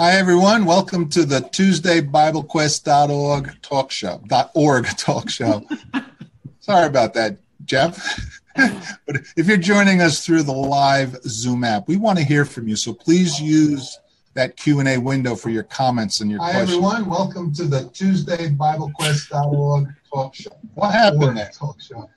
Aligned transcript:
Hi, 0.00 0.12
everyone. 0.12 0.64
Welcome 0.64 1.08
to 1.08 1.24
the 1.24 1.40
Tuesday 1.40 2.00
BibleQuest.org 2.00 3.60
talk 3.62 3.90
show. 3.90 4.22
.org 4.54 4.86
talk 4.96 5.28
show. 5.28 5.66
Sorry 6.60 6.86
about 6.86 7.14
that, 7.14 7.38
Jeff. 7.64 8.40
but 8.54 9.16
if 9.36 9.48
you're 9.48 9.56
joining 9.56 10.00
us 10.00 10.24
through 10.24 10.44
the 10.44 10.52
live 10.52 11.16
Zoom 11.24 11.64
app, 11.64 11.88
we 11.88 11.96
want 11.96 12.16
to 12.16 12.24
hear 12.24 12.44
from 12.44 12.68
you. 12.68 12.76
So 12.76 12.94
please 12.94 13.40
use 13.40 13.98
that 14.34 14.56
Q&A 14.56 14.98
window 14.98 15.34
for 15.34 15.50
your 15.50 15.64
comments 15.64 16.20
and 16.20 16.30
your 16.30 16.38
Hi, 16.42 16.52
questions. 16.52 16.80
Hi, 16.80 16.98
everyone. 16.98 17.10
Welcome 17.10 17.52
to 17.54 17.64
the 17.64 17.90
Tuesday 17.92 18.50
BibleQuest.org 18.50 19.88
talk 20.14 20.32
show. 20.32 20.56
What 20.74 20.92
happened 20.92 21.38
there? 21.38 21.50
Talk 21.52 21.80
show. 21.80 22.08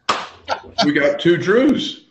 We 0.85 0.93
got 0.93 1.19
two 1.19 1.37
Drews. 1.37 2.05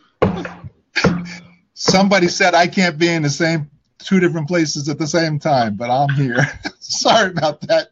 Somebody 1.75 2.27
said 2.27 2.57
I 2.57 2.66
can't 2.66 2.98
be 2.98 3.09
in 3.09 3.23
the 3.23 3.30
same 3.30 3.71
two 4.05 4.21
different 4.21 4.48
places 4.48 4.89
at 4.89 4.98
the 4.98 5.07
same 5.07 5.39
time, 5.39 5.77
but 5.77 5.90
I'm 5.90 6.09
here. 6.11 6.46
Sorry 6.81 7.31
about 7.31 7.61
that. 7.63 7.89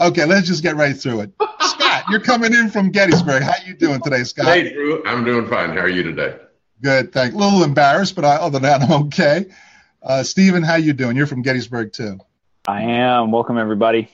Okay, 0.00 0.24
let's 0.24 0.46
just 0.46 0.62
get 0.62 0.76
right 0.76 0.96
through 0.96 1.20
it. 1.20 1.30
Scott, 1.60 2.04
you're 2.10 2.20
coming 2.20 2.52
in 2.52 2.70
from 2.70 2.90
Gettysburg. 2.90 3.42
How 3.42 3.54
you 3.64 3.74
doing 3.74 4.00
today, 4.00 4.24
Scott? 4.24 4.46
Hey, 4.46 4.72
Drew. 4.72 5.04
I'm 5.04 5.24
doing 5.24 5.46
fine. 5.48 5.70
How 5.70 5.82
are 5.82 5.88
you 5.88 6.02
today? 6.02 6.36
Good, 6.82 7.12
thanks. 7.12 7.34
A 7.34 7.38
little 7.38 7.62
embarrassed, 7.62 8.16
but 8.16 8.24
I, 8.24 8.36
other 8.36 8.58
than 8.58 8.62
that, 8.62 8.82
I'm 8.82 9.04
okay. 9.04 9.46
Uh, 10.02 10.22
Stephen, 10.22 10.62
how 10.62 10.76
you 10.76 10.92
doing? 10.92 11.16
You're 11.16 11.26
from 11.26 11.42
Gettysburg 11.42 11.92
too. 11.92 12.18
I 12.66 12.82
am. 12.82 13.30
Welcome 13.30 13.58
everybody. 13.58 14.10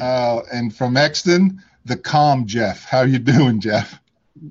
Uh, 0.00 0.40
and 0.52 0.74
from 0.74 0.96
Exton, 0.96 1.62
the 1.84 1.96
calm 1.96 2.46
Jeff. 2.46 2.84
How 2.84 3.02
you 3.02 3.18
doing, 3.18 3.60
Jeff? 3.60 4.00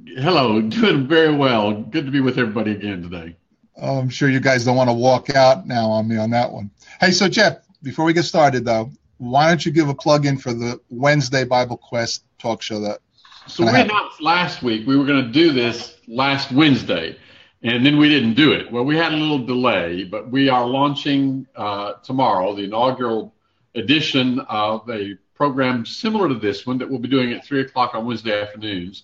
Hello, 0.07 0.62
doing 0.62 1.07
very 1.07 1.35
well. 1.35 1.73
Good 1.73 2.05
to 2.05 2.12
be 2.12 2.21
with 2.21 2.38
everybody 2.38 2.71
again 2.71 3.04
today. 3.04 3.35
I'm 3.82 4.09
sure 4.09 4.30
you 4.30 4.40
guys 4.40 4.66
don't 4.66 4.76
want 4.76 4.90
to 4.90 4.94
walk 4.94 5.30
out 5.32 5.68
now 5.68 5.90
on 5.90 6.08
me 6.08 6.18
on 6.18 6.30
that 6.32 6.52
one. 6.52 6.70
Hey, 7.00 7.12
so 7.12 7.27
Jeff, 7.27 7.58
before 7.82 8.05
we 8.05 8.13
get 8.13 8.23
started 8.23 8.66
though, 8.66 8.91
why 9.18 9.48
don't 9.48 9.65
you 9.65 9.71
give 9.71 9.90
a 9.90 9.96
plug 9.96 10.26
in 10.26 10.38
for 10.38 10.54
the 10.54 10.80
Wednesday 10.90 11.43
Bible 11.43 11.77
Quest 11.77 12.24
talk 12.40 12.62
show 12.62 12.80
that? 12.82 12.99
So 13.48 13.65
we 13.65 13.82
announced 13.82 14.21
last 14.21 14.63
week 14.63 14.88
we 14.88 14.96
were 14.96 15.05
going 15.05 15.26
to 15.26 15.32
do 15.32 15.52
this 15.52 15.98
last 16.07 16.52
Wednesday, 16.52 17.18
and 17.62 17.85
then 17.85 17.98
we 17.98 18.10
didn't 18.10 18.35
do 18.35 18.54
it. 18.54 18.71
Well, 18.71 18.85
we 18.85 18.96
had 18.96 19.12
a 19.12 19.15
little 19.15 19.46
delay, 19.46 20.04
but 20.04 20.30
we 20.30 20.49
are 20.49 20.65
launching 20.65 21.46
uh, 21.55 21.93
tomorrow 22.04 22.55
the 22.55 22.63
inaugural 22.63 23.34
edition 23.76 24.40
of 24.41 24.90
a 24.90 25.15
program 25.35 25.85
similar 25.85 26.30
to 26.30 26.35
this 26.35 26.65
one 26.65 26.77
that 26.77 26.90
we'll 26.90 26.99
be 26.99 27.08
doing 27.10 27.34
at 27.34 27.46
three 27.46 27.62
o'clock 27.62 27.96
on 27.96 28.05
Wednesday 28.05 28.41
afternoons. 28.41 29.04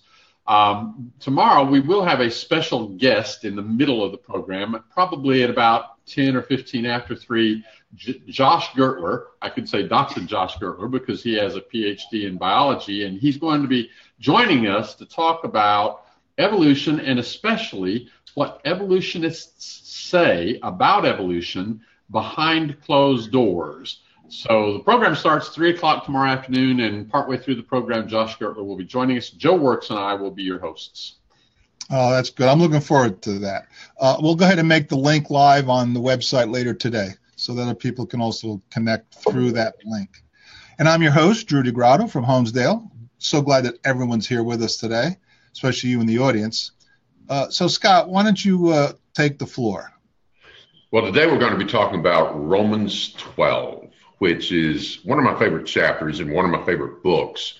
Um, 0.50 1.12
tomorrow 1.20 1.62
we 1.62 1.78
will 1.78 2.04
have 2.04 2.18
a 2.18 2.28
special 2.28 2.88
guest 2.88 3.44
in 3.44 3.54
the 3.54 3.62
middle 3.62 4.02
of 4.02 4.10
the 4.10 4.18
program, 4.18 4.82
probably 4.92 5.44
at 5.44 5.50
about 5.50 6.04
10 6.06 6.34
or 6.34 6.42
15 6.42 6.86
after 6.86 7.14
3, 7.14 7.64
J- 7.94 8.20
Josh 8.26 8.66
Gertler. 8.70 9.26
I 9.40 9.48
could 9.48 9.68
say 9.68 9.86
Dr. 9.86 10.22
Josh 10.22 10.56
Gertler 10.56 10.90
because 10.90 11.22
he 11.22 11.34
has 11.34 11.54
a 11.54 11.60
PhD 11.60 12.24
in 12.24 12.36
biology, 12.36 13.04
and 13.04 13.16
he's 13.16 13.36
going 13.36 13.62
to 13.62 13.68
be 13.68 13.90
joining 14.18 14.66
us 14.66 14.96
to 14.96 15.06
talk 15.06 15.44
about 15.44 16.06
evolution 16.38 16.98
and 16.98 17.20
especially 17.20 18.08
what 18.34 18.60
evolutionists 18.64 19.88
say 19.88 20.58
about 20.64 21.06
evolution 21.06 21.80
behind 22.10 22.80
closed 22.82 23.30
doors. 23.30 24.00
So 24.30 24.74
the 24.74 24.78
program 24.78 25.16
starts 25.16 25.48
three 25.48 25.70
o'clock 25.70 26.04
tomorrow 26.04 26.30
afternoon, 26.30 26.80
and 26.80 27.10
partway 27.10 27.36
through 27.36 27.56
the 27.56 27.64
program, 27.64 28.06
Josh 28.06 28.38
Gertler 28.38 28.64
will 28.64 28.76
be 28.76 28.84
joining 28.84 29.18
us. 29.18 29.30
Joe 29.30 29.56
Works 29.56 29.90
and 29.90 29.98
I 29.98 30.14
will 30.14 30.30
be 30.30 30.44
your 30.44 30.60
hosts. 30.60 31.16
Oh, 31.90 32.12
that's 32.12 32.30
good. 32.30 32.46
I'm 32.46 32.60
looking 32.60 32.80
forward 32.80 33.20
to 33.22 33.40
that. 33.40 33.66
Uh, 33.98 34.18
we'll 34.20 34.36
go 34.36 34.44
ahead 34.44 34.60
and 34.60 34.68
make 34.68 34.88
the 34.88 34.96
link 34.96 35.30
live 35.30 35.68
on 35.68 35.92
the 35.92 36.00
website 36.00 36.52
later 36.52 36.72
today, 36.72 37.08
so 37.34 37.54
that 37.54 37.62
other 37.62 37.74
people 37.74 38.06
can 38.06 38.20
also 38.20 38.62
connect 38.70 39.16
through 39.16 39.50
that 39.52 39.74
link. 39.84 40.22
And 40.78 40.88
I'm 40.88 41.02
your 41.02 41.12
host, 41.12 41.48
Drew 41.48 41.64
DeGrotto 41.64 42.08
from 42.08 42.24
Holmesdale. 42.24 42.88
So 43.18 43.42
glad 43.42 43.64
that 43.64 43.78
everyone's 43.84 44.28
here 44.28 44.44
with 44.44 44.62
us 44.62 44.76
today, 44.76 45.16
especially 45.52 45.90
you 45.90 46.00
in 46.00 46.06
the 46.06 46.20
audience. 46.20 46.70
Uh, 47.28 47.48
so, 47.48 47.66
Scott, 47.66 48.08
why 48.08 48.22
don't 48.22 48.42
you 48.42 48.68
uh, 48.68 48.92
take 49.12 49.38
the 49.38 49.46
floor? 49.46 49.92
Well, 50.92 51.04
today 51.04 51.26
we're 51.26 51.38
going 51.38 51.52
to 51.52 51.58
be 51.58 51.70
talking 51.70 51.98
about 51.98 52.32
Romans 52.40 53.12
12 53.14 53.89
which 54.20 54.52
is 54.52 55.00
one 55.02 55.18
of 55.18 55.24
my 55.24 55.36
favorite 55.38 55.66
chapters 55.66 56.20
and 56.20 56.30
one 56.30 56.44
of 56.44 56.50
my 56.50 56.62
favorite 56.66 57.02
books. 57.02 57.54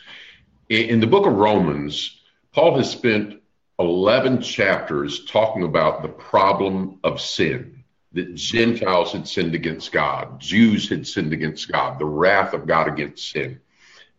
In 0.68 1.00
the 1.00 1.06
book 1.06 1.26
of 1.26 1.32
Romans, 1.32 2.20
Paul 2.52 2.76
has 2.76 2.90
spent 2.90 3.40
11 3.78 4.42
chapters 4.42 5.24
talking 5.24 5.62
about 5.62 6.02
the 6.02 6.08
problem 6.08 7.00
of 7.02 7.18
sin, 7.18 7.82
that 8.12 8.34
Gentiles 8.34 9.12
had 9.12 9.26
sinned 9.26 9.54
against 9.54 9.90
God, 9.90 10.38
Jews 10.38 10.86
had 10.90 11.06
sinned 11.06 11.32
against 11.32 11.72
God, 11.72 11.98
the 11.98 12.04
wrath 12.04 12.52
of 12.52 12.66
God 12.66 12.88
against 12.88 13.30
sin, 13.30 13.58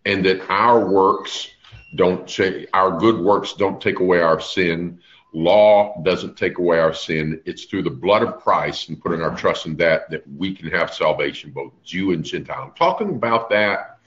and 0.04 0.26
that 0.26 0.50
our 0.50 0.90
works 0.90 1.48
don't 1.96 2.26
change, 2.26 2.66
our 2.74 2.98
good 2.98 3.20
works 3.20 3.54
don't 3.54 3.80
take 3.80 4.00
away 4.00 4.20
our 4.20 4.40
sin, 4.40 5.00
Law 5.34 6.02
doesn't 6.04 6.38
take 6.38 6.58
away 6.58 6.80
our 6.80 6.94
sin. 6.94 7.42
It's 7.46 7.66
through 7.66 7.84
the 7.84 7.90
blood 7.90 8.22
of 8.22 8.42
Christ 8.42 8.90
and 8.90 9.02
putting 9.02 9.22
our 9.22 9.36
trust 9.36 9.66
in 9.66 9.78
that 9.78 10.10
that 10.10 10.24
we 10.28 10.54
can 10.54 10.70
have 10.72 10.94
salvation, 10.94 11.52
both 11.52 11.72
Jew 11.84 12.12
and 12.12 12.24
Gentile. 12.24 12.64
I'm 12.64 12.74
talking 12.74 13.10
about 13.10 13.50
that 13.50 14.00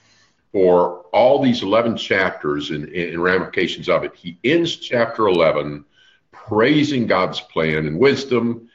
for 0.51 1.01
all 1.11 1.41
these 1.41 1.63
11 1.63 1.97
chapters 1.97 2.69
and, 2.69 2.87
and 2.89 3.21
ramifications 3.21 3.89
of 3.89 4.03
it. 4.03 4.15
He 4.15 4.37
ends 4.43 4.75
chapter 4.75 5.27
11 5.27 5.83
praising 6.31 7.07
God's 7.07 7.41
plan 7.41 7.87
and 7.87 7.99
wisdom, 7.99 8.69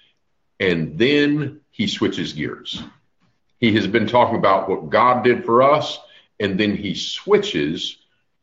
and 0.59 0.99
then 0.99 1.61
he 1.71 1.87
switches 1.87 2.33
gears. 2.33 2.83
He 3.61 3.73
has 3.75 3.87
been 3.87 4.07
talking 4.07 4.37
about 4.37 4.69
what 4.69 4.91
God 4.91 5.23
did 5.23 5.45
for 5.45 5.63
us, 5.63 6.01
and 6.41 6.59
then 6.59 6.77
he 6.77 6.95
switches 6.95 7.97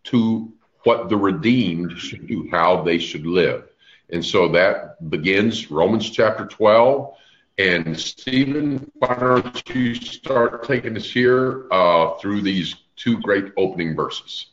to 0.05 0.53
what 0.83 1.09
the 1.09 1.17
redeemed 1.17 1.97
should 1.97 2.27
do, 2.27 2.47
how 2.49 2.83
they 2.83 2.99
should 2.99 3.25
live. 3.25 3.67
And 4.09 4.23
so 4.23 4.47
that 4.49 5.09
begins 5.09 5.69
Romans 5.69 6.09
chapter 6.09 6.45
12. 6.45 7.13
And 7.57 7.99
Stephen, 7.99 8.89
why 8.95 9.15
don't 9.15 9.69
you 9.75 9.95
start 9.95 10.63
taking 10.63 10.95
us 10.95 11.09
here 11.09 11.65
uh, 11.71 12.13
through 12.15 12.41
these 12.41 12.75
two 12.95 13.19
great 13.19 13.51
opening 13.57 13.95
verses? 13.95 14.47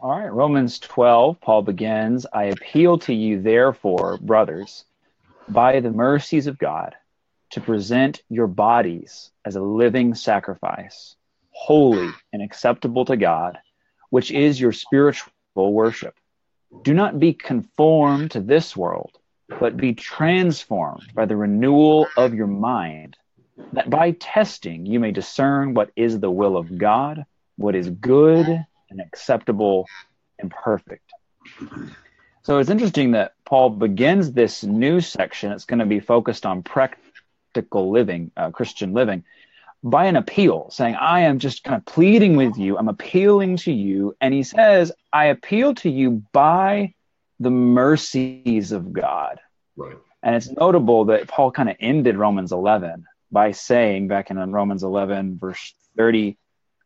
All 0.00 0.18
right, 0.18 0.32
Romans 0.32 0.78
12, 0.80 1.40
Paul 1.40 1.62
begins 1.62 2.26
I 2.32 2.44
appeal 2.44 2.98
to 3.00 3.14
you, 3.14 3.40
therefore, 3.40 4.18
brothers, 4.18 4.84
by 5.48 5.78
the 5.78 5.92
mercies 5.92 6.48
of 6.48 6.58
God, 6.58 6.96
to 7.50 7.60
present 7.60 8.22
your 8.28 8.48
bodies 8.48 9.30
as 9.44 9.54
a 9.54 9.62
living 9.62 10.14
sacrifice, 10.14 11.14
holy 11.50 12.10
and 12.32 12.42
acceptable 12.42 13.04
to 13.04 13.16
God, 13.16 13.58
which 14.10 14.32
is 14.32 14.60
your 14.60 14.72
spiritual 14.72 15.32
worship. 15.54 16.14
Do 16.80 16.94
not 16.94 17.20
be 17.20 17.34
conformed 17.34 18.32
to 18.32 18.40
this 18.40 18.76
world, 18.76 19.12
but 19.60 19.76
be 19.76 19.92
transformed 19.92 21.12
by 21.14 21.26
the 21.26 21.36
renewal 21.36 22.08
of 22.16 22.34
your 22.34 22.46
mind, 22.46 23.16
that 23.74 23.90
by 23.90 24.12
testing 24.12 24.86
you 24.86 24.98
may 24.98 25.12
discern 25.12 25.74
what 25.74 25.90
is 25.94 26.18
the 26.18 26.30
will 26.30 26.56
of 26.56 26.78
God, 26.78 27.24
what 27.56 27.74
is 27.74 27.90
good 27.90 28.48
and 28.90 29.00
acceptable 29.00 29.86
and 30.38 30.50
perfect. 30.50 31.12
So 32.42 32.58
it's 32.58 32.70
interesting 32.70 33.12
that 33.12 33.34
Paul 33.44 33.70
begins 33.70 34.32
this 34.32 34.64
new 34.64 35.00
section. 35.00 35.52
It's 35.52 35.64
going 35.64 35.78
to 35.78 35.86
be 35.86 36.00
focused 36.00 36.44
on 36.44 36.62
practical 36.62 37.90
living, 37.90 38.32
uh, 38.36 38.50
Christian 38.50 38.94
living 38.94 39.24
by 39.82 40.06
an 40.06 40.16
appeal, 40.16 40.68
saying, 40.70 40.94
I 40.94 41.20
am 41.20 41.38
just 41.38 41.64
kind 41.64 41.76
of 41.76 41.84
pleading 41.84 42.36
with 42.36 42.56
you. 42.56 42.78
I'm 42.78 42.88
appealing 42.88 43.56
to 43.58 43.72
you. 43.72 44.16
And 44.20 44.32
he 44.32 44.42
says, 44.44 44.92
I 45.12 45.26
appeal 45.26 45.74
to 45.76 45.90
you 45.90 46.22
by 46.32 46.94
the 47.40 47.50
mercies 47.50 48.72
of 48.72 48.92
God. 48.92 49.40
Right. 49.76 49.96
And 50.22 50.36
it's 50.36 50.50
notable 50.50 51.06
that 51.06 51.26
Paul 51.26 51.50
kind 51.50 51.68
of 51.68 51.76
ended 51.80 52.16
Romans 52.16 52.52
11 52.52 53.06
by 53.32 53.50
saying, 53.50 54.08
back 54.08 54.30
in 54.30 54.36
Romans 54.52 54.84
11, 54.84 55.38
verse 55.38 55.74
30, 55.96 56.36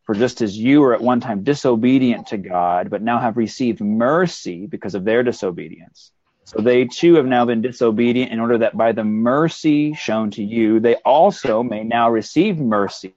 for 0.05 0.15
just 0.15 0.41
as 0.41 0.57
you 0.57 0.81
were 0.81 0.95
at 0.95 1.01
one 1.01 1.19
time 1.19 1.43
disobedient 1.43 2.27
to 2.27 2.37
God, 2.37 2.89
but 2.89 3.03
now 3.03 3.19
have 3.19 3.37
received 3.37 3.81
mercy 3.81 4.65
because 4.65 4.95
of 4.95 5.03
their 5.03 5.21
disobedience, 5.21 6.11
so 6.47 6.61
they 6.61 6.85
too 6.85 7.15
have 7.15 7.25
now 7.25 7.43
been 7.43 7.61
disobedient 7.61 8.31
in 8.31 8.39
order 8.39 8.59
that 8.59 8.77
by 8.77 8.93
the 8.93 9.03
mercy 9.03 9.93
shown 9.95 10.31
to 10.31 10.41
you, 10.41 10.79
they 10.79 10.95
also 10.95 11.61
may 11.61 11.83
now 11.83 12.09
receive 12.09 12.57
mercy. 12.57 13.13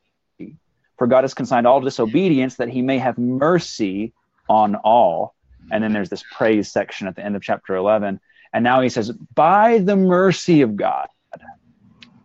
For 0.99 1.07
God 1.07 1.23
has 1.23 1.33
consigned 1.33 1.65
all 1.65 1.81
disobedience 1.81 2.57
that 2.57 2.71
he 2.71 2.83
may 2.83 2.99
have 2.99 3.19
mercy 3.19 4.13
on 4.49 4.75
all. 4.75 5.37
And 5.71 5.83
then 5.83 5.93
there's 5.93 6.09
this 6.09 6.25
praise 6.33 6.73
section 6.73 7.07
at 7.07 7.15
the 7.15 7.25
end 7.25 7.37
of 7.37 7.43
chapter 7.43 7.77
11. 7.77 8.19
And 8.53 8.65
now 8.65 8.81
he 8.81 8.89
says, 8.89 9.13
by 9.13 9.79
the 9.79 9.95
mercy 9.95 10.63
of 10.63 10.75
God. 10.75 11.07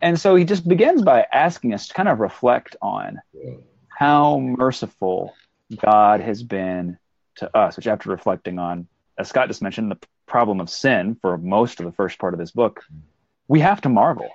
And 0.02 0.18
so 0.18 0.34
he 0.34 0.44
just 0.44 0.66
begins 0.66 1.02
by 1.02 1.24
asking 1.32 1.72
us 1.72 1.86
to 1.86 1.94
kind 1.94 2.08
of 2.08 2.18
reflect 2.18 2.74
on 2.82 3.20
how 3.86 4.40
merciful 4.40 5.36
God 5.80 6.20
has 6.20 6.42
been 6.42 6.98
to 7.36 7.56
us, 7.56 7.76
which 7.76 7.86
after 7.86 8.10
reflecting 8.10 8.58
on, 8.58 8.88
as 9.16 9.28
Scott 9.28 9.46
just 9.46 9.62
mentioned, 9.62 9.92
the 9.92 9.98
problem 10.26 10.60
of 10.60 10.68
sin 10.68 11.16
for 11.20 11.38
most 11.38 11.80
of 11.80 11.86
the 11.86 11.92
first 11.92 12.18
part 12.18 12.34
of 12.34 12.40
this 12.40 12.50
book, 12.50 12.84
we 13.48 13.60
have 13.60 13.80
to 13.82 13.88
marvel 13.88 14.30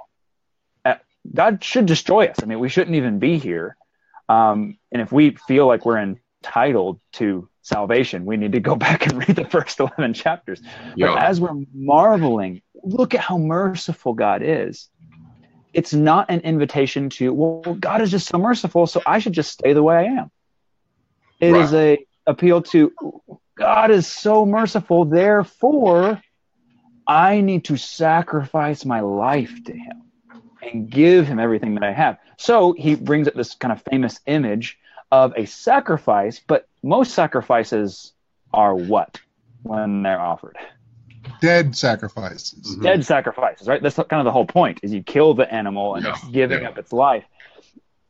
at 0.86 1.04
God 1.34 1.64
should 1.64 1.86
destroy 1.86 2.28
us. 2.28 2.38
I 2.42 2.46
mean, 2.46 2.60
we 2.60 2.70
shouldn't 2.70 2.96
even 2.96 3.20
be 3.20 3.38
here. 3.38 3.76
Um, 4.30 4.78
and 4.92 5.02
if 5.02 5.12
we 5.12 5.32
feel 5.48 5.68
like 5.68 5.86
we're 5.86 6.18
entitled 6.44 7.00
to 7.14 7.50
salvation, 7.62 8.26
we 8.26 8.38
need 8.38 8.54
to 8.54 8.60
go 8.60 8.76
back 8.88 9.06
and 9.06 9.18
read 9.18 9.36
the 9.36 9.46
first 9.46 9.80
11 9.80 10.14
chapters. 10.14 10.62
Yeah. 10.96 11.08
But 11.08 11.24
as 11.24 11.40
we're 11.42 11.66
marveling, 11.74 12.62
look 12.84 13.14
at 13.14 13.22
how 13.22 13.38
merciful 13.38 14.14
God 14.14 14.42
is. 14.44 14.90
It's 15.74 15.94
not 15.94 16.30
an 16.30 16.42
invitation 16.42 17.10
to, 17.12 17.32
well, 17.34 17.76
God 17.76 18.02
is 18.02 18.12
just 18.12 18.28
so 18.28 18.38
merciful, 18.38 18.88
so 18.88 19.02
I 19.06 19.20
should 19.20 19.32
just 19.32 19.52
stay 19.52 19.72
the 19.72 19.84
way 19.84 19.96
I 19.96 20.04
am. 20.04 20.32
It 21.40 21.52
right. 21.52 21.62
is 21.62 21.74
a 21.74 22.06
appeal 22.28 22.62
to 22.62 22.92
God 23.62 23.92
is 23.92 24.08
so 24.08 24.44
merciful, 24.44 25.06
therefore 25.06 26.20
I 27.08 27.42
need 27.42 27.66
to 27.66 27.78
sacrifice 27.78 28.86
my 28.86 29.02
life 29.02 29.64
to 29.66 29.72
him 29.72 30.02
and 30.64 30.90
give 30.90 31.28
him 31.28 31.40
everything 31.40 31.76
that 31.76 31.84
I 31.84 31.92
have. 31.92 32.18
So 32.38 32.74
he 32.74 32.96
brings 32.96 33.28
up 33.28 33.36
this 33.36 33.54
kind 33.54 33.72
of 33.72 33.84
famous 33.84 34.20
image 34.26 34.80
of 35.12 35.34
a 35.38 35.46
sacrifice, 35.46 36.40
but 36.40 36.68
most 36.82 37.14
sacrifices 37.14 38.14
are 38.52 38.74
what 38.74 39.22
when 39.62 40.02
they're 40.02 40.20
offered? 40.20 40.58
Dead 41.40 41.76
sacrifices. 41.76 42.74
Mm-hmm. 42.74 42.82
Dead 42.82 43.06
sacrifices, 43.06 43.68
right? 43.68 43.82
That's 43.84 43.96
kind 43.96 44.14
of 44.14 44.26
the 44.26 44.32
whole 44.32 44.48
point 44.48 44.80
is 44.82 44.92
you 44.92 45.04
kill 45.04 45.36
the 45.36 45.52
animal 45.54 45.94
and 45.94 46.04
yeah. 46.04 46.14
it's 46.14 46.24
giving 46.30 46.64
yeah. 46.64 46.70
up 46.70 46.80
its 46.80 46.92
life. 46.92 47.26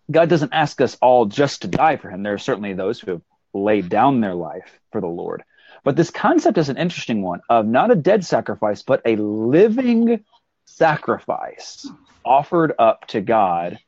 God 0.10 0.30
doesn't 0.30 0.54
ask 0.54 0.80
us 0.80 0.98
all 1.02 1.26
just 1.26 1.64
to 1.64 1.68
die 1.68 1.98
for 1.98 2.10
him. 2.10 2.24
There 2.24 2.34
are 2.34 2.38
certainly 2.38 2.74
those 2.74 3.02
who 3.02 3.12
have 3.12 3.22
laid 3.54 3.90
down 3.90 4.22
their 4.22 4.36
life 4.36 4.80
for 4.92 5.02
the 5.02 5.08
Lord. 5.08 5.44
But 5.84 5.96
this 5.96 6.12
concept 6.12 6.58
is 6.58 6.70
an 6.70 6.78
interesting 6.78 7.22
one 7.22 7.42
of 7.50 7.66
not 7.66 7.92
a 7.92 7.96
dead 7.96 8.26
sacrifice, 8.26 8.84
but 8.84 9.02
a 9.06 9.16
living 9.16 10.24
sacrifice 10.66 11.90
offered 12.24 12.74
up 12.78 13.08
to 13.08 13.22
God 13.22 13.80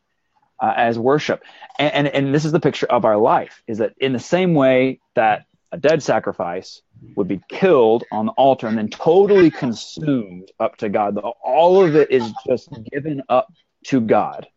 uh, 0.62 0.74
as 0.75 0.98
worship. 0.98 1.44
And, 1.77 1.94
and, 1.94 2.07
and 2.07 2.36
this 2.36 2.45
is 2.45 2.51
the 2.51 2.60
picture 2.60 2.88
of 2.88 3.06
our 3.06 3.18
life 3.18 3.62
is 3.68 3.80
that 3.80 3.94
in 4.00 4.13
the 4.13 4.19
same 4.19 4.54
way 4.54 5.01
that 5.15 5.45
a 5.71 5.77
dead 5.77 6.01
sacrifice 6.01 6.81
would 7.15 7.27
be 7.27 7.42
killed 7.48 8.04
on 8.12 8.25
the 8.25 8.31
altar 8.33 8.68
and 8.68 8.77
then 8.77 8.89
totally 8.89 9.51
consumed 9.51 10.51
up 10.60 10.77
to 10.77 10.89
God, 10.89 11.18
all 11.18 11.83
of 11.83 11.95
it 11.95 12.12
is 12.12 12.31
just 12.48 12.69
given 12.92 13.21
up 13.30 13.51
to 13.86 14.01
God. 14.01 14.48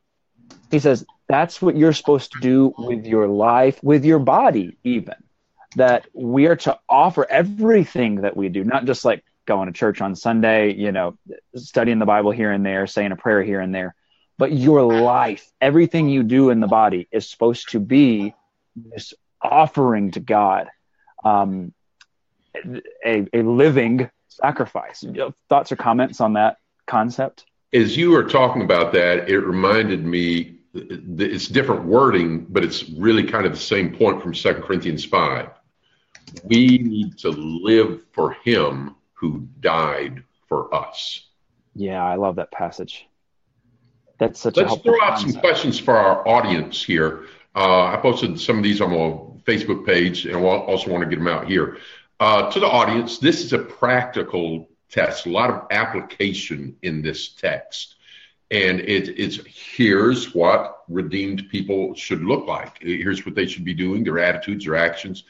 He 0.71 0.79
says 0.79 1.05
that's 1.29 1.61
what 1.61 1.77
you're 1.77 1.93
supposed 1.93 2.33
to 2.33 2.41
do 2.41 2.75
with 2.79 3.05
your 3.05 3.27
life, 3.27 3.83
with 3.83 4.05
your 4.05 4.19
body, 4.19 4.77
even 4.85 5.15
that 5.77 6.07
we 6.15 6.47
are 6.47 6.57
to 6.57 6.79
offer 6.89 7.27
everything 7.29 8.23
that 8.23 8.37
we 8.37 8.49
do, 8.49 8.65
not 8.65 8.87
just 8.87 9.05
like 9.05 9.23
going 9.45 9.67
to 9.67 9.73
church 9.73 10.01
on 10.01 10.17
Sunday, 10.17 10.73
you 10.73 10.93
know, 10.93 11.17
studying 11.55 11.99
the 11.99 12.07
Bible 12.07 12.31
here 12.31 12.51
and 12.51 12.65
there, 12.65 12.87
saying 12.87 13.13
a 13.13 13.17
prayer 13.17 13.43
here 13.43 13.61
and 13.61 13.75
there, 13.75 13.95
but 14.39 14.53
your 14.53 14.83
life, 14.83 15.51
everything 15.61 16.09
you 16.09 16.23
do 16.23 16.51
in 16.51 16.61
the 16.61 16.67
body 16.67 17.09
is 17.11 17.29
supposed 17.29 17.71
to 17.71 17.81
be 17.81 18.35
this 18.75 19.15
offering 19.43 20.11
to 20.13 20.21
God, 20.21 20.69
um, 21.25 21.73
a, 23.05 23.27
a 23.33 23.43
living 23.43 24.11
sacrifice. 24.29 25.05
Thoughts 25.49 25.73
or 25.73 25.77
comments 25.77 26.21
on 26.21 26.35
that 26.35 26.57
concept? 26.87 27.45
As 27.73 27.97
you 27.97 28.11
were 28.11 28.25
talking 28.25 28.63
about 28.63 28.93
that, 28.93 29.29
it 29.29 29.41
reminded 29.41 30.05
me 30.05 30.56
it's 30.77 31.49
different 31.49 31.85
wording, 31.85 32.47
but 32.49 32.65
it's 32.65 32.89
really 32.91 33.25
kind 33.25 33.47
of 33.47 33.53
the 33.53 33.59
same 33.59 33.95
point 33.95 34.23
from 34.23 34.35
Second 34.35 34.63
Corinthians 34.63 35.05
5 35.05 35.51
we 36.45 36.79
need 36.79 37.19
to 37.19 37.31
live 37.31 38.03
for 38.13 38.33
him 38.33 38.95
who 39.15 39.49
died 39.61 40.23
for 40.49 40.75
us. 40.75 41.27
Yeah, 41.75 42.05
I 42.05 42.17
love 42.17 42.37
that 42.37 42.51
passage. 42.51 43.07
That's 44.19 44.41
such 44.41 44.57
Let's 44.57 44.77
throw 44.77 44.95
out 45.03 45.19
concept. 45.19 45.33
some 45.33 45.41
questions 45.41 45.79
for 45.79 45.97
our 45.97 46.27
audience 46.27 46.83
here. 46.83 47.27
Uh, 47.55 47.87
I 47.87 47.97
posted 47.97 48.41
some 48.41 48.59
of 48.59 48.65
these 48.65 48.81
on 48.81 48.91
my 48.91 49.19
Facebook 49.51 49.85
page, 49.87 50.27
and 50.27 50.37
I 50.37 50.41
also 50.41 50.91
want 50.91 51.05
to 51.05 51.09
get 51.11 51.19
them 51.19 51.29
out 51.29 51.47
here. 51.47 51.79
Uh, 52.19 52.51
to 52.51 52.61
the 52.61 52.67
audience, 52.67 53.19
this 53.19 53.45
is 53.45 53.53
a 53.53 53.59
practical 53.59 54.69
test, 54.91 55.27
a 55.27 55.31
lot 55.31 55.51
of 55.51 55.67
application 55.71 56.77
in 56.83 57.03
this 57.03 57.29
text. 57.29 57.96
And 58.51 58.81
it, 58.81 59.09
it's 59.19 59.41
here's 59.47 60.35
what 60.35 60.85
redeemed 60.89 61.49
people 61.51 61.95
should 61.95 62.23
look 62.23 62.47
like. 62.47 62.79
Here's 62.81 63.27
what 63.27 63.35
they 63.35 63.47
should 63.47 63.65
be 63.65 63.75
doing, 63.75 64.05
their 64.05 64.21
attitudes, 64.21 64.65
their 64.65 64.77
actions. 64.77 65.25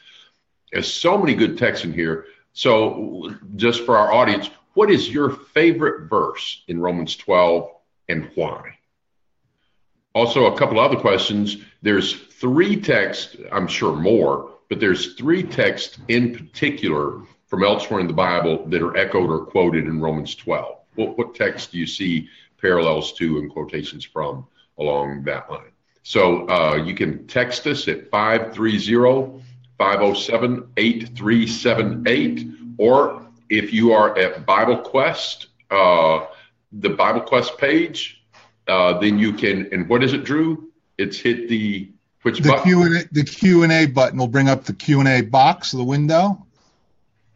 There's 0.71 0.91
so 0.91 1.17
many 1.17 1.33
good 1.33 1.57
texts 1.57 1.85
in 1.85 1.93
here. 1.93 2.25
So, 2.53 3.35
just 3.55 3.85
for 3.85 3.97
our 3.97 4.11
audience, 4.11 4.49
what 4.73 4.91
is 4.91 5.09
your 5.09 5.31
favorite 5.31 6.09
verse 6.09 6.63
in 6.67 6.79
Romans 6.79 7.15
12 7.15 7.71
and 8.09 8.29
why? 8.35 8.77
Also, 10.13 10.45
a 10.45 10.57
couple 10.57 10.79
other 10.79 10.97
questions. 10.97 11.57
There's 11.81 12.13
three 12.13 12.79
texts, 12.79 13.37
I'm 13.51 13.67
sure 13.67 13.95
more, 13.95 14.51
but 14.69 14.79
there's 14.79 15.13
three 15.13 15.43
texts 15.43 15.99
in 16.07 16.33
particular 16.33 17.21
from 17.47 17.63
elsewhere 17.63 17.99
in 17.99 18.07
the 18.07 18.13
Bible 18.13 18.65
that 18.67 18.81
are 18.81 18.97
echoed 18.97 19.29
or 19.29 19.45
quoted 19.45 19.85
in 19.85 20.01
Romans 20.01 20.35
12. 20.35 20.77
What, 20.95 21.17
what 21.17 21.35
text 21.35 21.71
do 21.71 21.77
you 21.77 21.87
see 21.87 22.29
parallels 22.61 23.13
to 23.13 23.39
and 23.39 23.49
quotations 23.49 24.05
from 24.05 24.45
along 24.77 25.23
that 25.23 25.49
line? 25.49 25.71
So 26.03 26.47
uh, 26.47 26.75
you 26.75 26.95
can 26.95 27.27
text 27.27 27.67
us 27.67 27.87
at 27.87 28.09
530 28.09 29.43
507 29.77 30.71
8378. 30.77 32.47
Or 32.77 33.25
if 33.49 33.73
you 33.73 33.91
are 33.93 34.17
at 34.17 34.45
Bible 34.45 34.77
Quest, 34.77 35.47
uh, 35.69 36.25
the 36.71 36.89
Bible 36.89 37.21
Quest 37.21 37.57
page, 37.57 38.23
uh, 38.67 38.99
then 38.99 39.19
you 39.19 39.33
can, 39.33 39.69
and 39.71 39.87
what 39.89 40.03
is 40.03 40.13
it, 40.13 40.23
Drew? 40.23 40.71
It's 40.97 41.17
hit 41.17 41.47
the 41.49 41.91
which 42.23 42.39
the 42.39 42.59
Q 42.63 42.83
and 42.83 42.95
A, 42.97 43.07
the 43.11 43.23
Q 43.23 43.63
and 43.63 43.71
A 43.71 43.85
button 43.85 44.17
will 44.17 44.27
bring 44.27 44.49
up 44.49 44.65
the 44.65 44.73
Q 44.73 44.99
and 44.99 45.07
A 45.07 45.21
box 45.21 45.73
of 45.73 45.79
the 45.79 45.85
window, 45.85 46.45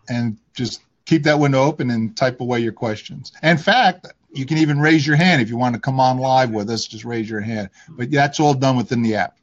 and 0.09 0.37
just 0.53 0.81
keep 1.05 1.23
that 1.23 1.39
window 1.39 1.63
open 1.63 1.91
and 1.91 2.17
type 2.17 2.41
away 2.41 2.59
your 2.59 2.73
questions. 2.73 3.31
In 3.43 3.57
fact, 3.57 4.07
you 4.33 4.45
can 4.45 4.57
even 4.57 4.79
raise 4.79 5.05
your 5.05 5.15
hand 5.15 5.41
if 5.41 5.49
you 5.49 5.57
want 5.57 5.75
to 5.75 5.81
come 5.81 5.99
on 5.99 6.17
live 6.17 6.51
with 6.51 6.69
us. 6.69 6.85
Just 6.85 7.05
raise 7.05 7.29
your 7.29 7.41
hand. 7.41 7.69
But 7.89 8.11
that's 8.11 8.39
all 8.39 8.53
done 8.53 8.77
within 8.77 9.01
the 9.01 9.15
app. 9.15 9.37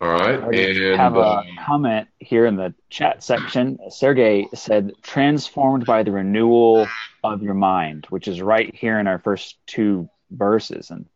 All 0.00 0.08
right. 0.08 0.42
I 0.42 0.48
and 0.48 1.00
have 1.00 1.16
a 1.16 1.20
uh, 1.20 1.42
comment 1.64 2.08
here 2.18 2.44
in 2.46 2.56
the 2.56 2.74
chat 2.90 3.22
section. 3.22 3.78
Sergey 3.88 4.48
said, 4.52 4.92
transformed 5.02 5.86
by 5.86 6.02
the 6.02 6.10
renewal 6.10 6.88
of 7.22 7.42
your 7.42 7.54
mind, 7.54 8.06
which 8.10 8.26
is 8.26 8.42
right 8.42 8.74
here 8.74 8.98
in 8.98 9.06
our 9.06 9.20
first 9.20 9.56
two 9.66 10.08
verses. 10.30 10.90
And 10.90 11.06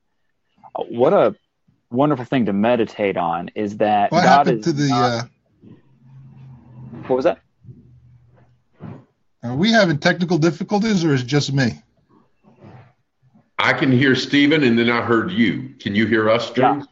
uh, 0.74 0.84
what 0.84 1.12
a 1.12 1.34
wonderful 1.90 2.25
thing 2.25 2.46
to 2.46 2.52
meditate 2.52 3.16
on 3.16 3.50
is 3.56 3.78
that 3.78 4.12
what 4.12 4.23
God 4.23 4.49
is. 4.49 4.64
To 4.66 4.73
the, 4.73 4.88
not, 4.88 5.02
uh, 5.02 5.23
what 7.08 7.16
was 7.16 7.25
that? 7.25 7.40
Are 9.42 9.56
we 9.56 9.73
having 9.73 9.99
technical 9.99 10.38
difficulties 10.38 11.04
or 11.04 11.12
is 11.12 11.23
it 11.23 11.26
just 11.26 11.52
me? 11.52 11.82
I 13.58 13.72
can 13.72 13.90
hear 13.90 14.14
Stephen 14.14 14.62
and 14.62 14.78
then 14.78 14.90
I 14.90 15.02
heard 15.02 15.30
you. 15.32 15.75
Can 15.80 15.94
you 15.94 16.06
hear 16.06 16.28
us, 16.28 16.50
Drew? 16.50 16.82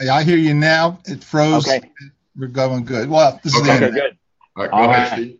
Yeah. 0.00 0.14
I 0.14 0.22
hear 0.22 0.36
you 0.36 0.54
now. 0.54 1.00
It 1.04 1.22
froze. 1.22 1.68
Okay. 1.68 1.90
We're 2.36 2.48
going 2.48 2.84
good. 2.84 3.08
Well, 3.08 3.40
this 3.42 3.56
okay. 3.56 3.74
is 3.74 3.82
okay, 3.82 3.90
good. 3.90 4.18
All 4.56 4.62
right, 4.64 4.70
go 4.70 4.76
All 4.76 4.90
ahead, 4.90 5.18
right. 5.18 5.38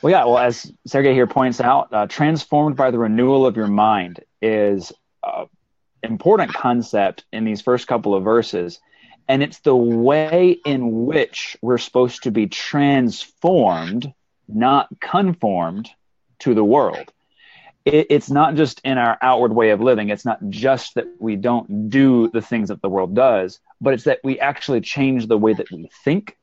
Well, 0.00 0.10
yeah. 0.10 0.24
Well, 0.24 0.38
as 0.38 0.72
Sergey 0.86 1.12
here 1.12 1.26
points 1.26 1.60
out, 1.60 1.92
uh, 1.92 2.06
transformed 2.06 2.76
by 2.76 2.90
the 2.90 2.98
renewal 2.98 3.46
of 3.46 3.56
your 3.56 3.66
mind 3.66 4.20
is 4.40 4.92
an 5.22 5.46
important 6.02 6.52
concept 6.52 7.24
in 7.32 7.44
these 7.44 7.60
first 7.60 7.86
couple 7.86 8.14
of 8.14 8.24
verses, 8.24 8.80
and 9.28 9.42
it's 9.42 9.60
the 9.60 9.76
way 9.76 10.58
in 10.64 11.04
which 11.06 11.56
we're 11.62 11.78
supposed 11.78 12.24
to 12.24 12.30
be 12.30 12.46
transformed, 12.46 14.12
not 14.48 14.88
conformed 15.00 15.88
to 16.40 16.54
the 16.54 16.64
world 16.64 17.12
it, 17.84 18.06
it's 18.10 18.30
not 18.30 18.54
just 18.54 18.80
in 18.84 18.98
our 18.98 19.18
outward 19.22 19.52
way 19.52 19.70
of 19.70 19.80
living. 19.80 20.10
It's 20.10 20.24
not 20.24 20.38
just 20.48 20.94
that 20.94 21.06
we 21.18 21.36
don't 21.36 21.90
do 21.90 22.28
the 22.28 22.42
things 22.42 22.68
that 22.68 22.82
the 22.82 22.88
world 22.88 23.14
does, 23.14 23.60
but 23.80 23.94
it's 23.94 24.04
that 24.04 24.20
we 24.22 24.38
actually 24.38 24.80
change 24.80 25.26
the 25.26 25.38
way 25.38 25.52
that 25.52 25.70
we 25.70 25.90
think. 26.04 26.36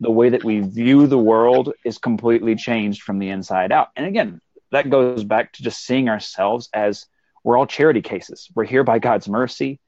The 0.00 0.10
way 0.10 0.28
that 0.28 0.44
we 0.44 0.60
view 0.60 1.06
the 1.06 1.18
world 1.18 1.72
is 1.84 1.98
completely 1.98 2.54
changed 2.54 3.02
from 3.02 3.18
the 3.18 3.30
inside 3.30 3.72
out. 3.72 3.88
And 3.96 4.06
again, 4.06 4.40
that 4.70 4.90
goes 4.90 5.24
back 5.24 5.52
to 5.54 5.62
just 5.62 5.84
seeing 5.84 6.08
ourselves 6.08 6.68
as 6.72 7.06
we're 7.42 7.56
all 7.56 7.66
charity 7.66 8.02
cases. 8.02 8.48
We're 8.54 8.64
here 8.64 8.84
by 8.84 9.00
God's 9.00 9.28
mercy. 9.28 9.80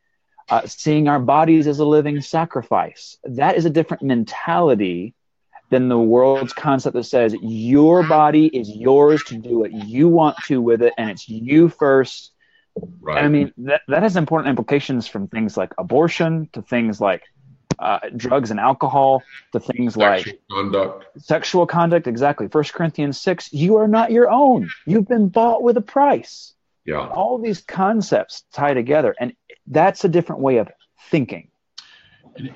Uh, 0.48 0.66
seeing 0.66 1.06
our 1.06 1.20
bodies 1.20 1.68
as 1.68 1.78
a 1.78 1.84
living 1.84 2.20
sacrifice. 2.20 3.16
That 3.22 3.56
is 3.56 3.66
a 3.66 3.70
different 3.70 4.02
mentality 4.02 5.14
than 5.70 5.88
the 5.88 5.98
world's 5.98 6.52
concept 6.52 6.94
that 6.94 7.04
says 7.04 7.34
your 7.40 8.02
body 8.02 8.46
is 8.46 8.68
yours 8.68 9.22
to 9.24 9.36
do 9.36 9.60
what 9.60 9.72
you 9.72 10.08
want 10.08 10.36
to 10.46 10.60
with 10.60 10.82
it 10.82 10.92
and 10.98 11.10
it's 11.10 11.28
you 11.28 11.68
first. 11.68 12.32
Right. 13.00 13.24
I 13.24 13.28
mean, 13.28 13.52
that, 13.58 13.82
that 13.88 14.02
has 14.02 14.16
important 14.16 14.50
implications 14.50 15.06
from 15.06 15.28
things 15.28 15.56
like 15.56 15.72
abortion 15.78 16.48
to 16.52 16.62
things 16.62 17.00
like 17.00 17.22
uh, 17.78 17.98
drugs 18.16 18.50
and 18.50 18.60
alcohol 18.60 19.22
to 19.52 19.60
things 19.60 19.94
sexual 19.94 20.34
like 20.34 20.40
conduct. 20.50 21.04
sexual 21.18 21.66
conduct. 21.66 22.06
Exactly. 22.06 22.48
First 22.48 22.74
Corinthians 22.74 23.20
6, 23.20 23.52
you 23.52 23.76
are 23.76 23.88
not 23.88 24.10
your 24.10 24.30
own. 24.30 24.68
You've 24.86 25.08
been 25.08 25.28
bought 25.28 25.62
with 25.62 25.76
a 25.76 25.82
price. 25.82 26.52
Yeah. 26.84 27.06
All 27.08 27.38
these 27.38 27.60
concepts 27.60 28.44
tie 28.52 28.74
together. 28.74 29.14
And 29.18 29.34
that's 29.66 30.04
a 30.04 30.08
different 30.08 30.42
way 30.42 30.58
of 30.58 30.68
thinking. 31.10 31.48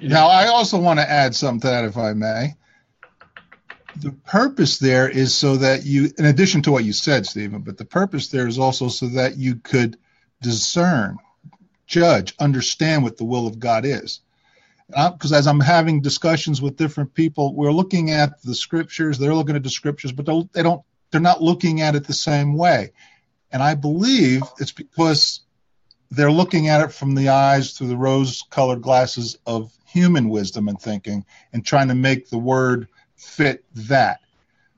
Now, 0.03 0.29
I 0.29 0.47
also 0.47 0.79
want 0.79 1.01
to 1.01 1.11
add 1.11 1.35
something 1.35 1.61
to 1.61 1.67
that, 1.69 1.85
if 1.85 1.97
I 1.97 2.13
may. 2.13 2.55
The 3.97 4.13
purpose 4.27 4.79
there 4.79 5.09
is 5.09 5.35
so 5.35 5.57
that 5.59 5.85
you, 5.85 6.11
in 6.19 6.25
addition 6.25 6.63
to 6.63 6.73
what 6.73 6.85
you 6.85 6.93
said, 6.93 7.27
Stephen, 7.27 7.63
but 7.63 7.79
the 7.79 7.85
purpose 7.85 8.29
there 8.29 8.47
is 8.47 8.59
also 8.59 8.89
so 8.89 9.07
that 9.09 9.37
you 9.37 9.57
could 9.57 9.97
discern, 10.43 11.19
judge, 11.87 12.35
understand 12.39 13.03
what 13.03 13.17
the 13.17 13.25
will 13.25 13.47
of 13.47 13.59
God 13.59 13.85
is. 13.85 14.21
Uh, 14.93 15.11
because 15.11 15.33
as 15.33 15.47
I'm 15.47 15.61
having 15.61 16.03
discussions 16.03 16.61
with 16.61 16.77
different 16.77 17.15
people, 17.15 17.55
we're 17.55 17.73
looking 17.73 18.11
at 18.11 18.43
the 18.43 18.55
scriptures. 18.55 19.17
They're 19.17 19.35
looking 19.35 19.57
at 19.57 19.63
the 19.63 19.71
scriptures, 19.71 20.13
but 20.13 20.27
they 20.53 20.63
don't. 20.63 20.83
They're 21.11 21.21
not 21.21 21.43
looking 21.43 21.81
at 21.81 21.95
it 21.95 22.07
the 22.07 22.13
same 22.13 22.57
way. 22.57 22.93
And 23.53 23.63
I 23.63 23.77
believe 23.77 24.43
it's 24.59 24.73
because 24.73 25.41
they're 26.11 26.33
looking 26.33 26.69
at 26.69 26.81
it 26.83 26.93
from 26.93 27.15
the 27.15 27.29
eyes 27.29 27.73
through 27.73 27.89
the 27.89 27.97
rose-colored 27.97 28.83
glasses 28.83 29.39
of 29.47 29.73
human 29.87 30.29
wisdom 30.29 30.69
and 30.69 30.81
thinking, 30.81 31.25
and 31.53 31.65
trying 31.65 31.89
to 31.89 31.95
make 31.95 32.29
the 32.29 32.39
word 32.39 32.89
fit 33.25 33.65
that. 33.75 34.21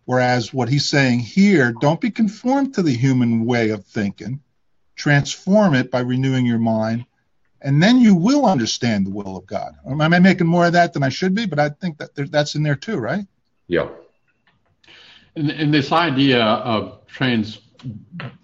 Whereas 0.04 0.54
what 0.54 0.68
he's 0.68 0.88
saying 0.88 1.20
here, 1.20 1.72
don't 1.80 2.00
be 2.00 2.10
conformed 2.10 2.74
to 2.74 2.82
the 2.82 2.94
human 2.94 3.44
way 3.44 3.70
of 3.70 3.84
thinking 3.84 4.40
transform 4.96 5.74
it 5.74 5.90
by 5.90 6.00
renewing 6.00 6.46
your 6.46 6.58
mind, 6.58 7.04
and 7.60 7.82
then 7.82 7.98
you 7.98 8.14
will 8.14 8.46
understand 8.46 9.06
the 9.06 9.10
will 9.10 9.36
of 9.36 9.46
God. 9.46 9.74
Am 9.88 10.00
I 10.00 10.18
making 10.18 10.46
more 10.46 10.66
of 10.66 10.72
that 10.72 10.92
than 10.92 11.02
I 11.02 11.10
should 11.10 11.34
be? 11.34 11.46
But 11.46 11.58
I 11.58 11.68
think 11.68 11.98
that 11.98 12.14
there, 12.14 12.26
that's 12.26 12.54
in 12.54 12.62
there 12.62 12.76
too, 12.76 12.96
right? 12.96 13.26
Yeah. 13.68 13.88
And, 15.36 15.50
and 15.50 15.72
this 15.72 15.92
idea 15.92 16.42
of 16.42 17.06
trans 17.06 17.60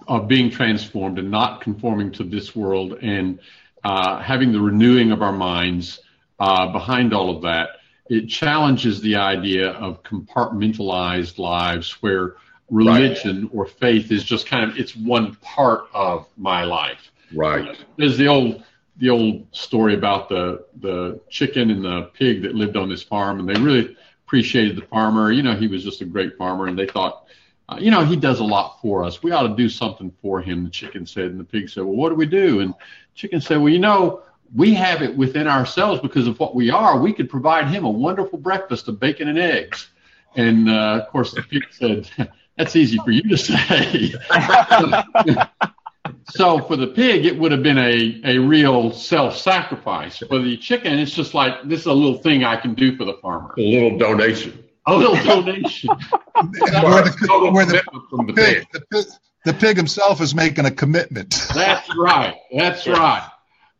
of 0.07 0.29
being 0.29 0.51
transformed 0.51 1.19
and 1.19 1.31
not 1.31 1.63
conforming 1.63 2.13
to 2.13 2.23
this 2.23 2.55
world 2.55 2.99
and 3.03 3.41
uh, 3.83 4.23
having 4.23 4.53
the 4.53 4.61
renewing 4.61 5.11
of 5.11 5.23
our 5.23 5.33
minds 5.33 6.01
uh, 6.39 6.71
behind 6.71 7.15
all 7.15 7.35
of 7.35 7.43
that, 7.43 7.71
it 8.13 8.29
challenges 8.29 9.01
the 9.01 9.17
idea 9.17 9.71
of 9.71 10.03
compartmentalized 10.03 11.39
lives 11.39 11.93
where 12.03 12.37
religion 12.69 13.43
right. 13.45 13.51
or 13.55 13.65
faith 13.65 14.13
is 14.13 14.23
just 14.23 14.47
kind 14.47 14.71
of 14.71 14.77
it's 14.77 14.95
one 14.95 15.35
part 15.37 15.85
of 15.95 16.27
my 16.37 16.63
life. 16.63 17.11
Right. 17.35 17.75
There's 17.97 18.19
the 18.19 18.29
old 18.29 18.65
the 18.99 19.09
old 19.09 19.47
story 19.53 19.95
about 19.95 20.29
the 20.29 20.67
the 20.81 21.21
chicken 21.31 21.71
and 21.71 21.83
the 21.83 22.11
pig 22.13 22.43
that 22.43 22.55
lived 22.55 22.77
on 22.77 22.91
this 22.91 23.03
farm, 23.03 23.41
and 23.41 23.49
they 23.49 23.59
really 23.59 23.97
appreciated 24.27 24.77
the 24.77 24.87
farmer. 24.87 25.33
You 25.33 25.43
know, 25.43 25.55
he 25.55 25.67
was 25.67 25.83
just 25.83 26.03
a 26.03 26.05
great 26.05 26.37
farmer, 26.37 26.67
and 26.67 26.79
they 26.79 26.87
thought, 26.87 27.25
uh, 27.71 27.79
you 27.81 27.91
know, 27.91 28.05
he 28.05 28.17
does 28.17 28.41
a 28.41 28.45
lot 28.45 28.79
for 28.83 29.05
us. 29.05 29.23
We 29.23 29.33
ought 29.33 29.49
to 29.49 29.57
do 29.57 29.71
something 29.71 30.13
for 30.21 30.43
him. 30.43 30.65
The 30.65 30.71
chicken 30.71 31.07
said, 31.07 31.31
and 31.31 31.41
the 31.41 31.45
pig 31.45 31.71
said, 31.71 31.85
well, 31.85 31.97
what 31.97 32.11
do 32.11 32.17
we 32.17 32.27
do? 32.27 32.61
And 32.61 32.75
chicken 33.15 33.41
said, 33.41 33.57
well, 33.57 33.73
you 33.73 33.79
know. 33.79 34.23
We 34.55 34.75
have 34.75 35.03
it 35.03 35.17
within 35.17 35.47
ourselves 35.47 36.01
because 36.01 36.27
of 36.27 36.39
what 36.39 36.55
we 36.55 36.71
are. 36.71 36.99
We 36.99 37.13
could 37.13 37.31
provide 37.31 37.69
him 37.69 37.85
a 37.85 37.91
wonderful 37.91 38.39
breakfast 38.39 38.89
of 38.89 39.01
bacon 39.01 39.29
and 39.29 39.39
eggs. 39.39 39.89
And 40.35 40.69
uh, 40.69 41.03
of 41.03 41.09
course, 41.09 41.33
the 41.33 41.43
pig 41.43 41.65
said, 41.71 42.11
that's 42.57 42.77
easy 42.77 42.99
for 42.99 43.11
you 43.11 43.23
to 43.23 43.37
say. 43.37 44.15
so 46.31 46.61
for 46.63 46.77
the 46.77 46.89
pig, 46.89 47.27
it 47.27 47.39
would 47.39 47.53
have 47.53 47.63
been 47.63 47.79
a, 47.79 48.21
a 48.25 48.39
real 48.39 48.93
self 48.93 49.37
sacrifice. 49.37 50.19
For 50.19 50.39
the 50.39 50.57
chicken, 50.57 50.99
it's 50.99 51.13
just 51.13 51.35
like 51.35 51.69
this 51.69 51.81
is 51.81 51.87
a 51.87 51.93
little 51.93 52.19
thing 52.19 52.45
I 52.45 52.57
can 52.57 52.75
do 52.75 52.97
for 52.97 53.05
the 53.05 53.15
farmer. 53.15 53.55
A 53.57 53.61
little 53.61 53.99
donation. 53.99 54.65
A 54.87 54.97
little 54.97 55.17
donation. 55.25 55.89
where 56.35 57.03
the, 57.03 57.51
where 57.53 57.67
the, 57.67 57.83
the, 58.27 58.33
pig, 58.33 58.67
pig, 58.91 59.07
the 59.45 59.55
pig 59.55 59.77
himself 59.77 60.21
is 60.21 60.35
making 60.35 60.67
a 60.67 60.71
commitment. 60.71 61.49
That's 61.55 61.89
right. 61.97 62.37
That's 62.53 62.87
right. 62.87 63.29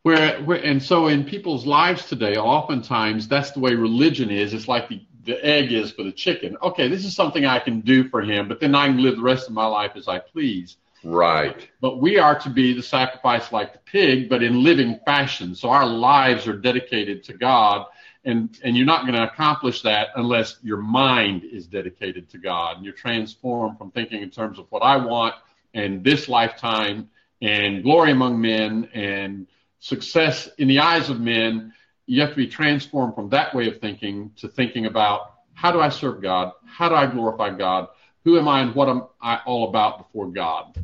Where, 0.03 0.41
where, 0.43 0.63
and 0.63 0.83
so 0.83 1.07
in 1.07 1.23
people's 1.23 1.65
lives 1.65 2.05
today, 2.05 2.35
oftentimes 2.35 3.27
that's 3.27 3.51
the 3.51 3.59
way 3.59 3.73
religion 3.73 4.29
is. 4.29 4.53
It's 4.53 4.67
like 4.67 4.89
the 4.89 5.01
the 5.25 5.43
egg 5.43 5.71
is 5.71 5.91
for 5.91 6.03
the 6.03 6.11
chicken. 6.11 6.57
Okay, 6.61 6.87
this 6.87 7.05
is 7.05 7.15
something 7.15 7.45
I 7.45 7.59
can 7.59 7.81
do 7.81 8.09
for 8.09 8.21
him, 8.21 8.47
but 8.47 8.59
then 8.59 8.75
I 8.75 8.87
can 8.87 9.01
live 9.01 9.15
the 9.15 9.21
rest 9.21 9.47
of 9.47 9.53
my 9.53 9.65
life 9.65 9.93
as 9.95 10.07
I 10.07 10.19
please. 10.19 10.77
Right. 11.03 11.69
But 11.81 11.99
we 11.99 12.17
are 12.17 12.39
to 12.39 12.49
be 12.49 12.73
the 12.73 12.83
sacrifice 12.83 13.51
like 13.51 13.73
the 13.73 13.79
pig, 13.79 14.29
but 14.29 14.41
in 14.41 14.63
living 14.63 14.99
fashion. 15.05 15.55
So 15.55 15.69
our 15.69 15.85
lives 15.85 16.47
are 16.47 16.57
dedicated 16.57 17.23
to 17.25 17.33
God. 17.33 17.87
And, 18.25 18.57
and 18.63 18.77
you're 18.77 18.85
not 18.85 19.01
going 19.01 19.15
to 19.15 19.23
accomplish 19.23 19.81
that 19.81 20.09
unless 20.15 20.57
your 20.63 20.77
mind 20.77 21.43
is 21.43 21.67
dedicated 21.67 22.29
to 22.29 22.37
God 22.37 22.77
and 22.77 22.85
you're 22.85 22.93
transformed 22.93 23.77
from 23.77 23.91
thinking 23.91 24.21
in 24.21 24.29
terms 24.29 24.59
of 24.59 24.67
what 24.69 24.81
I 24.81 24.95
want 24.95 25.35
and 25.73 26.05
this 26.05 26.29
lifetime 26.29 27.09
and 27.41 27.83
glory 27.83 28.11
among 28.11 28.39
men 28.39 28.89
and 28.93 29.47
success 29.83 30.47
in 30.57 30.69
the 30.69 30.79
eyes 30.79 31.09
of 31.09 31.19
men 31.19 31.73
you 32.05 32.21
have 32.21 32.29
to 32.29 32.37
be 32.37 32.47
transformed 32.47 33.13
from 33.15 33.29
that 33.29 33.53
way 33.53 33.67
of 33.67 33.81
thinking 33.81 34.31
to 34.37 34.47
thinking 34.47 34.85
about 34.85 35.33
how 35.53 35.73
do 35.73 35.81
I 35.81 35.89
serve 35.89 36.21
God? 36.21 36.53
How 36.65 36.87
do 36.87 36.95
I 36.95 37.05
glorify 37.05 37.49
God? 37.49 37.89
Who 38.23 38.39
am 38.39 38.47
I 38.47 38.61
and 38.61 38.73
what 38.73 38.87
am 38.87 39.03
I 39.21 39.41
all 39.45 39.67
about 39.67 39.97
before 39.97 40.27
God? 40.27 40.81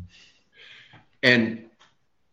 And 1.24 1.66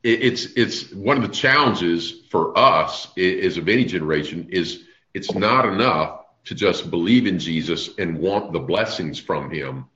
it's 0.03 0.47
it's 0.57 0.93
one 0.93 1.17
of 1.17 1.23
the 1.23 1.35
challenges 1.35 2.23
for 2.31 2.59
us 2.59 3.13
is 3.17 3.59
of 3.59 3.69
any 3.69 3.85
generation 3.85 4.49
is 4.51 4.85
it's 5.15 5.35
not 5.35 5.67
enough 5.67 6.25
to 6.47 6.55
just 6.57 6.91
believe 6.91 7.29
in 7.29 7.39
Jesus 7.39 7.91
and 7.97 8.19
want 8.19 8.53
the 8.53 8.61
blessings 8.61 9.21
from 9.21 9.51
him. 9.51 9.87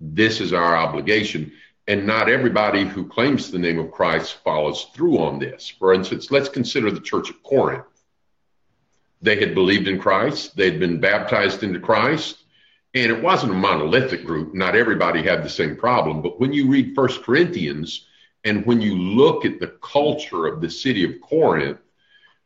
This 0.00 0.40
is 0.40 0.52
our 0.52 0.76
obligation. 0.76 1.52
And 1.88 2.06
not 2.06 2.28
everybody 2.28 2.84
who 2.84 3.08
claims 3.08 3.50
the 3.50 3.58
name 3.58 3.78
of 3.78 3.90
Christ 3.90 4.34
follows 4.44 4.86
through 4.94 5.18
on 5.18 5.38
this. 5.38 5.68
For 5.68 5.92
instance, 5.92 6.30
let's 6.30 6.48
consider 6.48 6.90
the 6.90 7.00
church 7.00 7.28
of 7.30 7.42
Corinth 7.42 7.84
they 9.22 9.38
had 9.38 9.54
believed 9.54 9.88
in 9.88 10.00
Christ, 10.00 10.56
they'd 10.56 10.80
been 10.80 11.00
baptized 11.00 11.62
into 11.62 11.78
Christ, 11.78 12.38
and 12.92 13.10
it 13.10 13.22
wasn't 13.22 13.52
a 13.52 13.56
monolithic 13.56 14.24
group. 14.26 14.52
Not 14.52 14.74
everybody 14.74 15.22
had 15.22 15.44
the 15.44 15.48
same 15.48 15.76
problem. 15.76 16.20
But 16.20 16.40
when 16.40 16.52
you 16.52 16.68
read 16.68 16.94
First 16.94 17.22
Corinthians 17.22 18.06
and 18.44 18.66
when 18.66 18.82
you 18.82 18.96
look 18.98 19.44
at 19.44 19.60
the 19.60 19.74
culture 19.80 20.46
of 20.46 20.60
the 20.60 20.68
city 20.68 21.04
of 21.04 21.20
Corinth, 21.22 21.78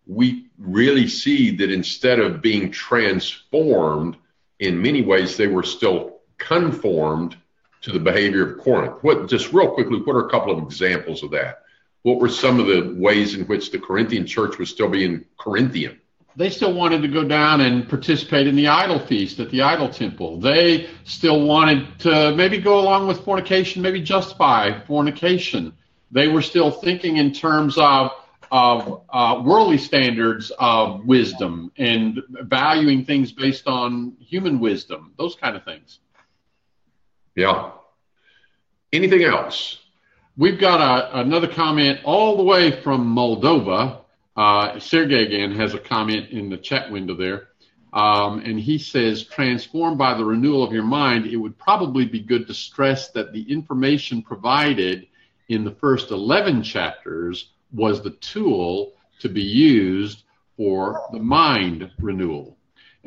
we 0.06 0.46
really 0.58 1.08
see 1.08 1.56
that 1.56 1.72
instead 1.72 2.20
of 2.20 2.42
being 2.42 2.70
transformed, 2.70 4.16
in 4.60 4.80
many 4.80 5.02
ways, 5.02 5.36
they 5.36 5.48
were 5.48 5.64
still 5.64 6.20
conformed 6.38 7.36
to 7.82 7.92
the 7.92 7.98
behavior 7.98 8.50
of 8.50 8.58
Corinth. 8.58 9.02
What, 9.02 9.28
just 9.28 9.52
real 9.52 9.70
quickly, 9.70 10.00
what 10.00 10.16
are 10.16 10.26
a 10.26 10.30
couple 10.30 10.56
of 10.56 10.64
examples 10.64 11.22
of 11.22 11.30
that? 11.32 11.62
What 12.02 12.18
were 12.18 12.28
some 12.28 12.60
of 12.60 12.66
the 12.66 12.94
ways 12.96 13.34
in 13.34 13.46
which 13.46 13.70
the 13.70 13.78
Corinthian 13.78 14.26
church 14.26 14.58
was 14.58 14.70
still 14.70 14.88
being 14.88 15.24
Corinthian? 15.38 16.00
they 16.36 16.50
still 16.50 16.74
wanted 16.74 17.00
to 17.00 17.08
go 17.08 17.24
down 17.24 17.62
and 17.62 17.88
participate 17.88 18.46
in 18.46 18.54
the 18.54 18.68
idol 18.68 18.98
feast 18.98 19.40
at 19.40 19.50
the 19.50 19.62
idol 19.62 19.88
temple. 19.88 20.38
They 20.38 20.88
still 21.04 21.46
wanted 21.46 21.98
to 22.00 22.34
maybe 22.36 22.58
go 22.58 22.78
along 22.78 23.08
with 23.08 23.24
fornication, 23.24 23.80
maybe 23.80 24.02
justify 24.02 24.78
fornication. 24.84 25.72
They 26.10 26.28
were 26.28 26.42
still 26.42 26.70
thinking 26.70 27.16
in 27.16 27.32
terms 27.32 27.78
of 27.78 28.12
of 28.52 29.02
uh, 29.10 29.42
worldly 29.44 29.78
standards 29.78 30.52
of 30.60 31.04
wisdom 31.04 31.72
and 31.78 32.22
valuing 32.42 33.04
things 33.04 33.32
based 33.32 33.66
on 33.66 34.16
human 34.20 34.60
wisdom, 34.60 35.12
those 35.18 35.34
kind 35.34 35.56
of 35.56 35.64
things. 35.64 35.98
Yeah. 37.36 37.72
Anything 38.92 39.22
else? 39.22 39.78
We've 40.38 40.58
got 40.58 40.80
a, 40.80 41.20
another 41.20 41.48
comment 41.48 42.00
all 42.04 42.36
the 42.38 42.42
way 42.42 42.82
from 42.82 43.14
Moldova 43.14 44.00
uh, 44.36 44.78
Sergey 44.80 45.24
again 45.24 45.52
has 45.52 45.74
a 45.74 45.78
comment 45.78 46.30
in 46.30 46.48
the 46.48 46.56
chat 46.56 46.90
window 46.90 47.14
there. 47.14 47.48
Um, 47.92 48.40
and 48.40 48.58
he 48.58 48.78
says, 48.78 49.24
transformed 49.24 49.96
by 49.96 50.14
the 50.14 50.24
renewal 50.24 50.62
of 50.62 50.72
your 50.72 50.82
mind, 50.82 51.26
it 51.26 51.36
would 51.36 51.58
probably 51.58 52.04
be 52.04 52.20
good 52.20 52.46
to 52.46 52.54
stress 52.54 53.10
that 53.12 53.32
the 53.32 53.50
information 53.50 54.22
provided 54.22 55.06
in 55.48 55.64
the 55.64 55.70
first 55.70 56.10
11 56.10 56.62
chapters 56.62 57.52
was 57.72 58.02
the 58.02 58.10
tool 58.10 58.92
to 59.20 59.28
be 59.28 59.42
used 59.42 60.24
for 60.56 61.06
the 61.12 61.18
mind 61.18 61.90
renewal. 61.98 62.56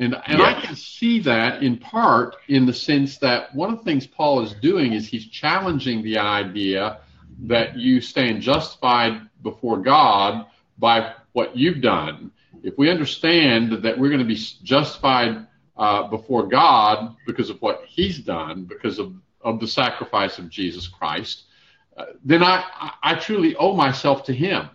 And, 0.00 0.16
and. 0.26 0.42
I 0.42 0.60
can 0.60 0.74
see 0.74 1.20
that 1.20 1.62
in 1.62 1.76
part 1.76 2.36
in 2.48 2.66
the 2.66 2.72
sense 2.72 3.18
that 3.18 3.54
one 3.54 3.70
of 3.72 3.78
the 3.78 3.84
things 3.84 4.06
Paul 4.06 4.42
is 4.42 4.52
doing 4.54 4.94
is 4.94 5.06
he's 5.06 5.26
challenging 5.26 6.02
the 6.02 6.18
idea 6.18 7.00
that 7.46 7.76
you 7.76 8.00
stand 8.00 8.42
justified 8.42 9.20
before 9.42 9.78
God 9.78 10.46
by 10.78 11.14
what 11.32 11.56
you've 11.56 11.80
done, 11.80 12.32
if 12.62 12.76
we 12.76 12.90
understand 12.90 13.84
that 13.84 13.98
we're 13.98 14.08
going 14.08 14.20
to 14.20 14.24
be 14.24 14.40
justified 14.62 15.46
uh, 15.76 16.08
before 16.08 16.46
God 16.46 17.16
because 17.26 17.50
of 17.50 17.60
what 17.62 17.82
He's 17.86 18.18
done, 18.18 18.64
because 18.64 18.98
of, 18.98 19.14
of 19.40 19.60
the 19.60 19.66
sacrifice 19.66 20.38
of 20.38 20.50
Jesus 20.50 20.88
Christ, 20.88 21.44
uh, 21.96 22.06
then 22.24 22.42
I, 22.42 22.92
I 23.02 23.14
truly 23.14 23.54
owe 23.56 23.74
myself 23.74 24.24
to 24.24 24.34
Him. 24.34 24.68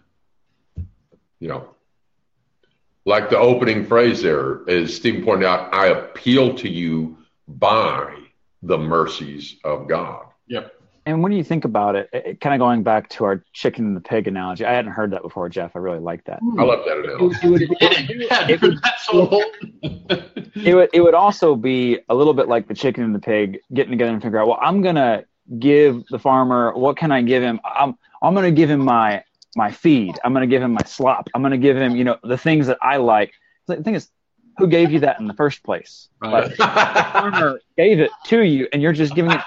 You 1.39 1.49
know, 1.49 1.74
like 3.05 3.29
the 3.29 3.37
opening 3.37 3.85
phrase 3.85 4.21
there, 4.21 4.67
as 4.69 4.95
Stephen 4.95 5.23
pointed 5.23 5.45
out, 5.45 5.73
I 5.73 5.87
appeal 5.87 6.55
to 6.55 6.69
you 6.69 7.17
by 7.47 8.15
the 8.63 8.77
mercies 8.77 9.57
of 9.63 9.87
God. 9.87 10.25
Yep. 10.47 10.71
and 11.07 11.21
when 11.23 11.31
you 11.31 11.43
think 11.43 11.65
about 11.65 11.95
it, 11.95 12.09
it 12.13 12.41
kind 12.41 12.53
of 12.55 12.59
going 12.59 12.81
back 12.83 13.09
to 13.09 13.23
our 13.25 13.43
chicken 13.53 13.85
and 13.85 13.95
the 13.95 14.01
pig 14.01 14.27
analogy, 14.27 14.65
I 14.65 14.73
hadn't 14.73 14.91
heard 14.91 15.11
that 15.11 15.21
before, 15.23 15.49
Jeff. 15.49 15.75
I 15.75 15.79
really 15.79 15.99
like 15.99 16.23
that. 16.25 16.39
I 16.57 16.63
love 16.63 16.83
that 16.85 16.97
analogy. 16.97 17.37
It 17.43 17.49
would, 17.49 17.61
it 17.61 17.69
would- 17.69 17.81
Yeah, 18.21 18.47
it 18.47 18.61
would- 18.61 18.79
that's 18.83 19.07
all. 19.09 19.43
it 19.83 20.73
would 20.75 20.89
it 20.93 21.01
would 21.01 21.13
also 21.13 21.55
be 21.55 21.99
a 22.09 22.15
little 22.15 22.33
bit 22.33 22.47
like 22.47 22.67
the 22.67 22.73
chicken 22.73 23.03
and 23.03 23.13
the 23.13 23.19
pig 23.19 23.59
getting 23.73 23.91
together 23.91 24.11
and 24.13 24.21
figure 24.21 24.39
out 24.39 24.47
well 24.47 24.57
i'm 24.61 24.81
gonna 24.81 25.25
give 25.59 26.03
the 26.09 26.17
farmer 26.17 26.71
what 26.75 26.95
can 26.97 27.11
i 27.11 27.21
give 27.21 27.43
him 27.43 27.59
i'm 27.65 27.95
i'm 28.21 28.33
gonna 28.33 28.49
give 28.51 28.69
him 28.69 28.79
my 28.79 29.21
my 29.55 29.71
feed. 29.71 30.17
I'm 30.23 30.33
gonna 30.33 30.47
give 30.47 30.61
him 30.61 30.73
my 30.73 30.83
slop. 30.85 31.29
I'm 31.33 31.41
gonna 31.41 31.57
give 31.57 31.77
him 31.77 31.95
you 31.95 32.03
know 32.03 32.17
the 32.23 32.37
things 32.37 32.67
that 32.67 32.77
i 32.81 32.97
like. 32.97 33.33
The 33.67 33.77
thing 33.77 33.95
is 33.95 34.09
who 34.57 34.67
gave 34.67 34.91
you 34.91 35.01
that 35.01 35.19
in 35.19 35.27
the 35.27 35.33
first 35.33 35.63
place? 35.63 36.09
Right. 36.21 36.49
the 36.49 36.55
farmer 37.13 37.59
gave 37.77 37.99
it 37.99 38.11
to 38.25 38.41
you 38.41 38.67
and 38.71 38.81
you're 38.81 38.93
just 38.93 39.15
giving 39.15 39.31
it. 39.31 39.41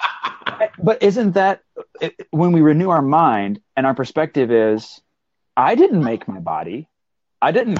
But 0.79 1.03
isn't 1.03 1.33
that 1.33 1.63
it, 2.01 2.15
when 2.31 2.53
we 2.53 2.61
renew 2.61 2.91
our 2.91 3.03
mind 3.03 3.61
and 3.77 3.87
our 3.87 3.95
perspective 3.95 4.51
is 4.51 5.01
i 5.57 5.75
didn't 5.75 6.03
make 6.03 6.27
my 6.29 6.41
body. 6.41 6.89
I 7.41 7.53
didn't 7.53 7.79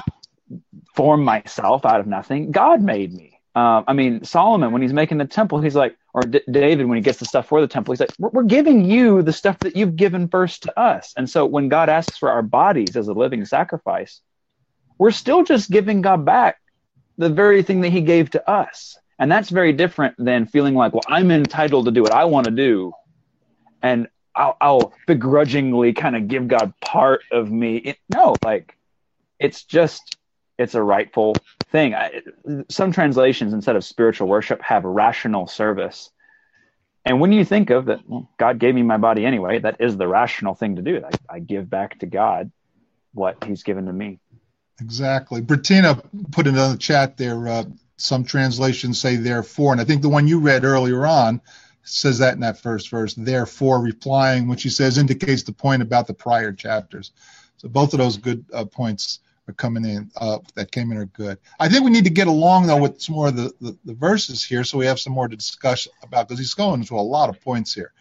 form 0.95 1.23
myself 1.23 1.85
out 1.85 1.99
of 1.99 2.07
nothing. 2.07 2.51
God 2.51 2.81
made 2.81 3.13
me. 3.13 3.39
Um, 3.55 3.83
i 3.87 3.93
mean 3.93 4.23
solomon 4.23 4.71
when 4.71 4.81
he's 4.83 4.93
making 4.93 5.17
the 5.17 5.25
temple 5.25 5.59
he's 5.59 5.75
like 5.75 5.97
or 6.13 6.25
D- 6.25 6.41
david 6.49 6.85
when 6.87 6.97
he 6.97 7.01
gets 7.01 7.19
the 7.19 7.25
stuff 7.25 7.47
for 7.47 7.61
the 7.61 7.67
temple 7.67 7.93
he's 7.93 7.99
like 7.99 8.13
we're, 8.17 8.43
giving 8.43 8.85
you 8.85 9.21
the 9.21 9.33
stuff 9.33 9.59
that 9.61 9.75
you've 9.75 9.95
given 9.95 10.27
first 10.27 10.63
to 10.63 10.79
us 10.79 11.13
and 11.17 11.29
so 11.29 11.45
when 11.45 11.69
god 11.69 11.89
asks 11.89 12.17
for 12.17 12.31
our 12.31 12.41
bodies 12.41 12.95
as 12.95 13.07
a 13.07 13.13
living 13.13 13.45
sacrifice 13.45 14.21
we're 14.97 15.11
still 15.11 15.43
just 15.43 15.69
giving 15.69 16.01
god 16.01 16.25
back 16.25 16.57
the 17.17 17.29
very 17.29 17.63
thing 17.63 17.81
that 17.81 17.91
he 17.91 18.01
gave 18.01 18.29
to 18.31 18.49
us 18.49 18.97
and 19.17 19.31
that's 19.31 19.49
very 19.49 19.73
different 19.73 20.15
than 20.17 20.47
feeling 20.47 20.75
like 20.75 20.93
well 20.93 21.03
i'm 21.07 21.31
entitled 21.31 21.85
to 21.85 21.91
do 21.91 22.03
what 22.03 22.11
i 22.11 22.25
want 22.25 22.45
to 22.45 22.51
do 22.51 22.91
and 23.81 24.07
I'll, 24.35 24.57
I'll 24.61 24.93
begrudgingly 25.07 25.93
kind 25.93 26.15
of 26.15 26.27
give 26.27 26.47
God 26.47 26.73
part 26.81 27.21
of 27.31 27.51
me. 27.51 27.77
It, 27.77 27.97
no, 28.07 28.35
like 28.43 28.77
it's 29.39 29.63
just 29.63 30.17
it's 30.57 30.75
a 30.75 30.81
rightful 30.81 31.35
thing. 31.71 31.93
I, 31.93 32.21
some 32.69 32.91
translations 32.91 33.53
instead 33.53 33.75
of 33.75 33.83
spiritual 33.83 34.27
worship 34.27 34.61
have 34.61 34.83
rational 34.83 35.47
service. 35.47 36.09
And 37.05 37.19
when 37.19 37.31
you 37.31 37.45
think 37.45 37.69
of 37.69 37.85
that, 37.85 38.07
well, 38.07 38.29
God 38.37 38.59
gave 38.59 38.75
me 38.75 38.83
my 38.83 38.97
body 38.97 39.25
anyway, 39.25 39.59
that 39.59 39.77
is 39.79 39.97
the 39.97 40.07
rational 40.07 40.53
thing 40.53 40.75
to 40.75 40.81
do. 40.81 41.03
I, 41.03 41.35
I 41.35 41.39
give 41.39 41.69
back 41.69 41.99
to 41.99 42.05
God 42.05 42.51
what 43.13 43.43
He's 43.43 43.63
given 43.63 43.85
to 43.85 43.93
me. 43.93 44.19
Exactly. 44.81 45.41
Bettina 45.41 46.01
put 46.31 46.47
it 46.47 46.57
on 46.57 46.71
the 46.71 46.77
chat 46.77 47.17
there. 47.17 47.47
Uh, 47.47 47.63
some 47.97 48.23
translations 48.23 48.99
say 48.99 49.17
therefore, 49.17 49.73
and 49.73 49.81
I 49.81 49.83
think 49.83 50.01
the 50.01 50.09
one 50.09 50.27
you 50.27 50.39
read 50.39 50.63
earlier 50.63 51.05
on 51.05 51.41
says 51.83 52.19
that 52.19 52.35
in 52.35 52.41
that 52.41 52.61
first 52.61 52.89
verse. 52.89 53.13
Therefore, 53.13 53.81
replying, 53.81 54.47
which 54.47 54.61
she 54.61 54.69
says 54.69 54.97
indicates 54.97 55.43
the 55.43 55.51
point 55.51 55.81
about 55.81 56.07
the 56.07 56.13
prior 56.13 56.53
chapters. 56.53 57.11
So 57.57 57.67
both 57.67 57.93
of 57.93 57.99
those 57.99 58.17
good 58.17 58.45
uh, 58.53 58.65
points 58.65 59.19
are 59.49 59.53
coming 59.53 59.85
in. 59.85 60.09
Uh, 60.15 60.39
that 60.55 60.71
came 60.71 60.91
in 60.91 60.97
are 60.97 61.05
good. 61.05 61.37
I 61.59 61.67
think 61.67 61.83
we 61.83 61.91
need 61.91 62.05
to 62.05 62.09
get 62.09 62.27
along 62.27 62.67
though 62.67 62.77
with 62.77 63.01
some 63.01 63.15
more 63.15 63.27
of 63.27 63.35
the, 63.35 63.51
the, 63.59 63.77
the 63.85 63.93
verses 63.93 64.43
here, 64.45 64.63
so 64.63 64.77
we 64.77 64.85
have 64.85 64.99
some 64.99 65.13
more 65.13 65.27
to 65.27 65.35
discuss 65.35 65.87
about 66.03 66.27
because 66.27 66.39
he's 66.39 66.53
going 66.53 66.81
into 66.81 66.95
a 66.95 67.01
lot 67.01 67.29
of 67.29 67.41
points 67.41 67.73
here. 67.73 67.91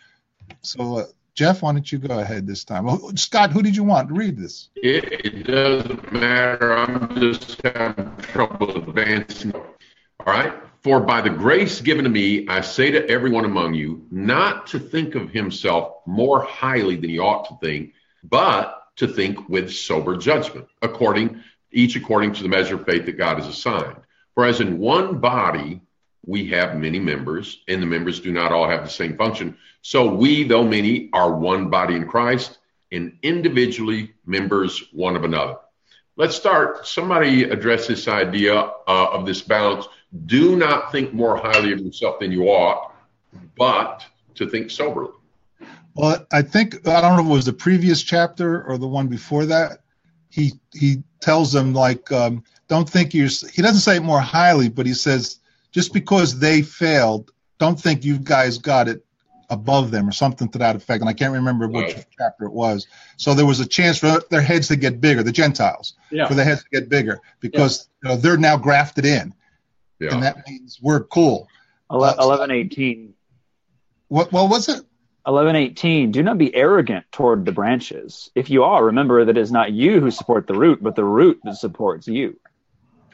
So. 0.62 0.98
Uh, 0.98 1.04
Jeff, 1.34 1.62
why 1.62 1.70
don't 1.70 1.92
you 1.92 1.98
go 1.98 2.18
ahead 2.18 2.48
this 2.48 2.64
time? 2.64 2.84
Well, 2.84 3.12
Scott, 3.14 3.52
who 3.52 3.62
did 3.62 3.76
you 3.76 3.84
want 3.84 4.08
to 4.08 4.14
read 4.14 4.36
this? 4.36 4.70
It, 4.74 5.24
it 5.24 5.46
doesn't 5.46 6.12
matter. 6.12 6.76
I'm 6.76 7.14
just 7.14 7.62
having 7.62 8.16
trouble 8.16 8.76
advancing. 8.76 9.54
All 9.54 9.62
right. 10.26 10.52
For 10.82 10.98
by 10.98 11.20
the 11.20 11.30
grace 11.30 11.80
given 11.80 12.02
to 12.02 12.10
me, 12.10 12.48
I 12.48 12.60
say 12.60 12.90
to 12.90 13.08
everyone 13.08 13.44
among 13.44 13.74
you, 13.74 14.04
not 14.10 14.66
to 14.68 14.80
think 14.80 15.14
of 15.14 15.30
himself 15.30 15.98
more 16.06 16.42
highly 16.42 16.96
than 16.96 17.10
he 17.10 17.20
ought 17.20 17.48
to 17.50 17.58
think, 17.64 17.92
but 18.24 18.82
to 18.98 19.08
think 19.08 19.48
with 19.48 19.72
sober 19.72 20.16
judgment, 20.16 20.66
according 20.82 21.42
each 21.70 21.96
according 21.96 22.32
to 22.34 22.42
the 22.42 22.48
measure 22.48 22.76
of 22.76 22.86
faith 22.86 23.06
that 23.06 23.18
God 23.18 23.38
has 23.38 23.46
assigned. 23.46 23.96
For 24.34 24.44
as 24.44 24.60
in 24.60 24.78
one 24.78 25.18
body 25.18 25.80
we 26.26 26.46
have 26.48 26.76
many 26.76 26.98
members, 26.98 27.62
and 27.68 27.80
the 27.80 27.86
members 27.86 28.20
do 28.20 28.32
not 28.32 28.52
all 28.52 28.68
have 28.68 28.84
the 28.84 28.90
same 28.90 29.16
function. 29.16 29.56
So 29.82 30.12
we, 30.12 30.44
though 30.44 30.64
many, 30.64 31.08
are 31.12 31.32
one 31.32 31.70
body 31.70 31.94
in 31.94 32.06
Christ, 32.06 32.58
and 32.92 33.16
individually 33.22 34.14
members 34.26 34.84
one 34.92 35.16
of 35.16 35.24
another. 35.24 35.56
Let's 36.16 36.36
start. 36.36 36.86
Somebody 36.86 37.44
address 37.44 37.86
this 37.86 38.08
idea 38.08 38.54
uh, 38.54 38.72
of 38.86 39.24
this 39.24 39.40
balance. 39.40 39.86
Do 40.26 40.56
not 40.56 40.90
think 40.90 41.12
more 41.14 41.36
highly 41.36 41.72
of 41.72 41.80
yourself 41.80 42.18
than 42.18 42.32
you 42.32 42.44
ought, 42.44 42.92
but 43.56 44.04
to 44.34 44.48
think 44.48 44.70
soberly. 44.70 45.12
Well, 45.94 46.26
I 46.32 46.42
think 46.42 46.86
I 46.86 47.00
don't 47.00 47.16
know 47.16 47.22
if 47.22 47.26
it 47.28 47.32
was 47.32 47.46
the 47.46 47.52
previous 47.52 48.02
chapter 48.02 48.62
or 48.64 48.78
the 48.78 48.86
one 48.86 49.08
before 49.08 49.46
that. 49.46 49.78
He 50.30 50.52
he 50.72 51.02
tells 51.20 51.52
them 51.52 51.74
like, 51.74 52.10
um, 52.12 52.44
don't 52.68 52.88
think 52.88 53.14
you're. 53.14 53.28
He 53.52 53.62
doesn't 53.62 53.80
say 53.80 53.96
it 53.96 54.02
more 54.02 54.20
highly, 54.20 54.68
but 54.68 54.86
he 54.86 54.94
says 54.94 55.40
just 55.72 55.92
because 55.92 56.38
they 56.38 56.62
failed, 56.62 57.32
don't 57.58 57.80
think 57.80 58.04
you 58.04 58.18
guys 58.18 58.58
got 58.58 58.88
it 58.88 59.04
above 59.50 59.90
them 59.90 60.06
or 60.06 60.12
something 60.12 60.48
to 60.50 60.58
that 60.58 60.76
effect. 60.76 61.00
And 61.00 61.08
I 61.08 61.14
can't 61.14 61.32
remember 61.32 61.66
which 61.68 61.94
Right. 61.94 62.06
chapter 62.18 62.44
it 62.44 62.52
was. 62.52 62.86
So 63.16 63.32
there 63.32 63.46
was 63.46 63.60
a 63.60 63.66
chance 63.66 63.96
for 63.98 64.20
their 64.30 64.42
heads 64.42 64.68
to 64.68 64.76
get 64.76 65.00
bigger, 65.00 65.22
the 65.22 65.32
Gentiles, 65.32 65.94
Yeah. 66.10 66.28
for 66.28 66.34
their 66.34 66.44
heads 66.44 66.62
to 66.64 66.68
get 66.70 66.90
bigger 66.90 67.18
because 67.40 67.88
you 68.02 68.10
know, 68.10 68.16
they're 68.16 68.36
now 68.36 68.58
grafted 68.58 69.06
in, 69.06 69.32
Yeah. 70.00 70.12
and 70.12 70.22
that 70.22 70.46
means 70.46 70.78
we're 70.82 71.04
cool. 71.04 71.48
Ele- 71.90 72.04
Uh, 72.04 72.14
1118. 72.18 73.14
What? 74.08 74.30
Well, 74.32 74.48
was 74.48 74.68
it? 74.68 74.84
1118 75.32 76.10
do 76.12 76.22
not 76.22 76.38
be 76.38 76.54
arrogant 76.54 77.04
toward 77.12 77.44
the 77.44 77.52
branches 77.52 78.30
if 78.34 78.50
you 78.50 78.64
are 78.64 78.84
remember 78.84 79.24
that 79.24 79.36
it 79.36 79.40
is 79.40 79.52
not 79.52 79.72
you 79.72 80.00
who 80.00 80.10
support 80.10 80.46
the 80.46 80.54
root 80.54 80.82
but 80.82 80.96
the 80.96 81.04
root 81.04 81.38
that 81.44 81.56
supports 81.56 82.06
you 82.08 82.38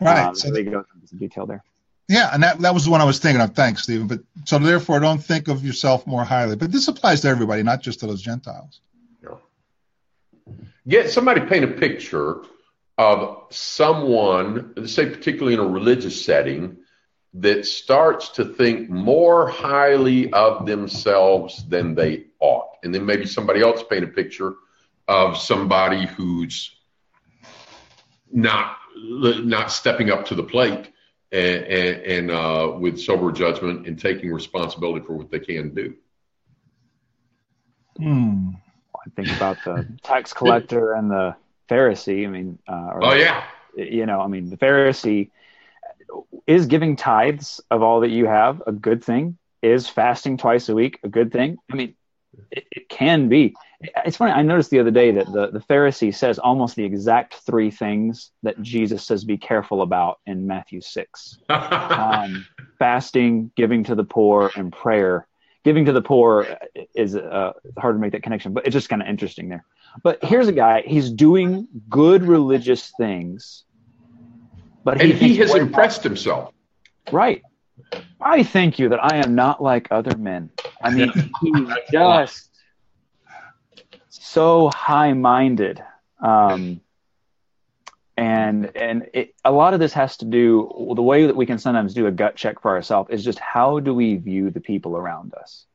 Right. 0.00 0.24
um, 0.26 0.34
so 0.34 0.48
so 0.48 0.54
they 0.54 0.64
go 0.64 0.78
into 0.94 1.06
some 1.06 1.18
detail 1.18 1.46
there 1.46 1.62
Yeah, 2.08 2.30
and 2.32 2.42
that, 2.42 2.58
that 2.60 2.74
was 2.74 2.84
the 2.84 2.90
one 2.90 3.00
I 3.00 3.04
was 3.04 3.18
thinking 3.18 3.40
of. 3.40 3.54
Thanks, 3.54 3.84
Stephen. 3.84 4.06
But 4.08 4.20
so 4.44 4.58
therefore, 4.58 5.00
don't 5.00 5.22
think 5.24 5.48
of 5.48 5.64
yourself 5.64 6.06
more 6.06 6.22
highly. 6.24 6.54
But 6.56 6.70
this 6.70 6.86
applies 6.88 7.22
to 7.22 7.28
everybody, 7.28 7.62
not 7.62 7.80
just 7.80 8.00
to 8.00 8.06
those 8.06 8.20
Gentiles. 8.20 8.80
yeah. 9.22 9.36
Get 10.86 11.10
somebody 11.10 11.40
paint 11.42 11.64
a 11.64 11.68
picture 11.68 12.42
of 12.98 13.46
someone, 13.50 14.86
say 14.86 15.06
particularly 15.06 15.54
in 15.54 15.60
a 15.60 15.66
religious 15.66 16.22
setting, 16.22 16.76
that 17.34 17.66
starts 17.66 18.28
to 18.30 18.44
think 18.44 18.88
more 18.88 19.48
highly 19.48 20.32
of 20.32 20.66
themselves 20.66 21.64
than 21.68 21.94
they 21.94 22.24
ought. 22.38 22.76
And 22.84 22.94
then 22.94 23.04
maybe 23.04 23.26
somebody 23.26 23.60
else 23.60 23.82
paint 23.82 24.04
a 24.04 24.08
picture 24.08 24.54
of 25.08 25.36
somebody 25.36 26.06
who's 26.06 26.76
not 28.32 28.76
not 28.96 29.72
stepping 29.72 30.10
up 30.10 30.24
to 30.24 30.36
the 30.36 30.42
plate 30.42 30.92
and, 31.32 31.64
and, 31.64 31.96
and 32.02 32.30
uh, 32.30 32.72
with 32.78 32.98
sober 32.98 33.32
judgment 33.32 33.86
and 33.88 33.98
taking 33.98 34.32
responsibility 34.32 35.04
for 35.04 35.14
what 35.14 35.30
they 35.30 35.40
can 35.40 35.74
do. 35.74 35.94
Hmm. 37.96 38.50
i 38.96 39.10
think 39.14 39.28
about 39.36 39.56
the 39.64 39.86
tax 40.02 40.32
collector 40.32 40.94
and 40.94 41.08
the 41.10 41.36
pharisee 41.68 42.24
i 42.24 42.28
mean 42.28 42.58
uh, 42.68 42.90
or 42.92 43.04
Oh 43.04 43.14
yeah, 43.14 43.44
you 43.76 44.04
know 44.04 44.20
i 44.20 44.26
mean 44.26 44.50
the 44.50 44.56
pharisee 44.56 45.30
is 46.46 46.66
giving 46.66 46.96
tithes 46.96 47.60
of 47.70 47.82
all 47.82 48.00
that 48.00 48.10
you 48.10 48.26
have 48.26 48.62
a 48.66 48.72
good 48.72 49.02
thing? 49.02 49.38
Is 49.62 49.88
fasting 49.88 50.36
twice 50.36 50.68
a 50.68 50.74
week 50.74 50.98
a 51.02 51.08
good 51.08 51.32
thing? 51.32 51.56
I 51.72 51.76
mean 51.76 51.94
it, 52.50 52.64
it 52.70 52.88
can 52.88 53.28
be. 53.28 53.54
It's 54.06 54.16
funny 54.16 54.32
i 54.32 54.40
noticed 54.40 54.70
the 54.70 54.78
other 54.78 54.90
day 54.90 55.10
that 55.10 55.26
the, 55.26 55.50
the 55.50 55.58
pharisee 55.58 56.14
says 56.14 56.38
almost 56.38 56.74
the 56.74 56.84
exact 56.84 57.34
three 57.34 57.70
things 57.70 58.30
that 58.42 58.62
jesus 58.62 59.06
says 59.06 59.24
be 59.24 59.36
careful 59.36 59.82
about 59.82 60.20
in 60.24 60.46
matthew 60.46 60.80
6 60.80 61.38
um, 61.50 62.46
fasting 62.78 63.50
giving 63.56 63.84
to 63.84 63.94
the 63.94 64.04
poor 64.04 64.50
and 64.56 64.72
prayer. 64.72 65.26
Giving 65.64 65.86
to 65.86 65.92
the 65.92 66.02
poor 66.02 66.58
is 66.94 67.16
uh, 67.16 67.52
hard 67.78 67.96
to 67.96 67.98
make 67.98 68.12
that 68.12 68.22
connection 68.22 68.52
but 68.52 68.66
it's 68.66 68.74
just 68.74 68.88
kind 68.88 69.02
of 69.02 69.08
interesting 69.08 69.48
there. 69.48 69.64
But 70.02 70.22
here's 70.22 70.48
a 70.48 70.52
guy 70.52 70.82
he's 70.86 71.10
doing 71.10 71.68
good 71.88 72.22
religious 72.24 72.92
things 72.98 73.64
but 74.84 75.00
and 75.00 75.12
he 75.12 75.36
has 75.36 75.54
impressed 75.54 76.04
himself. 76.04 76.52
Right. 77.10 77.42
I 78.20 78.42
thank 78.42 78.78
you 78.78 78.88
that 78.90 79.02
I 79.02 79.16
am 79.16 79.34
not 79.34 79.62
like 79.62 79.88
other 79.90 80.16
men. 80.16 80.50
I 80.82 80.90
mean, 80.90 81.12
he's 81.42 81.68
just 81.90 82.50
so 84.08 84.70
high-minded, 84.70 85.82
um, 86.20 86.80
and 88.16 88.74
and 88.76 89.08
it, 89.12 89.34
a 89.44 89.50
lot 89.50 89.74
of 89.74 89.80
this 89.80 89.92
has 89.94 90.16
to 90.18 90.24
do 90.24 90.92
the 90.94 91.02
way 91.02 91.26
that 91.26 91.34
we 91.34 91.46
can 91.46 91.58
sometimes 91.58 91.94
do 91.94 92.06
a 92.06 92.12
gut 92.12 92.36
check 92.36 92.60
for 92.60 92.70
ourselves 92.70 93.10
is 93.10 93.24
just 93.24 93.38
how 93.38 93.80
do 93.80 93.92
we 93.92 94.16
view 94.16 94.50
the 94.50 94.60
people 94.60 94.96
around 94.96 95.34
us? 95.34 95.66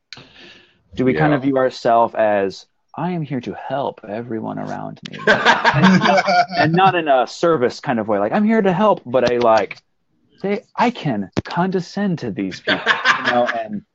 Do 0.96 1.06
we 1.06 1.14
kind 1.14 1.34
of 1.34 1.42
view 1.44 1.58
ourselves 1.58 2.16
as 2.16 2.66
I 3.00 3.12
am 3.12 3.22
here 3.22 3.40
to 3.40 3.54
help 3.54 4.02
everyone 4.06 4.60
around 4.60 5.00
me, 5.10 5.18
and 5.28 6.74
not 6.74 6.96
in 6.96 7.08
a 7.08 7.28
service 7.28 7.80
kind 7.80 7.98
of 7.98 8.10
way, 8.10 8.20
like 8.20 8.34
I'm 8.34 8.44
here 8.44 8.62
to 8.62 8.74
help, 8.74 9.02
but 9.06 9.32
I 9.32 9.38
like 9.38 9.82
say 10.40 10.66
I 10.76 10.92
can 10.92 11.32
condescend 11.46 12.20
to 12.20 12.32
these 12.32 12.60
people, 12.60 12.82
you 13.18 13.32
know, 13.32 13.46
and 13.56 13.86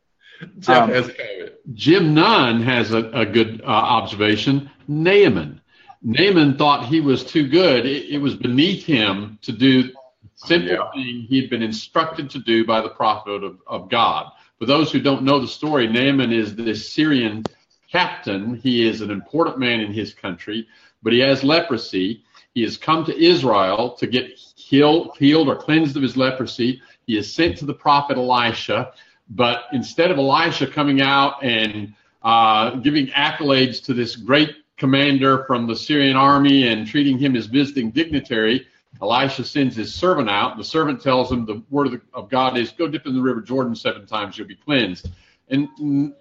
Jeff 0.59 0.85
um, 0.85 0.89
has 0.89 1.11
Jim 1.75 2.15
Nunn 2.15 2.63
has 2.63 2.93
a, 2.95 3.11
a 3.11 3.27
good 3.27 3.61
uh, 3.61 3.67
observation. 3.67 4.71
Naaman. 4.89 5.61
Naaman 6.03 6.57
thought 6.57 6.87
he 6.87 7.03
was 7.03 7.25
too 7.25 7.47
good. 7.47 7.85
It, 7.85 8.09
it 8.09 8.19
was 8.19 8.35
beneath 8.35 8.87
him 8.87 9.39
to 9.43 9.53
do 9.53 9.91
simple 10.35 10.73
yeah. 10.73 10.91
thing 10.93 11.27
he 11.29 11.43
had 11.43 11.51
been 11.51 11.63
instructed 11.63 12.31
to 12.31 12.39
do 12.39 12.67
by 12.67 12.81
the 12.81 12.89
prophet 12.89 13.45
of, 13.45 13.59
of 13.67 13.91
God. 13.91 14.33
For 14.59 14.65
those 14.65 14.91
who 14.91 15.01
don't 15.01 15.25
know 15.25 15.41
the 15.41 15.49
story, 15.49 15.89
Naaman 15.89 16.33
is 16.33 16.57
this 16.57 16.91
Syrian 16.91 17.45
captain. 17.95 18.57
He 18.57 18.89
is 18.89 19.03
an 19.03 19.13
important 19.13 19.57
man 19.57 19.79
in 19.79 19.93
his 19.93 20.13
country, 20.13 20.67
but 21.05 21.13
he 21.13 21.21
has 21.21 21.45
leprosy. 21.45 22.25
He 22.53 22.63
has 22.63 22.77
come 22.77 23.05
to 23.05 23.17
Israel 23.17 23.91
to 24.01 24.09
get 24.09 24.37
healed, 24.57 25.17
healed 25.17 25.49
or 25.49 25.55
cleansed 25.55 25.97
of 25.97 26.03
his 26.03 26.17
leprosy. 26.17 26.83
He 27.07 27.17
is 27.17 27.33
sent 27.33 27.57
to 27.59 27.67
the 27.67 27.73
prophet 27.73 28.17
Elisha, 28.17 28.93
but 29.31 29.67
instead 29.73 30.11
of 30.11 30.19
Elisha 30.19 30.67
coming 30.67 31.03
out 31.03 31.35
and 31.45 31.95
uh, 32.25 32.71
giving 32.77 33.07
accolades 33.09 33.81
to 33.85 33.95
this 33.95 34.17
great 34.17 34.57
commander 34.77 35.45
from 35.45 35.69
the 35.69 35.77
Syrian 35.77 36.17
army 36.17 36.67
and 36.67 36.89
treating 36.89 37.17
him 37.17 37.37
as 37.37 37.47
visiting 37.47 37.93
dignitary, 37.93 38.67
Elisha 39.01 39.45
sends 39.45 39.77
his 39.77 39.95
servant 39.95 40.29
out. 40.29 40.57
The 40.57 40.65
servant 40.65 41.01
tells 41.01 41.31
him 41.31 41.47
the 41.47 41.63
word 41.71 41.87
of, 41.87 41.93
the, 41.93 42.01
of 42.13 42.29
God 42.29 42.59
is, 42.59 42.73
Go 42.73 42.89
dip 42.89 43.07
in 43.07 43.15
the 43.15 43.23
river 43.23 43.41
Jordan 43.41 43.77
seven 43.77 44.05
times, 44.05 44.37
you'll 44.37 44.49
be 44.49 44.57
cleansed. 44.57 45.11
And 45.49 45.69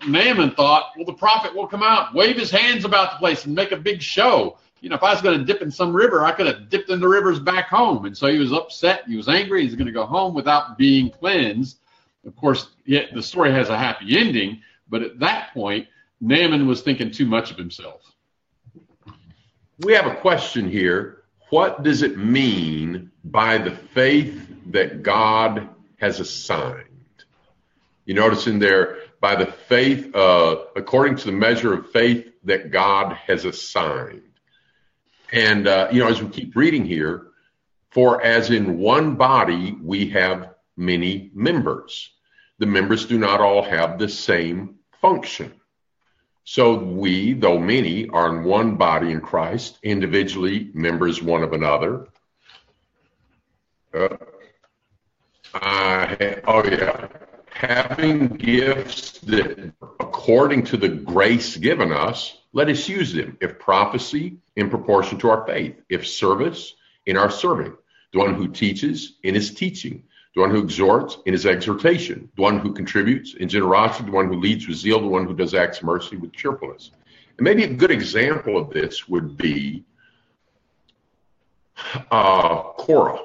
Naaman 0.06 0.52
thought, 0.52 0.92
well, 0.96 1.06
the 1.06 1.14
prophet 1.14 1.56
will 1.56 1.68
come 1.68 1.84
out, 1.84 2.14
wave 2.14 2.36
his 2.36 2.52
hands 2.52 2.84
about 2.84 3.12
the 3.12 3.18
place, 3.18 3.46
and 3.46 3.56
make 3.56 3.72
a 3.72 3.78
big 3.78 4.02
show. 4.02 4.58
You 4.82 4.90
know, 4.90 4.96
if 4.96 5.04
I 5.04 5.14
was 5.14 5.22
going 5.22 5.40
to 5.40 5.46
dip 5.46 5.62
in 5.62 5.72
some 5.72 5.96
river, 5.96 6.26
I 6.26 6.34
could 6.34 6.46
have 6.46 6.70
dipped 6.70 6.90
in 6.90 7.00
the 7.00 7.08
rivers 7.08 7.40
back 7.40 7.70
home. 7.70 8.06
And 8.06 8.18
so 8.18 8.28
he 8.28 8.38
was 8.38 8.52
upset. 8.52 9.04
He 9.08 9.16
was 9.16 9.30
angry. 9.30 9.64
He's 9.64 9.76
going 9.76 9.88
to 9.88 9.94
go 9.94 10.06
home 10.06 10.34
without 10.34 10.78
being 10.78 11.10
cleansed. 11.10 11.80
Of 12.26 12.36
course, 12.36 12.68
the 12.86 13.22
story 13.22 13.52
has 13.52 13.70
a 13.70 13.78
happy 13.78 14.18
ending, 14.18 14.62
but 14.90 15.02
at 15.02 15.20
that 15.20 15.54
point, 15.54 15.88
Naaman 16.20 16.68
was 16.68 16.82
thinking 16.82 17.12
too 17.12 17.26
much 17.26 17.52
of 17.52 17.58
himself. 17.58 18.02
We 19.80 19.94
have 19.94 20.06
a 20.06 20.16
question 20.16 20.70
here. 20.70 21.24
What 21.50 21.84
does 21.84 22.02
it 22.02 22.18
mean 22.18 23.12
by 23.26 23.58
the 23.58 23.72
faith 23.72 24.50
that 24.72 25.04
God 25.04 25.70
has 25.98 26.20
assigned? 26.20 26.88
You 28.06 28.14
notice 28.14 28.48
in 28.48 28.60
there, 28.60 29.00
by 29.24 29.36
the 29.36 29.46
faith, 29.46 30.14
uh, 30.14 30.58
according 30.76 31.16
to 31.16 31.28
the 31.28 31.32
measure 31.32 31.74
of 31.74 31.90
faith 31.92 32.30
that 32.44 32.72
God 32.72 33.14
has 33.26 33.46
assigned. 33.46 34.34
And, 35.32 35.66
uh, 35.66 35.88
you 35.94 36.02
know, 36.02 36.10
as 36.10 36.22
we 36.22 36.28
keep 36.28 36.58
reading 36.58 36.84
here, 36.84 37.28
for 37.90 38.22
as 38.22 38.52
in 38.52 38.78
one 38.80 39.16
body 39.16 39.78
we 39.82 40.10
have 40.10 40.56
many 40.76 41.32
members, 41.34 42.10
the 42.60 42.66
members 42.66 43.06
do 43.06 43.18
not 43.18 43.40
all 43.40 43.64
have 43.64 43.98
the 43.98 44.10
same 44.10 44.76
function. 45.00 45.54
So 46.44 46.76
we, 46.76 47.32
though 47.32 47.60
many, 47.60 48.10
are 48.10 48.28
in 48.28 48.44
one 48.44 48.76
body 48.76 49.12
in 49.12 49.22
Christ, 49.22 49.80
individually 49.84 50.70
members 50.74 51.22
one 51.22 51.44
of 51.44 51.54
another. 51.54 52.10
Uh, 53.94 54.18
I, 55.54 56.42
oh, 56.46 56.66
yeah 56.66 57.08
having 57.64 58.28
gifts 58.28 59.20
that 59.20 59.74
according 60.00 60.66
to 60.66 60.78
the 60.78 60.90
grace 60.90 61.58
given 61.58 61.92
us, 61.92 62.38
let 62.52 62.70
us 62.70 62.88
use 62.90 63.14
them. 63.14 63.38
If 63.42 63.58
prophecy, 63.58 64.38
in 64.56 64.70
proportion 64.70 65.18
to 65.20 65.30
our 65.30 65.46
faith. 65.48 65.76
If 65.90 66.06
service, 66.06 66.76
in 67.06 67.18
our 67.18 67.32
serving. 67.32 67.76
The 68.12 68.20
one 68.20 68.36
who 68.36 68.48
teaches, 68.50 69.14
in 69.24 69.34
his 69.34 69.54
teaching. 69.54 70.04
The 70.36 70.42
one 70.42 70.52
who 70.52 70.62
exhorts, 70.62 71.18
in 71.26 71.34
his 71.34 71.46
exhortation. 71.46 72.30
The 72.36 72.42
one 72.42 72.60
who 72.60 72.74
contributes, 72.74 73.34
in 73.36 73.50
generosity. 73.50 74.06
The 74.06 74.12
one 74.12 74.28
who 74.28 74.40
leads 74.40 74.68
with 74.68 74.78
zeal. 74.78 75.00
The 75.00 75.08
one 75.08 75.26
who 75.26 75.34
does 75.34 75.54
acts 75.54 75.78
of 75.78 75.86
mercy 75.86 76.18
with 76.18 76.34
cheerfulness. 76.34 76.92
And 77.38 77.46
maybe 77.46 77.64
a 77.64 77.74
good 77.74 77.92
example 77.92 78.58
of 78.58 78.70
this 78.70 79.08
would 79.08 79.38
be 79.38 79.86
uh, 82.12 82.62
Korah 82.78 83.20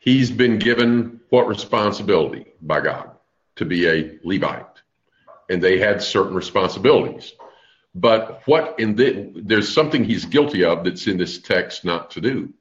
he's 0.00 0.30
been 0.30 0.58
given 0.58 1.19
what 1.30 1.48
responsibility 1.48 2.46
by 2.60 2.80
God 2.80 3.10
to 3.56 3.64
be 3.64 3.88
a 3.88 4.18
Levite, 4.24 4.66
and 5.48 5.62
they 5.62 5.78
had 5.78 6.02
certain 6.02 6.34
responsibilities. 6.34 7.32
But 7.94 8.42
what 8.46 8.78
in 8.78 8.94
the, 8.94 9.32
there's 9.34 9.72
something 9.72 10.04
he's 10.04 10.24
guilty 10.24 10.64
of 10.64 10.84
that's 10.84 11.06
in 11.06 11.18
this 11.18 11.38
text 11.38 11.84
not 11.84 12.12
to 12.12 12.20
do. 12.20 12.52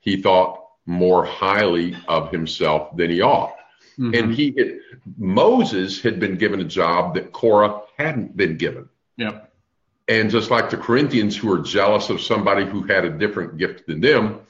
He 0.00 0.22
thought 0.22 0.64
more 0.86 1.24
highly 1.24 1.96
of 2.08 2.30
himself 2.30 2.96
than 2.96 3.10
he 3.10 3.20
ought. 3.20 3.54
Mm-hmm. 3.98 4.14
And 4.14 4.34
he 4.34 4.54
had, 4.56 4.78
Moses 5.18 6.00
had 6.00 6.18
been 6.18 6.36
given 6.36 6.60
a 6.60 6.64
job 6.64 7.14
that 7.14 7.32
Korah 7.32 7.82
hadn't 7.98 8.36
been 8.36 8.56
given. 8.56 8.88
Yep. 9.18 9.52
And 10.08 10.30
just 10.30 10.50
like 10.50 10.70
the 10.70 10.78
Corinthians 10.78 11.36
who 11.36 11.52
are 11.52 11.58
jealous 11.58 12.08
of 12.08 12.20
somebody 12.20 12.64
who 12.64 12.82
had 12.82 13.04
a 13.04 13.10
different 13.10 13.58
gift 13.58 13.86
than 13.86 14.00
them, 14.00 14.40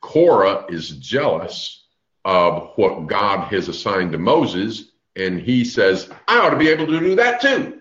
Korah 0.00 0.66
is 0.68 0.90
jealous 0.90 1.81
of 2.24 2.72
what 2.76 3.06
God 3.06 3.48
has 3.52 3.68
assigned 3.68 4.12
to 4.12 4.18
Moses, 4.18 4.92
and 5.16 5.40
he 5.40 5.64
says, 5.64 6.10
I 6.28 6.38
ought 6.38 6.50
to 6.50 6.56
be 6.56 6.68
able 6.68 6.86
to 6.86 7.00
do 7.00 7.16
that 7.16 7.40
too. 7.40 7.80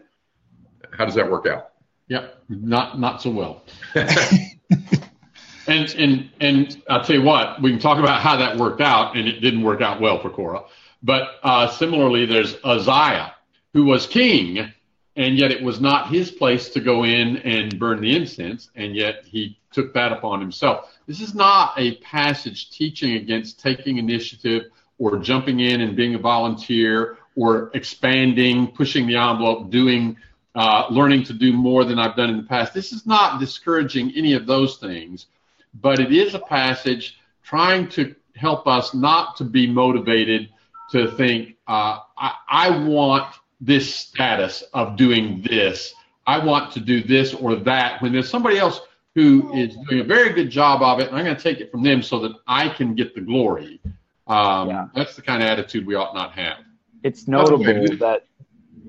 How 0.91 1.05
does 1.05 1.15
that 1.15 1.29
work 1.29 1.47
out? 1.47 1.71
Yeah, 2.07 2.27
not 2.49 2.99
not 2.99 3.21
so 3.21 3.29
well. 3.31 3.63
and 3.95 5.89
and 5.95 6.29
and 6.41 6.83
I'll 6.89 7.03
tell 7.03 7.15
you 7.15 7.21
what, 7.21 7.61
we 7.61 7.71
can 7.71 7.79
talk 7.79 7.99
about 7.99 8.21
how 8.21 8.37
that 8.37 8.57
worked 8.57 8.81
out, 8.81 9.15
and 9.15 9.27
it 9.27 9.39
didn't 9.39 9.63
work 9.63 9.81
out 9.81 10.01
well 10.01 10.21
for 10.21 10.29
Korah. 10.29 10.63
But 11.03 11.29
uh, 11.43 11.69
similarly, 11.69 12.25
there's 12.25 12.55
Uzziah, 12.63 13.33
who 13.73 13.85
was 13.85 14.05
king, 14.05 14.71
and 15.15 15.37
yet 15.37 15.51
it 15.51 15.63
was 15.63 15.79
not 15.79 16.09
his 16.09 16.31
place 16.31 16.69
to 16.69 16.81
go 16.81 17.03
in 17.03 17.37
and 17.37 17.79
burn 17.79 18.01
the 18.01 18.15
incense, 18.15 18.69
and 18.75 18.95
yet 18.95 19.23
he 19.25 19.57
took 19.71 19.93
that 19.93 20.11
upon 20.11 20.41
himself. 20.41 20.90
This 21.07 21.21
is 21.21 21.33
not 21.33 21.73
a 21.77 21.95
passage 21.97 22.69
teaching 22.71 23.13
against 23.13 23.59
taking 23.59 23.97
initiative 23.97 24.65
or 24.97 25.17
jumping 25.17 25.59
in 25.59 25.81
and 25.81 25.95
being 25.95 26.15
a 26.15 26.19
volunteer 26.19 27.17
or 27.35 27.71
expanding, 27.73 28.67
pushing 28.67 29.07
the 29.07 29.15
envelope, 29.15 29.69
doing, 29.69 30.17
uh, 30.55 30.85
learning 30.89 31.23
to 31.23 31.33
do 31.33 31.53
more 31.53 31.85
than 31.85 31.97
I've 31.97 32.15
done 32.15 32.29
in 32.29 32.37
the 32.37 32.43
past. 32.43 32.73
This 32.73 32.91
is 32.91 33.05
not 33.05 33.39
discouraging 33.39 34.13
any 34.15 34.33
of 34.33 34.45
those 34.45 34.77
things, 34.77 35.27
but 35.73 35.99
it 35.99 36.11
is 36.11 36.35
a 36.35 36.39
passage 36.39 37.17
trying 37.43 37.89
to 37.89 38.15
help 38.35 38.67
us 38.67 38.93
not 38.93 39.37
to 39.37 39.43
be 39.43 39.67
motivated 39.67 40.49
to 40.91 41.11
think, 41.11 41.55
uh, 41.67 41.99
I, 42.17 42.33
I 42.49 42.69
want 42.85 43.33
this 43.59 43.93
status 43.93 44.63
of 44.73 44.97
doing 44.97 45.41
this. 45.41 45.93
I 46.27 46.43
want 46.43 46.71
to 46.73 46.79
do 46.79 47.01
this 47.01 47.33
or 47.33 47.55
that 47.55 48.01
when 48.01 48.11
there's 48.11 48.29
somebody 48.29 48.57
else 48.57 48.81
who 49.15 49.53
is 49.53 49.75
doing 49.89 50.01
a 50.01 50.03
very 50.05 50.33
good 50.33 50.49
job 50.49 50.81
of 50.81 50.99
it, 50.99 51.07
and 51.07 51.17
I'm 51.17 51.25
going 51.25 51.35
to 51.35 51.41
take 51.41 51.59
it 51.59 51.71
from 51.71 51.83
them 51.83 52.01
so 52.01 52.19
that 52.19 52.31
I 52.47 52.69
can 52.69 52.95
get 52.95 53.13
the 53.13 53.21
glory. 53.21 53.81
Um, 54.27 54.69
yeah. 54.69 54.87
That's 54.95 55.15
the 55.15 55.21
kind 55.21 55.43
of 55.43 55.49
attitude 55.49 55.85
we 55.85 55.95
ought 55.95 56.13
not 56.13 56.31
have. 56.33 56.59
It's 57.03 57.27
notable 57.27 57.97
that 57.97 58.25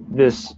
this 0.08 0.52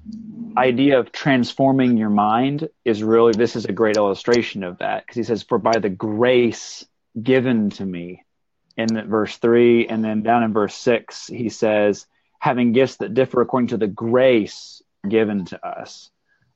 idea 0.57 0.99
of 0.99 1.13
transforming 1.13 1.97
your 1.97 2.11
mind 2.11 2.69
is 2.85 3.03
really 3.03 3.33
this 3.33 3.57
is 3.57 3.65
a 3.65 3.73
great 3.73 3.97
illustration 3.97 4.63
of 4.63 4.79
that 4.79 5.05
because 5.05 5.17
he 5.17 5.23
says 5.25 5.43
for 5.43 5.59
by 5.59 5.79
the 5.79 5.89
grace 5.89 6.85
given 7.21 7.71
to 7.71 7.85
me 7.85 8.25
in 8.77 9.09
verse 9.09 9.37
3 9.39 9.89
and 9.89 10.05
then 10.05 10.23
down 10.23 10.45
in 10.45 10.53
verse 10.53 10.75
6 10.77 11.27
he 11.27 11.49
says 11.49 12.07
having 12.39 12.73
gifts 12.73 12.97
that 12.97 13.15
differ 13.15 13.41
according 13.41 13.69
to 13.69 13.77
the 13.77 13.89
grace 13.89 14.83
given 15.09 15.45
to 15.45 15.67
us 15.67 16.11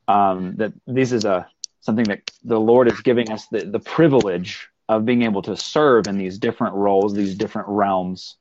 um, 0.06 0.54
that 0.56 0.72
this 0.86 1.12
is 1.12 1.24
a 1.24 1.48
something 1.80 2.04
that 2.04 2.30
the 2.44 2.58
Lord 2.58 2.88
is 2.88 3.00
giving 3.00 3.30
us 3.30 3.46
the, 3.48 3.64
the 3.64 3.78
privilege 3.78 4.68
of 4.88 5.04
being 5.04 5.22
able 5.22 5.42
to 5.42 5.56
serve 5.56 6.06
in 6.06 6.18
these 6.18 6.38
different 6.38 6.74
roles, 6.74 7.14
these 7.14 7.34
different 7.34 7.68
realms. 7.68 8.36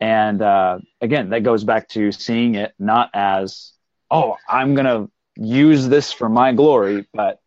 And 0.00 0.40
uh, 0.40 0.78
again, 1.00 1.30
that 1.30 1.42
goes 1.42 1.64
back 1.64 1.88
to 1.90 2.10
seeing 2.10 2.54
it 2.54 2.72
not 2.78 3.10
as, 3.14 3.72
oh, 4.10 4.36
I'm 4.48 4.74
going 4.74 4.86
to 4.86 5.10
use 5.36 5.88
this 5.88 6.12
for 6.12 6.28
my 6.28 6.52
glory, 6.52 7.06
but 7.12 7.40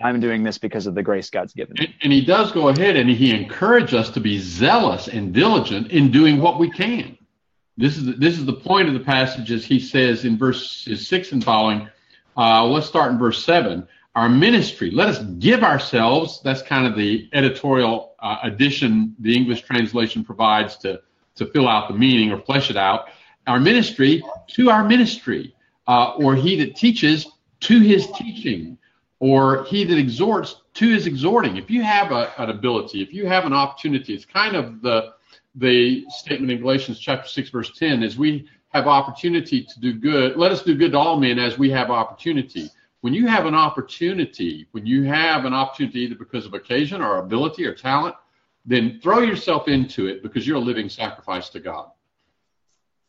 I'm 0.00 0.20
doing 0.20 0.42
this 0.42 0.58
because 0.58 0.86
of 0.86 0.94
the 0.94 1.02
grace 1.02 1.30
God's 1.30 1.52
given. 1.52 1.76
And, 1.78 1.94
and, 2.02 2.12
he 2.12 2.24
does 2.24 2.52
go 2.52 2.68
ahead 2.68 2.96
and 2.96 3.08
he 3.08 3.30
encourages 3.30 3.94
us 3.94 4.10
to 4.10 4.20
be 4.20 4.38
zealous 4.38 5.08
and 5.08 5.32
diligent 5.32 5.90
in 5.90 6.10
doing 6.10 6.40
what 6.40 6.58
we 6.58 6.70
can. 6.70 7.16
This 7.76 7.96
is 7.96 8.06
the, 8.06 8.12
this 8.12 8.38
is 8.38 8.44
the 8.44 8.54
point 8.54 8.88
of 8.88 8.94
the 8.94 9.00
passage 9.00 9.50
as 9.50 9.64
he 9.64 9.80
says 9.80 10.24
in 10.24 10.36
verses 10.36 11.06
six 11.06 11.32
and 11.32 11.42
following. 11.42 11.88
Uh, 12.36 12.64
let's 12.64 12.86
start 12.86 13.12
in 13.12 13.18
verse 13.18 13.44
seven 13.44 13.86
our 14.14 14.28
ministry. 14.28 14.90
Let 14.90 15.08
us 15.08 15.18
give 15.38 15.62
ourselves. 15.64 16.40
That's 16.42 16.62
kind 16.62 16.86
of 16.86 16.96
the 16.96 17.28
editorial 17.32 18.14
uh, 18.20 18.38
addition 18.42 19.14
the 19.18 19.36
English 19.36 19.62
translation 19.62 20.24
provides 20.24 20.76
to, 20.78 21.00
to 21.36 21.46
fill 21.46 21.68
out 21.68 21.88
the 21.88 21.94
meaning 21.94 22.30
or 22.30 22.40
flesh 22.40 22.70
it 22.70 22.76
out. 22.76 23.08
Our 23.46 23.60
ministry 23.60 24.22
to 24.48 24.70
our 24.70 24.84
ministry, 24.84 25.54
uh, 25.86 26.14
or 26.16 26.34
he 26.34 26.56
that 26.60 26.76
teaches 26.76 27.26
to 27.60 27.80
his 27.80 28.06
teaching, 28.12 28.78
or 29.18 29.64
he 29.64 29.84
that 29.84 29.98
exhorts 29.98 30.62
to 30.74 30.88
his 30.88 31.06
exhorting. 31.06 31.56
If 31.56 31.70
you 31.70 31.82
have 31.82 32.10
a, 32.12 32.32
an 32.38 32.50
ability, 32.50 33.02
if 33.02 33.12
you 33.12 33.26
have 33.26 33.44
an 33.44 33.52
opportunity, 33.52 34.14
it's 34.14 34.24
kind 34.24 34.56
of 34.56 34.80
the 34.80 35.14
the 35.56 36.04
statement 36.08 36.50
in 36.50 36.60
Galatians 36.60 36.98
chapter 36.98 37.28
six 37.28 37.48
verse 37.50 37.76
ten 37.78 38.02
is 38.02 38.16
we 38.18 38.48
have 38.68 38.86
opportunity 38.86 39.62
to 39.62 39.80
do 39.80 39.92
good. 39.92 40.36
Let 40.36 40.50
us 40.50 40.62
do 40.62 40.74
good 40.74 40.92
to 40.92 40.98
all 40.98 41.18
men 41.20 41.38
as 41.38 41.58
we 41.58 41.70
have 41.70 41.90
opportunity. 41.90 42.70
When 43.04 43.12
you 43.12 43.26
have 43.26 43.44
an 43.44 43.54
opportunity, 43.54 44.66
when 44.70 44.86
you 44.86 45.02
have 45.02 45.44
an 45.44 45.52
opportunity 45.52 46.00
either 46.00 46.14
because 46.14 46.46
of 46.46 46.54
occasion 46.54 47.02
or 47.02 47.18
ability 47.18 47.66
or 47.66 47.74
talent, 47.74 48.14
then 48.64 48.98
throw 49.02 49.18
yourself 49.18 49.68
into 49.68 50.06
it 50.06 50.22
because 50.22 50.46
you're 50.46 50.56
a 50.56 50.60
living 50.60 50.88
sacrifice 50.88 51.50
to 51.50 51.60
God. 51.60 51.90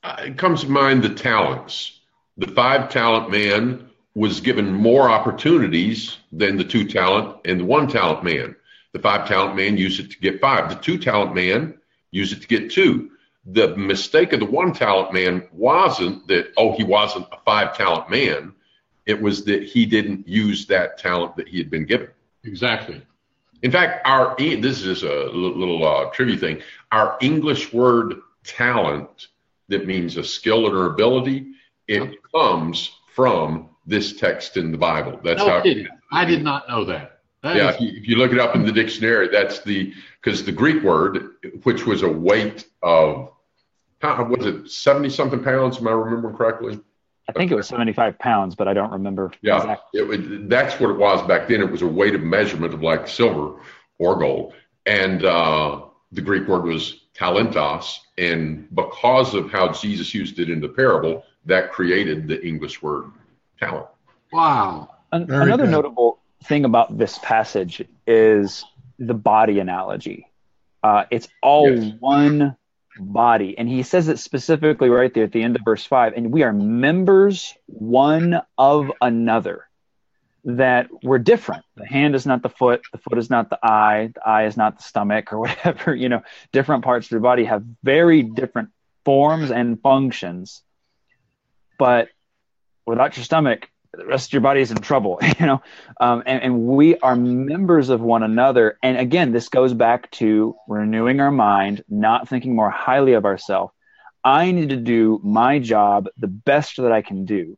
Uh, 0.04 0.18
it 0.26 0.38
comes 0.38 0.64
to 0.64 0.70
mind 0.70 1.02
the 1.02 1.14
talents. 1.14 2.02
The 2.36 2.48
five 2.48 2.90
talent 2.90 3.32
man 3.32 3.88
was 4.16 4.42
given 4.42 4.70
more 4.70 5.10
opportunities 5.10 6.18
than 6.30 6.58
the 6.58 6.66
two 6.66 6.86
talent 6.86 7.38
and 7.46 7.62
the 7.62 7.66
one 7.66 7.88
talent 7.88 8.22
man. 8.22 8.54
The 8.92 9.00
five 9.00 9.30
talent 9.30 9.56
man 9.56 9.78
used 9.78 10.02
it 10.02 10.12
to 10.12 10.20
get 10.20 10.42
five. 10.42 10.68
The 10.68 10.76
two 10.76 10.98
talent 10.98 11.34
man 11.34 11.78
used 12.12 12.34
it 12.34 12.42
to 12.42 12.48
get 12.50 12.70
two 12.70 13.12
the 13.46 13.76
mistake 13.78 14.34
of 14.34 14.40
the 14.40 14.46
one 14.46 14.74
talent 14.74 15.14
man 15.14 15.48
wasn't 15.52 16.28
that, 16.28 16.52
oh, 16.58 16.76
he 16.76 16.84
wasn't 16.84 17.28
a 17.32 17.38
five 17.46 17.78
talent 17.78 18.10
man. 18.10 18.55
It 19.06 19.22
was 19.22 19.46
that 19.46 19.64
he 19.64 19.86
didn't 19.86 20.28
use 20.28 20.66
that 20.68 20.98
talent 20.98 21.36
that 21.36 21.48
he 21.48 21.58
had 21.58 21.70
been 21.70 21.86
given. 21.86 22.10
Exactly. 22.44 23.02
In 23.62 23.72
fact, 23.72 24.06
our 24.06 24.36
this 24.38 24.84
is 24.84 25.04
a 25.04 25.26
little 25.32 25.88
uh, 25.88 26.10
trivia 26.12 26.38
thing. 26.38 26.62
Our 26.92 27.18
English 27.22 27.74
word 27.74 28.16
talent 28.44 29.28
that 29.70 29.88
means 29.88 30.18
a 30.18 30.24
skill 30.24 30.68
or 30.68 30.88
ability, 30.88 31.48
it 31.88 32.18
comes 32.32 32.92
from 33.14 33.70
this 33.86 34.18
text 34.18 34.58
in 34.58 34.72
the 34.72 34.78
Bible. 34.78 35.20
That's 35.24 35.40
no 35.40 35.50
how. 35.50 35.62
Kidding. 35.62 35.88
I 36.12 36.26
did 36.26 36.44
not 36.44 36.68
know 36.68 36.86
that. 36.86 37.22
that 37.42 37.56
yeah, 37.56 37.70
is... 37.70 37.76
if, 37.76 37.82
you, 37.82 37.90
if 37.90 38.08
you 38.08 38.16
look 38.18 38.32
it 38.32 38.40
up 38.40 38.56
in 38.56 38.66
the 38.66 38.72
dictionary, 38.72 39.30
that's 39.30 39.62
the 39.62 39.94
because 40.22 40.44
the 40.44 40.52
Greek 40.52 40.84
word, 40.84 41.36
which 41.64 41.86
was 41.86 42.04
a 42.04 42.10
weight 42.10 42.66
of 42.82 43.32
how 44.02 44.24
was 44.26 44.46
it 44.46 44.70
70 44.70 45.10
something 45.10 45.44
pounds? 45.44 45.78
Am 45.78 45.88
I 45.88 45.92
remembering 45.92 46.36
correctly? 46.36 46.80
I 47.28 47.32
think 47.32 47.52
it 47.52 47.56
was 47.56 47.68
75 47.68 48.20
pounds, 48.20 48.56
but 48.56 48.68
I 48.68 48.74
don't 48.74 48.92
remember. 48.92 49.32
Yeah, 49.42 49.58
exactly. 49.58 50.02
it, 50.02 50.50
that's 50.50 50.80
what 50.80 50.92
it 50.92 50.98
was 50.98 51.26
back 51.28 51.48
then. 51.48 51.62
It 51.62 51.72
was 51.72 51.82
a 51.82 51.88
weight 51.88 52.14
of 52.14 52.22
measurement 52.22 52.74
of 52.74 52.84
like 52.84 53.08
silver 53.08 53.60
or 53.98 54.16
gold. 54.18 54.54
And 54.86 55.26
uh, 55.26 55.82
the 56.12 56.22
Greek 56.22 56.48
word 56.48 56.64
was 56.64 57.02
talentos. 57.16 58.00
And 58.18 58.68
because 58.76 59.34
of 59.34 59.52
how 59.52 59.72
Jesus 59.72 60.14
used 60.14 60.40
it 60.40 60.50
in 60.50 60.62
the 60.62 60.70
parable, 60.70 61.24
that 61.46 61.72
created 61.72 62.28
the 62.28 62.44
English 62.46 62.82
word 62.82 63.12
talent. 63.60 63.88
Wow. 64.32 64.90
An- 65.12 65.32
another 65.32 65.64
good. 65.64 65.72
notable 65.72 66.20
thing 66.44 66.66
about 66.66 66.98
this 66.98 67.18
passage 67.20 67.84
is 68.06 68.66
the 69.00 69.14
body 69.14 69.60
analogy. 69.60 70.28
Uh, 70.84 71.06
it's 71.10 71.28
all 71.42 71.72
yes. 71.72 71.94
one 72.00 72.56
body. 72.98 73.58
And 73.58 73.68
he 73.68 73.84
says 73.84 74.08
it 74.08 74.20
specifically 74.20 74.90
right 74.90 75.14
there 75.14 75.24
at 75.24 75.32
the 75.32 75.44
end 75.44 75.56
of 75.56 75.62
verse 75.66 75.86
5 75.86 76.14
and 76.16 76.32
we 76.32 76.44
are 76.44 76.54
members 76.54 77.54
one 77.68 78.42
of 78.58 78.92
another. 79.02 79.68
That 80.48 80.90
we're 81.02 81.18
different. 81.18 81.66
The 81.76 81.88
hand 81.88 82.14
is 82.14 82.28
not 82.28 82.44
the 82.44 82.50
foot, 82.50 82.84
the 82.92 83.00
foot 83.00 83.18
is 83.18 83.32
not 83.32 83.50
the 83.50 83.58
eye, 83.64 84.12
the 84.14 84.28
eye 84.28 84.46
is 84.46 84.56
not 84.56 84.78
the 84.78 84.84
stomach, 84.84 85.34
or 85.34 85.40
whatever. 85.46 85.96
You 85.96 86.08
know, 86.08 86.22
different 86.52 86.84
parts 86.84 87.08
of 87.08 87.12
your 87.12 87.20
body 87.20 87.46
have 87.46 87.64
very 87.84 88.22
different 88.22 88.70
forms 89.06 89.50
and 89.50 89.82
functions. 89.82 90.62
But 91.80 92.10
without 92.86 93.18
your 93.18 93.24
stomach, 93.24 93.70
the 93.98 94.06
rest 94.06 94.30
of 94.30 94.34
your 94.34 94.42
body 94.42 94.62
is 94.62 94.72
in 94.72 94.78
trouble, 94.78 95.20
you 95.40 95.46
know. 95.46 95.62
Um, 96.00 96.24
and, 96.26 96.42
and 96.42 96.62
we 96.68 96.98
are 97.00 97.16
members 97.16 97.90
of 97.90 98.02
one 98.02 98.24
another. 98.24 98.78
And 98.84 98.98
again, 98.98 99.32
this 99.32 99.50
goes 99.50 99.74
back 99.74 100.12
to 100.12 100.56
renewing 100.68 101.20
our 101.20 101.32
mind, 101.32 101.84
not 101.90 102.28
thinking 102.28 102.56
more 102.56 102.70
highly 102.70 103.14
of 103.14 103.26
ourselves. 103.26 103.74
I 104.24 104.52
need 104.52 104.70
to 104.70 104.78
do 104.78 105.20
my 105.24 105.60
job 105.60 106.08
the 106.18 106.28
best 106.28 106.78
that 106.78 106.92
I 106.92 107.04
can 107.04 107.26
do, 107.26 107.58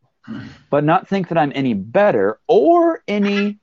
but 0.70 0.84
not 0.84 1.08
think 1.08 1.30
that 1.30 1.38
I'm 1.38 1.54
any 1.56 1.74
better 1.74 2.40
or 2.46 3.02
any 3.08 3.60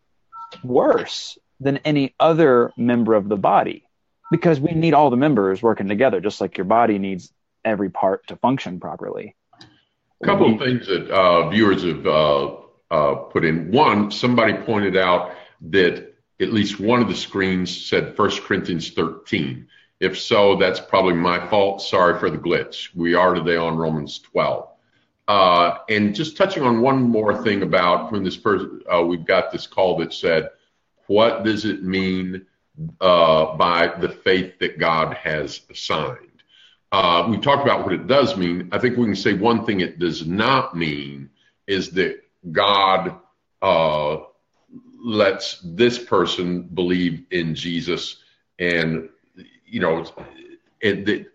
worse 0.63 1.37
than 1.61 1.79
any 1.79 2.15
other 2.19 2.73
member 2.79 3.13
of 3.15 3.29
the 3.29 3.37
body, 3.37 3.85
because 4.31 4.59
we 4.59 4.73
need 4.73 4.95
all 4.95 5.11
the 5.11 5.19
members 5.19 5.63
working 5.63 5.87
together, 5.89 6.21
just 6.21 6.41
like 6.41 6.57
your 6.57 6.65
body 6.65 6.99
needs 6.99 7.31
every 7.63 7.91
part 7.91 8.27
to 8.29 8.37
function 8.37 8.81
properly. 8.81 9.37
A 10.23 10.27
couple 10.27 10.55
of 10.55 10.59
things 10.59 10.87
that 10.87 11.11
uh, 11.11 11.51
viewers 11.51 11.83
have 11.83 12.07
uh, 12.07 12.57
uh, 12.95 13.15
put 13.15 13.45
in. 13.45 13.71
One, 13.73 14.11
somebody 14.11 14.55
pointed 14.55 14.97
out 14.97 15.35
that 15.71 16.15
at 16.41 16.53
least 16.53 16.79
one 16.79 17.03
of 17.03 17.09
the 17.09 17.17
screens 17.17 17.87
said 17.87 18.17
1 18.17 18.31
Corinthians 18.43 18.91
13. 18.91 19.67
If 20.01 20.21
so, 20.21 20.57
that's 20.57 20.81
probably 20.81 21.15
my 21.15 21.47
fault. 21.49 21.83
Sorry 21.83 22.19
for 22.19 22.31
the 22.31 22.39
glitch. 22.39 22.95
We 22.95 23.15
are 23.15 23.35
today 23.35 23.57
on 23.57 23.77
Romans 23.77 24.19
12. 24.21 24.69
Uh, 25.27 25.79
and 25.89 26.15
just 26.15 26.37
touching 26.37 26.63
on 26.63 26.83
one 26.83 27.03
more 27.03 27.43
thing 27.43 27.63
about 27.63 28.13
when 28.13 28.23
this 28.23 28.37
person, 28.37 28.83
uh, 28.93 29.03
we've 29.03 29.25
got 29.25 29.51
this 29.51 29.67
call 29.67 29.99
that 29.99 30.13
said, 30.13 30.51
what 31.07 31.45
does 31.45 31.65
it 31.65 31.83
mean 31.83 32.47
uh, 33.01 33.57
by 33.57 33.93
the 33.99 34.09
faith 34.09 34.59
that 34.61 34.79
God 34.79 35.15
has 35.15 35.63
assigned? 35.71 36.19
Uh, 36.93 37.27
we 37.29 37.39
talked 37.39 37.63
about 37.63 37.85
what 37.85 37.93
it 37.93 38.07
does 38.07 38.37
mean. 38.37 38.69
I 38.71 38.79
think 38.79 38.97
we 38.97 39.07
can 39.07 39.17
say 39.17 39.33
one 39.33 39.65
thing 39.65 39.81
it 39.81 39.99
does 39.99 40.27
not 40.27 40.77
mean 40.77 41.31
is 41.67 41.91
that 41.93 42.24
God 42.53 43.17
uh, 43.63 44.19
lets 45.03 45.61
this 45.65 45.99
person 45.99 46.63
believe 46.63 47.25
in 47.31 47.55
Jesus, 47.55 48.23
and 48.59 49.09
you 49.67 49.81
know, 49.81 50.05
and, 50.83 51.27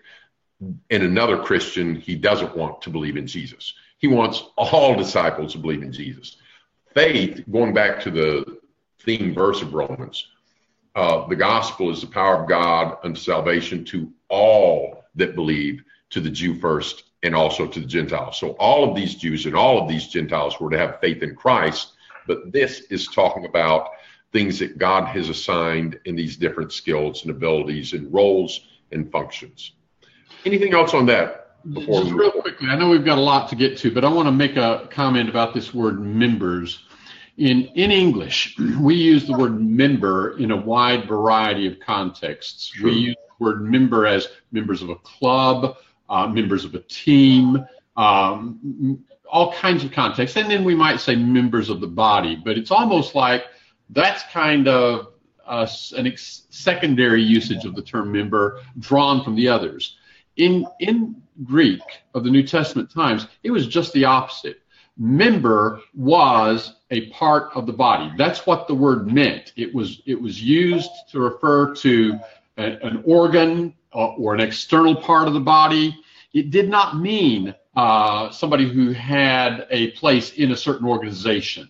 and 0.90 1.04
another 1.04 1.38
Christian 1.44 1.96
he 1.96 2.16
doesn't 2.16 2.56
want 2.56 2.82
to 2.84 2.90
believe 2.90 3.18
in 3.18 3.28
Jesus. 3.28 3.74
He 3.98 4.08
wants 4.08 4.44
all 4.56 4.96
disciples 4.96 5.54
to 5.54 5.58
believe 5.58 5.84
in 5.84 5.92
Jesus. 5.92 6.38
Faith, 6.94 7.44
going 7.52 7.74
back 7.74 8.02
to 8.02 8.12
the 8.12 8.60
theme 9.02 9.34
verse 9.34 9.62
of 9.62 9.74
Romans, 9.74 10.28
uh, 10.96 11.28
the 11.28 11.36
gospel 11.36 11.92
is 11.92 12.02
the 12.02 12.08
power 12.08 12.42
of 12.42 12.50
God 12.50 12.98
unto 13.04 13.20
salvation 13.20 13.86
to 13.86 14.12
all 14.30 15.04
that 15.16 15.36
believe, 15.36 15.84
to 16.12 16.20
the 16.20 16.30
Jew 16.30 16.56
first 16.56 17.04
and 17.24 17.36
also 17.36 17.68
to 17.68 17.80
the 17.80 17.86
Gentiles. 17.86 18.38
So 18.38 18.52
all 18.52 18.90
of 18.90 18.96
these 18.96 19.16
Jews 19.16 19.46
and 19.46 19.56
all 19.56 19.82
of 19.82 19.90
these 19.90 20.08
Gentiles 20.08 20.60
were 20.60 20.70
to 20.70 20.78
have 20.78 21.00
faith 21.00 21.22
in 21.22 21.36
Christ, 21.36 21.94
but 22.28 22.52
this 22.52 22.82
is 22.90 23.08
talking 23.08 23.46
about 23.46 23.90
things 24.32 24.60
that 24.60 24.78
God 24.78 25.06
has 25.06 25.30
assigned 25.30 26.00
in 26.06 26.16
these 26.16 26.38
different 26.38 26.72
skills 26.72 27.24
and 27.24 27.32
abilities 27.32 27.94
and 27.94 28.14
roles 28.14 28.62
and 28.92 29.12
functions. 29.12 29.74
Anything 30.46 30.74
else 30.74 30.94
on 30.94 31.06
that? 31.08 31.36
Before 31.74 32.04
Just 32.04 32.14
real 32.14 32.32
quickly, 32.32 32.70
I 32.70 32.78
know 32.78 32.90
we've 32.90 33.04
got 33.04 33.18
a 33.18 33.22
lot 33.22 33.50
to 33.50 33.56
get 33.56 33.78
to, 33.80 33.92
but 33.92 34.06
I 34.06 34.10
want 34.10 34.28
to 34.28 34.32
make 34.32 34.56
a 34.56 34.88
comment 34.92 35.28
about 35.30 35.54
this 35.54 35.74
word 35.74 36.00
members. 36.00 36.84
In, 37.38 37.66
in 37.76 37.92
English, 37.92 38.58
we 38.80 38.96
use 38.96 39.26
the 39.26 39.38
word 39.38 39.60
member 39.62 40.38
in 40.38 40.52
a 40.52 40.58
wide 40.58 41.08
variety 41.08 41.68
of 41.68 41.80
contexts. 41.80 42.72
Sure. 42.74 42.90
We 42.90 42.96
use 42.96 43.16
the 43.16 43.44
word 43.44 43.62
member 43.62 44.06
as 44.06 44.28
members 44.52 44.82
of 44.82 44.90
a 44.90 44.96
club, 44.96 45.78
uh, 46.10 46.28
members 46.28 46.66
of 46.66 46.74
a 46.76 46.80
team, 46.80 47.66
um, 47.96 49.04
all 49.32 49.54
kinds 49.54 49.84
of 49.84 49.92
contexts. 49.92 50.38
And 50.38 50.50
then 50.50 50.64
we 50.64 50.76
might 50.76 51.00
say 51.00 51.16
members 51.16 51.70
of 51.70 51.82
the 51.82 51.88
body, 51.88 52.36
but 52.44 52.58
it's 52.58 52.72
almost 52.72 53.16
like 53.16 53.44
that's 53.90 54.24
kind 54.32 54.68
of 54.68 55.14
uh, 55.46 55.68
an 55.98 56.08
ex- 56.08 56.44
secondary 56.50 57.22
usage 57.22 57.66
of 57.66 57.76
the 57.76 57.82
term 57.82 58.12
member 58.12 58.62
drawn 58.80 59.24
from 59.24 59.36
the 59.36 59.48
others. 59.48 59.98
In, 60.38 60.66
in 60.80 61.22
Greek 61.44 61.82
of 62.14 62.24
the 62.24 62.30
New 62.30 62.44
Testament 62.44 62.92
times, 62.92 63.28
it 63.44 63.52
was 63.52 63.68
just 63.68 63.94
the 63.94 64.06
opposite. 64.06 64.62
Member 64.98 65.82
was 65.96 66.76
a 66.92 67.10
part 67.10 67.52
of 67.56 67.66
the 67.66 67.74
body. 67.74 68.12
That's 68.18 68.46
what 68.46 68.68
the 68.68 68.76
word 68.76 69.12
meant. 69.12 69.54
It 69.56 69.74
was, 69.74 70.02
it 70.06 70.22
was 70.22 70.42
used 70.42 70.92
to 71.12 71.20
refer 71.20 71.74
to 71.76 72.20
a, 72.60 72.86
an 72.86 73.02
organ 73.06 73.74
uh, 73.94 74.10
or 74.14 74.36
an 74.36 74.42
external 74.42 74.96
part 74.96 75.28
of 75.28 75.34
the 75.34 75.40
body. 75.40 75.98
It 76.34 76.52
did 76.52 76.70
not 76.70 77.00
mean 77.00 77.56
uh, 77.76 78.30
somebody 78.30 78.70
who 78.70 78.92
had 78.92 79.66
a 79.72 79.92
place 79.92 80.34
in 80.34 80.52
a 80.52 80.58
certain 80.58 80.88
organization, 80.88 81.70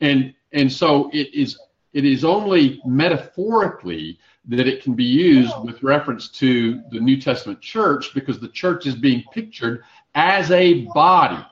and 0.00 0.34
and 0.52 0.70
so 0.70 1.10
it 1.12 1.32
is 1.32 1.58
it 1.92 2.04
is 2.04 2.24
only 2.24 2.82
metaphorically 2.84 4.18
that 4.46 4.66
it 4.66 4.82
can 4.82 4.94
be 4.94 5.04
used 5.04 5.54
with 5.62 5.82
reference 5.82 6.28
to 6.28 6.82
the 6.90 7.00
New 7.00 7.18
Testament 7.18 7.60
church 7.62 8.12
because 8.14 8.38
the 8.38 8.48
church 8.48 8.86
is 8.86 8.94
being 8.94 9.24
pictured 9.32 9.84
as 10.14 10.50
a 10.50 10.84
body. 10.86 11.42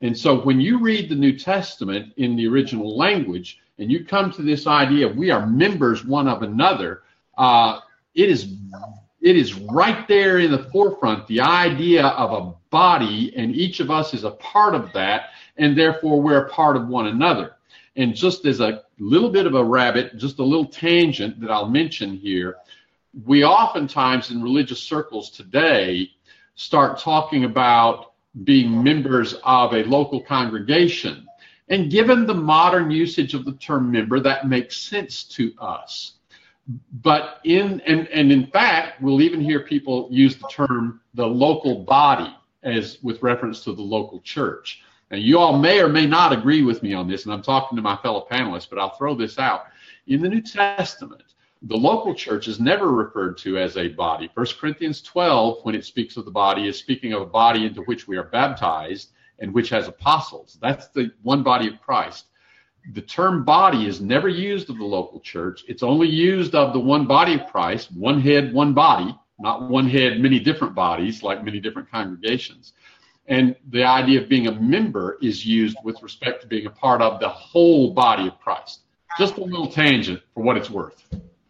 And 0.00 0.18
so 0.18 0.40
when 0.40 0.60
you 0.60 0.80
read 0.80 1.08
the 1.08 1.14
New 1.14 1.38
Testament 1.38 2.12
in 2.16 2.34
the 2.34 2.48
original 2.48 2.96
language 2.96 3.60
and 3.78 3.92
you 3.92 4.04
come 4.04 4.32
to 4.32 4.42
this 4.42 4.66
idea 4.66 5.06
we 5.06 5.30
are 5.30 5.46
members 5.46 6.04
one 6.04 6.26
of 6.26 6.42
another, 6.42 7.02
uh, 7.38 7.78
it 8.14 8.28
is 8.28 8.54
it 9.20 9.36
is 9.36 9.54
right 9.54 10.08
there 10.08 10.38
in 10.38 10.50
the 10.50 10.64
forefront 10.70 11.26
the 11.26 11.40
idea 11.40 12.06
of 12.06 12.32
a 12.32 12.54
body 12.70 13.32
and 13.36 13.54
each 13.54 13.80
of 13.80 13.90
us 13.90 14.14
is 14.14 14.24
a 14.24 14.30
part 14.32 14.74
of 14.74 14.92
that 14.92 15.30
and 15.56 15.76
therefore 15.76 16.20
we're 16.20 16.46
a 16.46 16.50
part 16.50 16.76
of 16.76 16.88
one 16.88 17.06
another 17.08 17.56
and 17.96 18.14
just 18.14 18.46
as 18.46 18.60
a 18.60 18.82
little 18.98 19.30
bit 19.30 19.46
of 19.46 19.54
a 19.54 19.64
rabbit 19.64 20.16
just 20.16 20.38
a 20.38 20.44
little 20.44 20.66
tangent 20.66 21.38
that 21.40 21.50
i'll 21.50 21.68
mention 21.68 22.16
here 22.16 22.56
we 23.26 23.44
oftentimes 23.44 24.30
in 24.30 24.42
religious 24.42 24.82
circles 24.82 25.30
today 25.30 26.10
start 26.54 26.98
talking 26.98 27.44
about 27.44 28.12
being 28.44 28.82
members 28.82 29.34
of 29.44 29.74
a 29.74 29.84
local 29.84 30.20
congregation. 30.20 31.26
And 31.68 31.90
given 31.90 32.26
the 32.26 32.34
modern 32.34 32.90
usage 32.90 33.34
of 33.34 33.44
the 33.44 33.52
term 33.52 33.90
member, 33.90 34.20
that 34.20 34.48
makes 34.48 34.76
sense 34.76 35.24
to 35.24 35.52
us. 35.58 36.14
But 37.02 37.40
in 37.44 37.80
and, 37.80 38.06
and 38.08 38.30
in 38.30 38.46
fact, 38.46 39.02
we'll 39.02 39.20
even 39.20 39.40
hear 39.40 39.60
people 39.60 40.08
use 40.10 40.36
the 40.36 40.48
term 40.48 41.00
the 41.14 41.26
local 41.26 41.84
body 41.84 42.34
as 42.62 42.98
with 43.02 43.22
reference 43.22 43.64
to 43.64 43.72
the 43.72 43.82
local 43.82 44.20
church. 44.20 44.82
Now, 45.10 45.18
you 45.18 45.38
all 45.38 45.58
may 45.58 45.80
or 45.80 45.88
may 45.88 46.06
not 46.06 46.32
agree 46.32 46.62
with 46.62 46.82
me 46.82 46.94
on 46.94 47.08
this, 47.08 47.24
and 47.24 47.34
I'm 47.34 47.42
talking 47.42 47.76
to 47.76 47.82
my 47.82 47.96
fellow 47.96 48.26
panelists, 48.30 48.68
but 48.70 48.78
I'll 48.78 48.96
throw 48.96 49.14
this 49.14 49.38
out. 49.38 49.64
In 50.06 50.22
the 50.22 50.28
New 50.28 50.40
Testament, 50.40 51.34
the 51.62 51.76
local 51.76 52.14
church 52.14 52.48
is 52.48 52.58
never 52.58 52.90
referred 52.90 53.36
to 53.38 53.58
as 53.58 53.76
a 53.76 53.88
body. 53.88 54.30
1 54.34 54.46
Corinthians 54.58 55.02
12, 55.02 55.64
when 55.64 55.74
it 55.74 55.84
speaks 55.84 56.16
of 56.16 56.24
the 56.24 56.30
body, 56.30 56.66
is 56.66 56.78
speaking 56.78 57.12
of 57.12 57.22
a 57.22 57.26
body 57.26 57.66
into 57.66 57.82
which 57.82 58.08
we 58.08 58.16
are 58.16 58.24
baptized 58.24 59.10
and 59.38 59.52
which 59.52 59.68
has 59.68 59.86
apostles. 59.86 60.58
That's 60.60 60.88
the 60.88 61.12
one 61.22 61.42
body 61.42 61.68
of 61.68 61.80
Christ. 61.80 62.26
The 62.90 63.02
term 63.02 63.44
body 63.44 63.86
is 63.86 64.00
never 64.00 64.28
used 64.28 64.68
of 64.68 64.78
the 64.78 64.84
local 64.84 65.20
church. 65.20 65.64
It's 65.68 65.82
only 65.82 66.08
used 66.08 66.54
of 66.54 66.72
the 66.72 66.80
one 66.80 67.06
body 67.06 67.34
of 67.34 67.46
Christ, 67.46 67.92
one 67.92 68.20
head, 68.20 68.52
one 68.52 68.74
body, 68.74 69.16
not 69.38 69.68
one 69.68 69.88
head, 69.88 70.20
many 70.20 70.40
different 70.40 70.74
bodies, 70.74 71.22
like 71.22 71.44
many 71.44 71.60
different 71.60 71.90
congregations. 71.90 72.72
And 73.26 73.54
the 73.70 73.84
idea 73.84 74.20
of 74.20 74.28
being 74.28 74.48
a 74.48 74.52
member 74.52 75.16
is 75.22 75.46
used 75.46 75.76
with 75.84 76.02
respect 76.02 76.42
to 76.42 76.48
being 76.48 76.66
a 76.66 76.70
part 76.70 77.00
of 77.00 77.20
the 77.20 77.28
whole 77.28 77.92
body 77.94 78.26
of 78.26 78.38
Christ. 78.40 78.80
Just 79.18 79.36
a 79.36 79.44
little 79.44 79.68
tangent 79.68 80.20
for 80.34 80.42
what 80.42 80.56
it's 80.56 80.70
worth. 80.70 81.04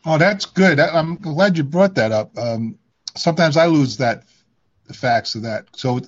Oh, 0.05 0.19
that's 0.19 0.45
good. 0.45 0.81
I'm 0.81 1.17
glad 1.17 1.57
you 1.57 1.65
brought 1.65 1.95
that 1.95 2.13
up. 2.13 2.37
Um, 2.37 2.79
sometimes 3.17 3.57
I 3.57 3.67
lose 3.67 3.97
that 3.99 4.25
the 4.87 4.95
facts 4.95 5.35
of 5.35 5.43
that. 5.43 5.67
So 5.77 6.01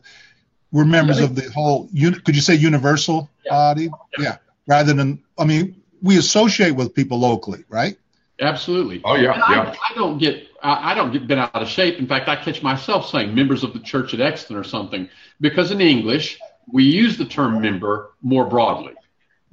we're 0.73 0.85
members 0.85 1.21
of 1.21 1.35
the 1.35 1.51
whole. 1.53 1.89
Could 1.89 2.35
you 2.35 2.43
say 2.43 2.57
universal 2.57 3.31
yeah. 3.45 3.53
body? 3.53 3.91
Yeah. 4.19 4.39
Rather 4.66 4.92
than, 4.92 5.22
I 5.38 5.44
mean, 5.44 5.83
we 6.03 6.18
associate 6.18 6.72
with 6.72 6.94
people 6.94 7.18
locally, 7.18 7.64
right? 7.68 7.96
Absolutely. 8.40 9.00
Oh 9.05 9.14
yeah, 9.14 9.37
yeah. 9.37 9.74
I, 9.81 9.92
I, 9.92 9.94
don't 9.94 10.18
get 10.18 10.48
I, 10.62 10.92
I 10.92 10.94
don't 10.94 11.12
get 11.12 11.29
bent 11.29 11.40
out 11.40 11.55
of 11.55 11.68
shape. 11.68 11.98
In 11.98 12.07
fact, 12.07 12.29
I 12.29 12.37
catch 12.37 12.62
myself 12.62 13.09
saying 13.09 13.35
members 13.35 13.62
of 13.62 13.72
the 13.72 13.79
church 13.79 14.12
at 14.12 14.20
Exton 14.20 14.57
or 14.57 14.64
something 14.64 15.09
because 15.40 15.70
in 15.70 15.81
English 15.81 16.38
we 16.72 16.85
use 16.85 17.16
the 17.16 17.24
term 17.24 17.61
member 17.61 18.11
more 18.22 18.44
broadly. 18.46 18.94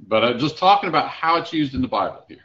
But 0.00 0.24
I'm 0.24 0.38
just 0.38 0.58
talking 0.58 0.88
about 0.88 1.08
how 1.08 1.36
it's 1.36 1.52
used 1.52 1.74
in 1.74 1.82
the 1.82 1.88
Bible 1.88 2.24
here. 2.26 2.38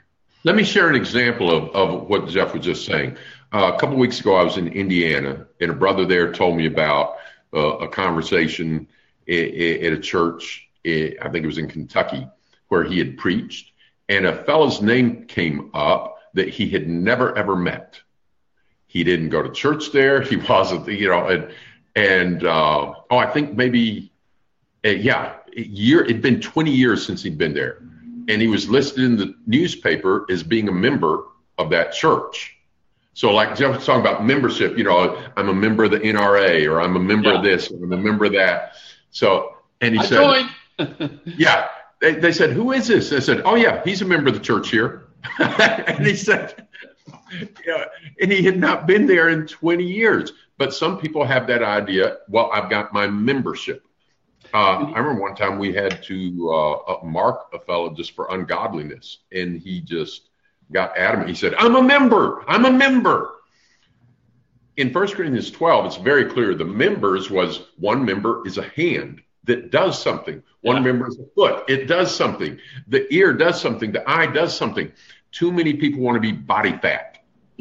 Let 0.44 0.56
me 0.56 0.64
share 0.64 0.90
an 0.90 0.96
example 0.96 1.50
of, 1.50 1.76
of 1.76 2.08
what 2.08 2.28
Jeff 2.28 2.54
was 2.54 2.64
just 2.64 2.86
saying. 2.86 3.18
Uh, 3.52 3.72
a 3.74 3.80
couple 3.80 3.94
of 3.94 4.00
weeks 4.00 4.20
ago, 4.20 4.36
I 4.36 4.44
was 4.44 4.58
in 4.58 4.68
Indiana, 4.68 5.48
and 5.60 5.72
a 5.72 5.74
brother 5.74 6.06
there 6.06 6.32
told 6.32 6.56
me 6.56 6.68
about 6.68 7.18
uh, 7.54 7.78
a 7.78 7.88
conversation 7.88 8.88
at, 9.28 9.36
at 9.36 9.94
a 9.94 10.00
church, 10.00 10.70
I 10.86 11.30
think 11.32 11.44
it 11.44 11.46
was 11.46 11.58
in 11.58 11.68
Kentucky, 11.68 12.28
where 12.70 12.84
he 12.84 12.98
had 12.98 13.18
preached, 13.18 13.72
and 14.10 14.26
a 14.26 14.44
fellow's 14.44 14.82
name 14.82 15.26
came 15.26 15.72
up 15.74 16.18
that 16.34 16.50
he 16.50 16.70
had 16.70 16.88
never 16.88 17.38
ever 17.38 17.56
met. 17.56 18.00
He 18.88 19.04
didn't 19.04 19.30
go 19.30 19.42
to 19.42 19.52
church 19.52 19.92
there. 19.92 20.22
He 20.30 20.38
wasn't, 20.38 20.88
you 20.88 21.10
know, 21.10 21.28
and 21.28 21.52
and 21.96 22.44
uh, 22.44 22.94
oh, 23.10 23.18
I 23.18 23.30
think 23.32 23.56
maybe, 23.56 24.12
uh, 24.86 24.90
yeah, 24.90 25.34
year. 25.54 26.04
It'd 26.04 26.22
been 26.22 26.40
20 26.40 26.72
years 26.72 27.06
since 27.06 27.24
he'd 27.24 27.38
been 27.38 27.54
there 27.54 27.82
and 28.28 28.42
he 28.42 28.48
was 28.48 28.70
listed 28.70 29.04
in 29.04 29.16
the 29.16 29.34
newspaper 29.46 30.26
as 30.30 30.44
being 30.44 30.68
a 30.68 30.72
member 30.72 31.24
of 31.58 31.70
that 31.70 31.94
church. 31.94 32.56
So, 33.14 33.34
like 33.34 33.56
Jeff 33.56 33.78
was 33.78 33.86
talking 33.86 34.02
about 34.02 34.26
membership, 34.26 34.78
you 34.78 34.84
know, 34.84 35.24
I'm 35.36 35.50
a 35.50 35.54
member 35.54 35.86
of 35.86 35.92
the 35.92 36.00
NRA, 36.00 36.70
or 36.70 36.82
I'm 36.82 36.96
a 36.96 37.00
member 37.00 37.30
yeah. 37.30 37.38
of 37.38 37.44
this, 37.44 37.72
or 37.72 37.84
I'm 37.84 37.94
a 37.94 37.98
member 37.98 38.26
of 38.26 38.34
that. 38.34 38.74
So, 39.10 39.56
and 39.82 39.96
he 39.96 40.00
I 40.00 40.06
said, 40.06 41.20
"Yeah." 41.26 41.68
They, 42.00 42.16
they 42.16 42.32
said, 42.32 42.52
"Who 42.52 42.72
is 42.72 42.88
this?" 42.88 43.12
I 43.12 43.20
said, 43.20 43.42
"Oh 43.46 43.56
yeah, 43.56 43.82
he's 43.84 44.02
a 44.02 44.06
member 44.06 44.30
of 44.30 44.36
the 44.36 44.42
church 44.42 44.70
here." 44.70 45.08
and 45.40 46.06
he 46.06 46.16
said, 46.16 46.68
"Yeah," 47.66 47.86
and 48.22 48.32
he 48.32 48.44
had 48.44 48.58
not 48.58 48.86
been 48.86 49.08
there 49.08 49.30
in 49.30 49.48
20 49.48 49.84
years. 49.84 50.34
But 50.58 50.74
some 50.74 51.00
people 51.00 51.24
have 51.24 51.48
that 51.48 51.64
idea. 51.64 52.18
Well, 52.30 52.50
I've 52.52 52.70
got 52.70 52.94
my 52.94 53.08
membership. 53.08 53.86
Uh, 54.54 54.86
I 54.94 55.00
remember 55.00 55.22
one 55.22 55.36
time 55.36 55.60
we 55.60 55.74
had 55.74 56.02
to 56.04 56.52
uh, 56.52 57.06
mark 57.06 57.48
a 57.54 57.60
fellow 57.60 57.94
just 57.94 58.12
for 58.12 58.28
ungodliness, 58.32 59.20
and 59.32 59.60
he 59.60 59.82
just 59.82 60.30
got 60.72 60.98
adamant. 60.98 61.30
He 61.30 61.36
said, 61.36 61.56
"I'm 61.56 61.76
a 61.76 61.84
member. 61.84 62.44
I'm 62.48 62.66
a 62.66 62.72
member." 62.72 63.34
In 64.78 64.94
1 64.94 65.08
Corinthians 65.08 65.50
12, 65.50 65.86
it's 65.88 65.96
very 65.98 66.26
clear 66.26 66.54
the 66.54 66.64
members 66.64 67.32
was 67.32 67.62
one 67.78 68.06
member 68.06 68.46
is 68.46 68.60
a 68.60 68.70
hand 68.70 69.24
that 69.48 69.72
does 69.72 70.02
something. 70.02 70.44
One 70.62 70.78
yeah. 70.78 70.84
member 70.84 71.08
is 71.08 71.18
a 71.20 71.26
foot. 71.36 71.66
It 71.68 71.88
does 71.88 72.16
something. 72.16 72.60
The 72.88 73.12
ear 73.14 73.34
does 73.34 73.60
something. 73.60 73.92
The 73.92 74.08
eye 74.10 74.28
does 74.28 74.56
something. 74.56 74.92
Too 75.32 75.52
many 75.52 75.74
people 75.74 76.02
want 76.02 76.16
to 76.16 76.22
be 76.22 76.32
body 76.32 76.78
fat. 76.82 77.18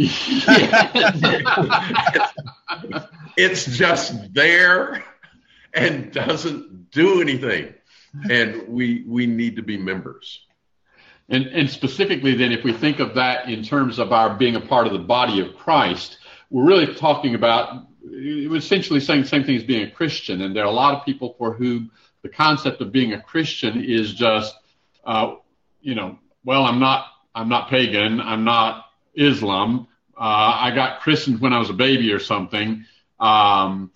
it's 3.37 3.65
just 3.65 4.35
there 4.35 5.03
and 5.73 6.13
doesn't 6.13 6.91
do 6.91 7.23
anything. 7.23 7.73
And 8.31 8.69
we 8.69 9.05
we 9.07 9.27
need 9.27 9.57
to 9.57 9.63
be 9.63 9.79
members. 9.79 10.45
And 11.29 11.47
and 11.47 11.71
specifically 11.71 12.35
then 12.35 12.53
if 12.53 12.63
we 12.63 12.73
think 12.73 12.99
of 12.99 13.15
that 13.15 13.49
in 13.49 13.63
terms 13.63 13.99
of 13.99 14.13
our 14.13 14.35
being 14.35 14.57
a 14.57 14.61
part 14.61 14.87
of 14.87 14.93
the 14.93 14.99
body 14.99 15.41
of 15.41 15.57
Christ, 15.57 16.19
we're 16.51 16.67
really 16.67 16.95
talking 16.95 17.35
about 17.35 17.87
essentially 18.13 19.01
saying 19.01 19.23
the 19.23 19.29
same 19.29 19.45
thing 19.45 19.57
as 19.57 19.65
being 19.65 19.87
a 19.87 19.91
Christian. 19.91 20.43
And 20.43 20.55
there 20.55 20.65
are 20.65 20.69
a 20.69 20.73
lot 20.73 20.95
of 20.95 21.05
people 21.05 21.35
for 21.39 21.53
whom 21.53 21.91
the 22.23 22.29
concept 22.29 22.81
of 22.81 22.93
being 22.93 23.13
a 23.13 23.21
Christian 23.21 23.83
is 23.85 24.15
just 24.15 24.55
uh, 25.05 25.37
you 25.81 25.95
know, 25.95 26.19
well, 26.45 26.65
I'm 26.65 26.81
not 26.81 27.07
I'm 27.35 27.49
not 27.49 27.69
pagan, 27.69 28.21
I'm 28.21 28.45
not 28.45 28.87
Islam. 29.15 29.87
Uh, 30.19 30.59
I 30.61 30.73
got 30.75 31.01
christened 31.01 31.41
when 31.41 31.53
I 31.53 31.59
was 31.59 31.71
a 31.71 31.75
baby 31.75 32.13
or 32.13 32.19
something. 32.19 32.85
Um, 33.21 33.93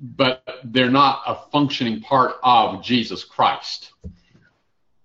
but 0.00 0.42
they're 0.64 0.90
not 0.90 1.22
a 1.26 1.36
functioning 1.50 2.00
part 2.00 2.36
of 2.42 2.82
Jesus 2.82 3.24
Christ. 3.24 3.92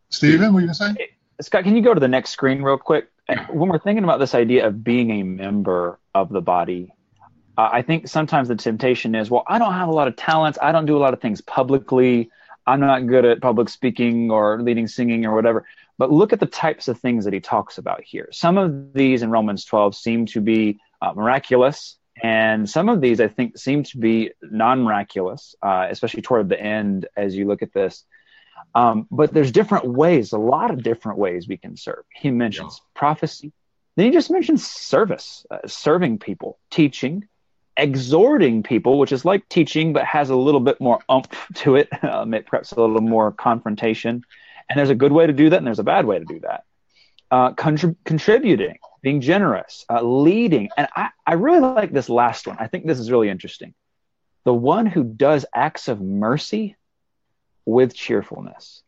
Stephen, 0.10 0.54
what 0.54 0.60
are 0.60 0.62
you 0.62 0.68
going 0.68 0.96
to 0.96 0.96
say? 1.00 1.10
Scott, 1.42 1.64
can 1.64 1.76
you 1.76 1.82
go 1.82 1.94
to 1.94 2.00
the 2.00 2.08
next 2.08 2.32
screen 2.32 2.62
real 2.62 2.78
quick? 2.78 3.10
When 3.50 3.70
we're 3.70 3.80
thinking 3.80 4.04
about 4.04 4.20
this 4.20 4.36
idea 4.36 4.68
of 4.68 4.84
being 4.84 5.12
a 5.12 5.24
member 5.24 6.00
of 6.14 6.30
the 6.30 6.42
body, 6.42 6.94
uh, 7.58 7.70
I 7.72 7.82
think 7.82 8.08
sometimes 8.08 8.48
the 8.48 8.56
temptation 8.56 9.16
is, 9.16 9.30
well, 9.30 9.44
I 9.48 9.60
don't 9.60 9.74
have 9.74 9.90
a 9.90 9.94
lot 9.94 10.08
of 10.08 10.16
talents. 10.16 10.58
I 10.62 10.72
don't 10.72 10.86
do 10.86 10.98
a 10.98 11.00
lot 11.00 11.14
of 11.14 11.22
things 11.22 11.42
publicly. 11.42 12.32
I'm 12.66 12.80
not 12.80 13.08
good 13.08 13.26
at 13.26 13.42
public 13.42 13.70
speaking 13.70 14.32
or 14.32 14.62
leading 14.62 14.88
singing 14.88 15.26
or 15.26 15.36
whatever. 15.36 15.66
But 15.98 16.12
look 16.12 16.34
at 16.34 16.40
the 16.40 16.48
types 16.48 16.88
of 16.88 17.00
things 17.00 17.26
that 17.26 17.34
he 17.34 17.40
talks 17.40 17.78
about 17.78 18.04
here. 18.04 18.30
Some 18.32 18.58
of 18.58 18.94
these 18.94 19.22
in 19.22 19.30
Romans 19.30 19.66
12 19.66 19.96
seem 19.96 20.26
to 20.28 20.42
be 20.42 20.80
uh, 21.02 21.14
miraculous, 21.14 21.98
and 22.22 22.68
some 22.68 22.90
of 22.90 23.02
these, 23.02 23.20
I 23.20 23.28
think, 23.28 23.58
seem 23.58 23.84
to 23.84 23.98
be 23.98 24.32
non 24.42 24.84
miraculous, 24.84 25.56
uh, 25.62 25.88
especially 25.90 26.22
toward 26.22 26.50
the 26.50 26.60
end 26.60 27.08
as 27.16 27.36
you 27.36 27.48
look 27.48 27.62
at 27.62 27.74
this. 27.74 28.06
Um, 28.74 29.08
but 29.12 29.34
there's 29.34 29.52
different 29.52 29.86
ways, 29.86 30.32
a 30.32 30.38
lot 30.38 30.72
of 30.72 30.82
different 30.82 31.20
ways 31.20 31.48
we 31.48 31.58
can 31.58 31.78
serve. 31.78 32.04
He 32.16 32.32
mentions 32.32 32.80
yeah. 32.80 33.00
prophecy. 33.00 33.52
Then 33.96 34.08
he 34.08 34.12
just 34.12 34.32
mentions 34.32 34.66
service, 34.66 35.46
uh, 35.52 35.68
serving 35.68 36.18
people, 36.18 36.58
teaching, 36.72 37.28
exhorting 37.78 38.64
people, 38.64 39.00
which 39.00 39.12
is 39.12 39.26
like 39.26 39.48
teaching, 39.50 39.94
but 39.94 40.06
has 40.06 40.30
a 40.30 40.36
little 40.36 40.60
bit 40.60 40.80
more 40.80 41.00
umph 41.10 41.48
to 41.56 41.76
it, 41.76 41.90
uh, 42.04 42.26
perhaps 42.46 42.72
a 42.72 42.80
little 42.80 43.02
more 43.02 43.32
confrontation. 43.32 44.24
And 44.70 44.80
there's 44.80 44.90
a 44.90 44.96
good 44.96 45.12
way 45.12 45.28
to 45.28 45.34
do 45.34 45.50
that, 45.50 45.58
and 45.58 45.68
there's 45.68 45.80
a 45.80 45.84
bad 45.84 46.06
way 46.06 46.20
to 46.20 46.26
do 46.26 46.40
that. 46.42 46.64
Uh, 47.30 47.54
contrib- 47.54 47.98
contributing, 48.06 48.78
being 49.02 49.20
generous, 49.20 49.86
uh, 49.90 50.02
leading. 50.02 50.70
And 50.78 50.88
I, 50.96 51.10
I 51.26 51.34
really 51.34 51.60
like 51.60 51.92
this 51.92 52.10
last 52.10 52.48
one. 52.48 52.58
I 52.60 52.68
think 52.68 52.86
this 52.86 53.00
is 53.00 53.12
really 53.12 53.30
interesting. 53.30 53.74
The 54.46 54.54
one 54.54 54.86
who 54.86 55.04
does 55.04 55.46
acts 55.54 55.88
of 55.88 56.02
mercy 56.02 56.76
with 57.66 57.96
cheerfulness. 57.96 58.84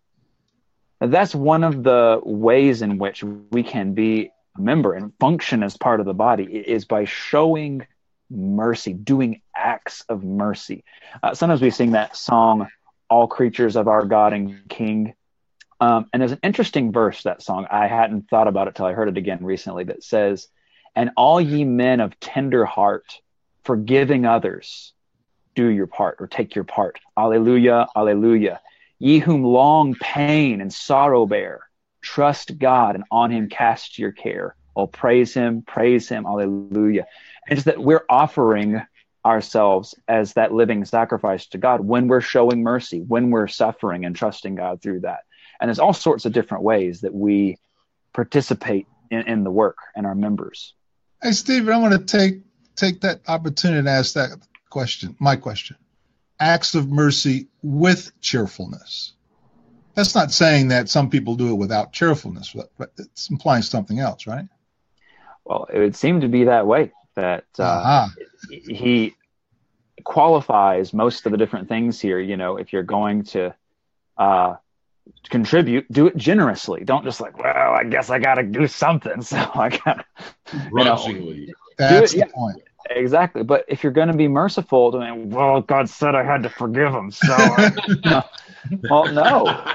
Now, 1.01 1.07
that's 1.07 1.35
one 1.35 1.63
of 1.63 1.83
the 1.83 2.21
ways 2.23 2.81
in 2.81 2.97
which 2.97 3.23
we 3.23 3.63
can 3.63 3.93
be 3.93 4.31
a 4.57 4.61
member 4.61 4.93
and 4.93 5.13
function 5.19 5.63
as 5.63 5.75
part 5.75 5.99
of 5.99 6.05
the 6.05 6.13
body 6.13 6.43
is 6.45 6.85
by 6.85 7.05
showing 7.05 7.85
mercy, 8.29 8.93
doing 8.93 9.41
acts 9.55 10.03
of 10.09 10.23
mercy. 10.23 10.83
Uh, 11.21 11.33
sometimes 11.33 11.61
we 11.61 11.69
sing 11.69 11.91
that 11.91 12.15
song, 12.15 12.67
All 13.09 13.27
Creatures 13.27 13.75
of 13.75 13.87
Our 13.87 14.05
God 14.05 14.33
and 14.33 14.67
King. 14.69 15.13
Um, 15.79 16.07
and 16.13 16.21
there's 16.21 16.31
an 16.31 16.39
interesting 16.43 16.91
verse 16.91 17.23
that 17.23 17.41
song. 17.41 17.67
I 17.69 17.87
hadn't 17.87 18.29
thought 18.29 18.47
about 18.47 18.67
it 18.67 18.75
till 18.75 18.85
I 18.85 18.93
heard 18.93 19.09
it 19.09 19.17
again 19.17 19.43
recently. 19.43 19.83
That 19.83 20.03
says, 20.03 20.47
"And 20.95 21.11
all 21.17 21.41
ye 21.41 21.65
men 21.65 21.99
of 21.99 22.19
tender 22.19 22.65
heart, 22.65 23.19
forgiving 23.63 24.25
others, 24.25 24.93
do 25.55 25.67
your 25.67 25.87
part 25.87 26.17
or 26.19 26.27
take 26.27 26.53
your 26.53 26.65
part. 26.65 26.99
Alleluia, 27.17 27.87
alleluia. 27.95 28.59
Ye 28.99 29.19
whom 29.19 29.43
long 29.43 29.95
pain 29.95 30.61
and 30.61 30.71
sorrow 30.71 31.25
bear, 31.25 31.61
trust 32.01 32.57
God 32.59 32.95
and 32.95 33.03
on 33.09 33.31
Him 33.31 33.49
cast 33.49 33.97
your 33.97 34.11
care. 34.11 34.55
Oh, 34.75 34.87
praise 34.87 35.33
Him, 35.33 35.61
praise 35.61 36.09
Him, 36.09 36.25
alleluia." 36.25 37.05
And 37.47 37.57
it's 37.57 37.65
that 37.65 37.79
we're 37.79 38.05
offering 38.09 38.81
ourselves 39.25 39.95
as 40.07 40.33
that 40.33 40.53
living 40.53 40.85
sacrifice 40.85 41.47
to 41.47 41.57
God 41.57 41.81
when 41.81 42.07
we're 42.07 42.21
showing 42.21 42.61
mercy, 42.61 42.99
when 42.99 43.31
we're 43.31 43.47
suffering 43.47 44.05
and 44.05 44.15
trusting 44.15 44.55
God 44.55 44.81
through 44.81 45.01
that. 45.01 45.21
And 45.59 45.67
there's 45.67 45.79
all 45.79 45.93
sorts 45.93 46.25
of 46.25 46.33
different 46.33 46.63
ways 46.63 47.01
that 47.01 47.13
we 47.13 47.57
participate 48.13 48.87
in, 49.09 49.21
in 49.21 49.43
the 49.43 49.51
work 49.51 49.77
and 49.95 50.05
our 50.05 50.15
members. 50.15 50.73
Hey, 51.21 51.31
Stephen, 51.31 51.73
I 51.73 51.77
want 51.77 51.93
to 51.93 52.17
take 52.17 52.41
take 52.75 53.01
that 53.01 53.21
opportunity 53.27 53.83
to 53.83 53.89
ask 53.89 54.13
that 54.13 54.29
question, 54.69 55.15
my 55.19 55.35
question. 55.35 55.77
Acts 56.39 56.75
of 56.75 56.91
mercy 56.91 57.47
with 57.63 58.11
cheerfulness. 58.21 59.13
That's 59.95 60.13
not 60.13 60.31
saying 60.31 60.67
that 60.67 60.89
some 60.89 61.09
people 61.09 61.35
do 61.35 61.51
it 61.51 61.55
without 61.55 61.93
cheerfulness, 61.93 62.53
but 62.77 62.91
it's 62.97 63.29
implying 63.29 63.61
something 63.63 63.99
else, 63.99 64.27
right? 64.27 64.45
Well, 65.45 65.67
it 65.71 65.79
would 65.79 65.95
seem 65.95 66.21
to 66.21 66.27
be 66.27 66.45
that 66.45 66.67
way 66.67 66.91
that 67.15 67.45
uh, 67.59 67.63
uh-huh. 67.63 68.07
he 68.49 69.15
qualifies 70.03 70.93
most 70.93 71.25
of 71.25 71.31
the 71.31 71.37
different 71.37 71.69
things 71.69 71.99
here. 72.01 72.19
You 72.19 72.35
know, 72.35 72.57
if 72.57 72.73
you're 72.73 72.83
going 72.83 73.23
to 73.25 73.55
uh, 74.17 74.55
contribute, 75.29 75.91
do 75.91 76.07
it 76.07 76.17
generously. 76.17 76.83
Don't 76.83 77.03
just 77.03 77.21
like, 77.21 77.37
well, 77.37 77.73
I 77.73 77.83
guess 77.83 78.09
I 78.09 78.19
got 78.19 78.35
to 78.35 78.43
do 78.43 78.67
something, 78.67 79.21
so 79.21 79.37
I 79.37 79.69
got. 79.69 80.05
to. 80.47 80.69
Grudgingly. 80.69 81.53
That's 81.77 82.13
it, 82.13 82.19
the 82.19 82.25
yeah, 82.25 82.31
point. 82.33 82.61
Exactly, 82.91 83.43
but 83.43 83.65
if 83.67 83.83
you're 83.83 83.91
going 83.91 84.09
to 84.09 84.17
be 84.17 84.27
merciful, 84.27 84.95
I 84.95 85.11
mean, 85.11 85.31
well, 85.31 85.61
God 85.61 85.89
said 85.89 86.13
I 86.13 86.23
had 86.23 86.43
to 86.43 86.49
forgive 86.49 86.93
him, 86.93 87.09
so. 87.09 87.35
well, 88.89 89.11
no, 89.11 89.71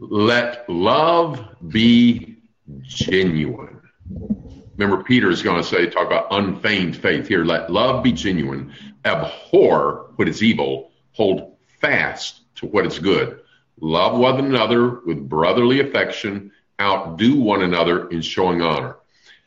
Let 0.00 0.68
love 0.68 1.46
be 1.68 2.38
genuine. 2.80 3.80
Remember, 4.76 5.04
Peter 5.04 5.30
is 5.30 5.42
going 5.42 5.62
to 5.62 5.68
say, 5.68 5.86
talk 5.86 6.08
about 6.08 6.26
unfeigned 6.32 6.96
faith 6.96 7.28
here. 7.28 7.44
Let 7.44 7.70
love 7.70 8.02
be 8.02 8.10
genuine. 8.10 8.72
Abhor 9.04 10.10
what 10.16 10.26
is 10.28 10.42
evil. 10.42 10.90
Hold 11.12 11.56
fast 11.80 12.40
to 12.56 12.66
what 12.66 12.84
is 12.84 12.98
good. 12.98 13.42
Love 13.80 14.18
one 14.18 14.44
another 14.44 15.00
with 15.06 15.28
brotherly 15.28 15.78
affection. 15.78 16.50
Outdo 16.80 17.40
one 17.40 17.62
another 17.62 18.08
in 18.08 18.22
showing 18.22 18.60
honor. 18.60 18.96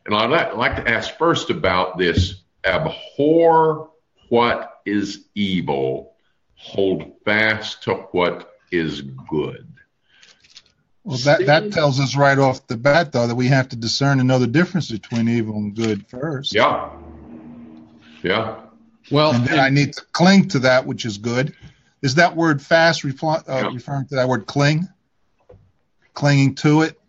And 0.05 0.13
I'd 0.13 0.53
like 0.53 0.75
to 0.75 0.89
ask 0.89 1.17
first 1.17 1.49
about 1.49 1.97
this 1.97 2.43
abhor 2.63 3.89
what 4.29 4.81
is 4.85 5.25
evil 5.33 6.13
hold 6.55 7.13
fast 7.25 7.83
to 7.83 7.93
what 8.11 8.53
is 8.71 9.01
good. 9.01 9.67
Well, 11.03 11.17
that, 11.17 11.45
that 11.45 11.71
tells 11.71 11.99
us 11.99 12.15
right 12.15 12.37
off 12.37 12.65
the 12.65 12.77
bat, 12.77 13.11
though, 13.11 13.27
that 13.27 13.35
we 13.35 13.47
have 13.47 13.69
to 13.69 13.75
discern 13.75 14.19
and 14.19 14.27
know 14.27 14.39
the 14.39 14.47
difference 14.47 14.89
between 14.89 15.27
evil 15.27 15.55
and 15.55 15.75
good 15.75 16.07
first. 16.07 16.53
Yeah. 16.53 16.89
Yeah. 18.23 18.61
Well, 19.11 19.33
and 19.33 19.45
then 19.45 19.59
I 19.59 19.69
need 19.69 19.93
to 19.93 20.01
cling 20.13 20.47
to 20.49 20.59
that 20.59 20.87
which 20.87 21.05
is 21.05 21.19
good. 21.19 21.55
Is 22.01 22.15
that 22.15 22.35
word 22.35 22.59
fast 22.61 23.05
uh, 23.05 23.09
yeah. 23.47 23.67
referring 23.71 24.07
to 24.07 24.15
that 24.15 24.27
word 24.27 24.47
cling? 24.47 24.87
Clinging 26.15 26.55
to 26.55 26.81
it? 26.81 26.99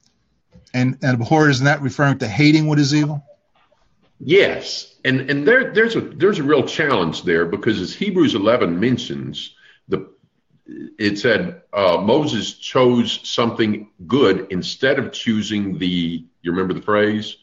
And, 0.77 0.99
and 1.01 1.22
abhor, 1.22 1.49
isn't 1.49 1.64
that 1.64 1.81
referring 1.81 2.18
to 2.18 2.29
hating 2.29 2.66
what 2.66 2.79
is 2.79 2.95
evil? 2.95 3.24
Yes, 4.20 4.95
and 5.07 5.31
and 5.31 5.49
there 5.49 5.72
there's 5.72 5.97
a 5.97 6.01
there's 6.01 6.39
a 6.39 6.43
real 6.43 6.64
challenge 6.64 7.22
there 7.22 7.47
because 7.47 7.81
as 7.81 7.95
Hebrews 7.95 8.35
11 8.35 8.79
mentions 8.79 9.55
the 9.89 10.11
it 10.66 11.18
said 11.18 11.62
uh, 11.72 11.99
Moses 11.99 12.55
chose 12.55 13.20
something 13.22 13.91
good 14.07 14.49
instead 14.51 14.99
of 14.99 15.12
choosing 15.12 15.79
the 15.79 16.24
you 16.43 16.51
remember 16.51 16.74
the 16.74 16.83
phrase 16.83 17.37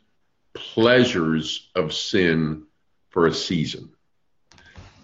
pleasures 0.53 1.69
of 1.73 1.93
sin 1.93 2.63
for 3.09 3.25
a 3.25 3.33
season. 3.33 3.89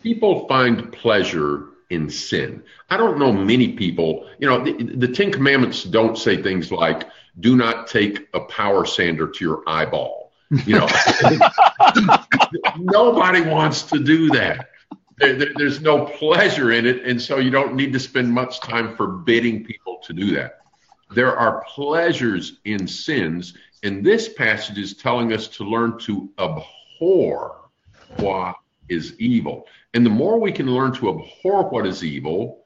People 0.04 0.48
find 0.48 0.92
pleasure 0.92 1.66
in 1.90 2.10
sin. 2.10 2.64
I 2.90 2.98
don't 2.98 3.18
know 3.18 3.32
many 3.32 3.74
people, 3.74 4.28
you 4.40 4.48
know, 4.48 4.64
the, 4.64 4.74
the 4.74 5.08
Ten 5.08 5.32
Commandments 5.32 5.84
don't 5.84 6.18
say 6.18 6.42
things 6.42 6.72
like, 6.72 7.08
do 7.40 7.56
not 7.56 7.88
take 7.88 8.28
a 8.34 8.42
power 8.42 8.86
sander 8.86 9.28
to 9.28 9.46
your 9.46 9.64
eyeball 9.68 10.20
you 10.66 10.80
know, 10.80 10.88
nobody 12.80 13.42
wants 13.42 13.84
to 13.84 14.00
do 14.00 14.30
that. 14.32 14.70
There, 15.18 15.36
there, 15.36 15.52
there's 15.56 15.82
no 15.82 16.06
pleasure 16.06 16.72
in 16.72 16.86
it, 16.86 17.06
and 17.06 17.22
so 17.22 17.38
you 17.38 17.52
don't 17.52 17.76
need 17.76 17.94
to 17.94 18.00
spend 18.00 18.32
much 18.32 18.60
time 18.62 18.96
forbidding 18.96 19.64
people 19.64 20.00
to 20.04 20.14
do 20.14 20.34
that. 20.36 20.62
There 21.14 21.36
are 21.36 21.64
pleasures 21.68 22.60
in 22.66 22.88
sins, 22.88 23.54
and 23.84 24.04
this 24.04 24.30
passage 24.30 24.78
is 24.78 24.96
telling 24.96 25.34
us 25.34 25.48
to 25.50 25.64
learn 25.64 26.00
to 26.00 26.30
abhor 26.40 27.70
what 28.18 28.56
is 28.90 29.20
evil. 29.20 29.68
And 29.94 30.06
the 30.06 30.10
more 30.10 30.40
we 30.40 30.52
can 30.52 30.68
learn 30.68 30.94
to 30.94 31.10
abhor 31.10 31.70
what 31.70 31.86
is 31.86 32.04
evil, 32.04 32.66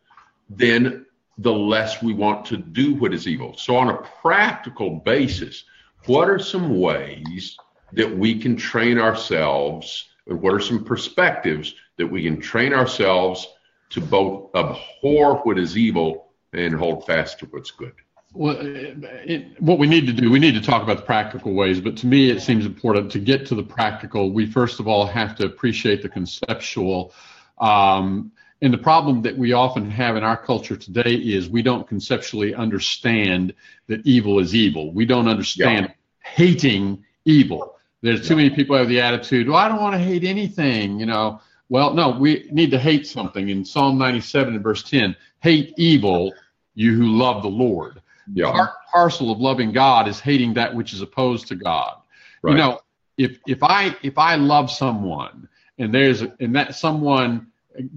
then 0.50 1.06
the 1.38 1.54
less 1.54 2.02
we 2.02 2.14
want 2.14 2.46
to 2.46 2.58
do 2.58 2.96
what 2.96 3.14
is 3.14 3.28
evil. 3.28 3.56
So, 3.58 3.76
on 3.76 3.90
a 3.90 4.02
practical 4.22 5.00
basis, 5.00 5.64
what 6.06 6.30
are 6.30 6.40
some 6.40 6.80
ways 6.80 7.58
that 7.94 8.18
we 8.18 8.40
can 8.40 8.56
train 8.56 9.00
ourselves? 9.00 10.10
And 10.28 10.42
what 10.42 10.54
are 10.54 10.60
some 10.60 10.84
perspectives 10.84 11.76
that 11.98 12.08
we 12.08 12.24
can 12.24 12.40
train 12.40 12.74
ourselves 12.74 13.48
to 13.90 14.02
both 14.02 14.56
abhor 14.56 15.38
what 15.44 15.60
is 15.60 15.78
evil 15.78 16.32
and 16.54 16.74
hold 16.74 17.06
fast 17.06 17.40
to 17.40 17.46
what's 17.48 17.72
good? 17.72 17.94
Well, 18.34 18.58
it, 18.60 19.62
what 19.62 19.78
we 19.78 19.88
need 19.88 20.08
to 20.08 20.14
do, 20.14 20.32
we 20.32 20.40
need 20.40 20.56
to 20.56 20.62
talk 20.62 20.82
about 20.82 20.98
the 20.98 21.04
practical 21.04 21.54
ways, 21.54 21.80
but 21.80 21.96
to 21.98 22.08
me, 22.08 22.32
it 22.32 22.42
seems 22.42 22.66
important 22.66 23.12
to 23.12 23.20
get 23.20 23.46
to 23.48 23.56
the 23.56 23.64
practical. 23.64 24.32
We 24.32 24.48
first 24.48 24.80
of 24.80 24.88
all 24.88 25.06
have 25.06 25.36
to 25.36 25.46
appreciate 25.46 26.02
the 26.02 26.10
conceptual. 26.10 27.14
Um, 27.60 28.32
and 28.62 28.74
the 28.74 28.80
problem 28.80 29.22
that 29.24 29.38
we 29.38 29.54
often 29.54 29.92
have 29.92 30.16
in 30.16 30.24
our 30.24 30.38
culture 30.38 30.78
today 30.78 31.14
is 31.14 31.50
we 31.50 31.62
don't 31.62 31.88
conceptually 31.88 32.56
understand 32.56 33.54
that 33.88 34.06
evil 34.06 34.40
is 34.40 34.56
evil. 34.56 34.92
We 34.92 35.06
don't 35.06 35.28
understand 35.28 35.88
yeah. 35.88 36.30
hating 36.32 37.04
evil. 37.26 37.76
There's 38.02 38.28
too 38.28 38.36
many 38.36 38.50
people 38.50 38.78
have 38.78 38.88
the 38.88 39.02
attitude, 39.02 39.48
well, 39.48 39.58
I 39.58 39.68
don't 39.68 39.82
want 39.82 39.94
to 39.94 40.00
hate 40.00 40.24
anything, 40.24 41.00
you 41.00 41.06
know. 41.06 41.40
Well, 41.70 41.94
no, 41.94 42.12
we 42.12 42.48
need 42.52 42.72
to 42.72 42.80
hate 42.80 43.06
something. 43.08 43.50
In 43.50 43.64
Psalm 43.64 43.98
97 43.98 44.56
and 44.56 44.64
verse 44.64 44.84
10, 44.84 45.16
hate 45.40 45.74
evil, 45.78 46.34
you 46.76 46.96
who 46.96 47.18
love 47.18 47.44
the 47.44 47.50
Lord. 47.50 48.02
Yeah. 48.32 48.52
Part 48.52 48.72
parcel 48.92 49.32
of 49.32 49.40
loving 49.40 49.72
God 49.72 50.08
is 50.08 50.20
hating 50.20 50.54
that 50.56 50.74
which 50.74 50.94
is 50.94 51.02
opposed 51.02 51.48
to 51.48 51.56
God. 51.56 51.98
Right. 52.42 52.52
You 52.52 52.58
know, 52.58 52.80
if 53.18 53.40
if 53.48 53.64
I 53.64 53.96
if 54.04 54.18
I 54.18 54.36
love 54.36 54.72
someone 54.72 55.48
and 55.78 55.94
there's 55.94 56.22
a, 56.22 56.34
and 56.40 56.56
that 56.56 56.76
someone 56.76 57.48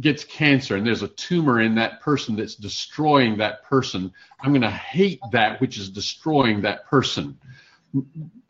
gets 0.01 0.25
cancer 0.25 0.77
and 0.77 0.87
there's 0.87 1.03
a 1.03 1.09
tumor 1.09 1.61
in 1.61 1.75
that 1.75 2.01
person 2.01 2.35
that's 2.35 2.55
destroying 2.55 3.37
that 3.39 3.63
person, 3.65 4.11
I'm 4.41 4.53
going 4.53 4.63
to 4.63 4.71
hate 4.71 5.21
that 5.33 5.61
which 5.61 5.77
is 5.77 5.91
destroying 5.91 6.63
that 6.63 6.87
person 6.87 7.39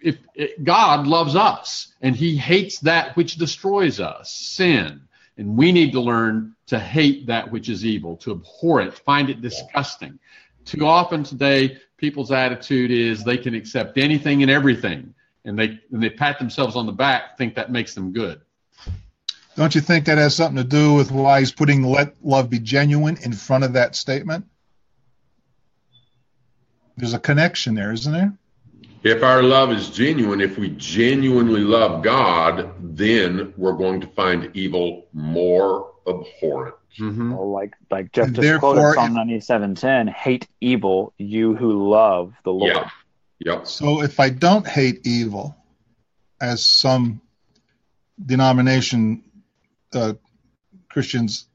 if, 0.00 0.18
if 0.34 0.62
God 0.62 1.06
loves 1.06 1.34
us 1.34 1.92
and 2.00 2.14
he 2.14 2.36
hates 2.36 2.78
that 2.80 3.16
which 3.16 3.36
destroys 3.36 4.00
us, 4.00 4.30
sin. 4.30 5.02
And 5.38 5.56
we 5.56 5.72
need 5.72 5.92
to 5.92 6.00
learn 6.00 6.54
to 6.68 6.78
hate 6.78 7.26
that 7.26 7.50
which 7.50 7.68
is 7.68 7.84
evil, 7.84 8.16
to 8.18 8.32
abhor 8.32 8.80
it, 8.80 8.94
find 8.94 9.28
it 9.28 9.42
disgusting. 9.42 10.18
Too 10.66 10.84
often 10.84 11.22
today, 11.22 11.78
people's 11.96 12.32
attitude 12.32 12.90
is 12.90 13.24
they 13.24 13.38
can 13.38 13.54
accept 13.54 13.96
anything 13.96 14.42
and 14.42 14.50
everything, 14.50 15.14
and 15.44 15.56
they 15.58 15.80
and 15.92 16.02
they 16.02 16.10
pat 16.10 16.38
themselves 16.38 16.74
on 16.76 16.86
the 16.86 16.92
back, 16.92 17.38
think 17.38 17.54
that 17.54 17.70
makes 17.70 17.94
them 17.94 18.12
good. 18.12 18.40
Don't 19.56 19.74
you 19.74 19.80
think 19.80 20.04
that 20.04 20.18
has 20.18 20.34
something 20.34 20.62
to 20.62 20.68
do 20.68 20.92
with 20.92 21.10
why 21.10 21.38
he's 21.38 21.52
putting 21.52 21.84
"let 21.84 22.16
love 22.22 22.50
be 22.50 22.58
genuine" 22.58 23.16
in 23.22 23.32
front 23.32 23.62
of 23.62 23.74
that 23.74 23.94
statement? 23.94 24.44
There's 26.96 27.14
a 27.14 27.18
connection 27.20 27.74
there, 27.74 27.92
isn't 27.92 28.12
there? 28.12 28.36
If 29.04 29.22
our 29.22 29.44
love 29.44 29.70
is 29.70 29.88
genuine, 29.90 30.40
if 30.40 30.58
we 30.58 30.70
genuinely 30.70 31.60
love 31.60 32.02
God, 32.02 32.72
then 32.80 33.54
we're 33.56 33.74
going 33.74 34.00
to 34.00 34.06
find 34.08 34.50
evil 34.54 35.06
more 35.12 35.92
abhorrent. 36.08 36.74
Mm-hmm. 36.98 37.32
Well, 37.32 37.50
like 37.50 37.74
like 37.90 38.12
Jeff 38.12 38.28
just 38.28 38.40
Therefore, 38.40 38.74
quoted 38.74 38.94
Psalm 38.94 39.14
ninety 39.14 39.40
seven 39.40 39.74
ten, 39.74 40.06
hate 40.08 40.46
evil, 40.60 41.12
you 41.18 41.54
who 41.54 41.88
love 41.88 42.34
the 42.44 42.52
Lord. 42.52 42.72
Yeah. 42.72 42.90
Yep. 43.40 43.66
So 43.66 44.02
if 44.02 44.18
I 44.18 44.30
don't 44.30 44.66
hate 44.66 45.06
evil, 45.06 45.56
as 46.40 46.64
some 46.64 47.20
denomination 48.24 49.22
uh, 49.92 50.14
Christians, 50.88 51.46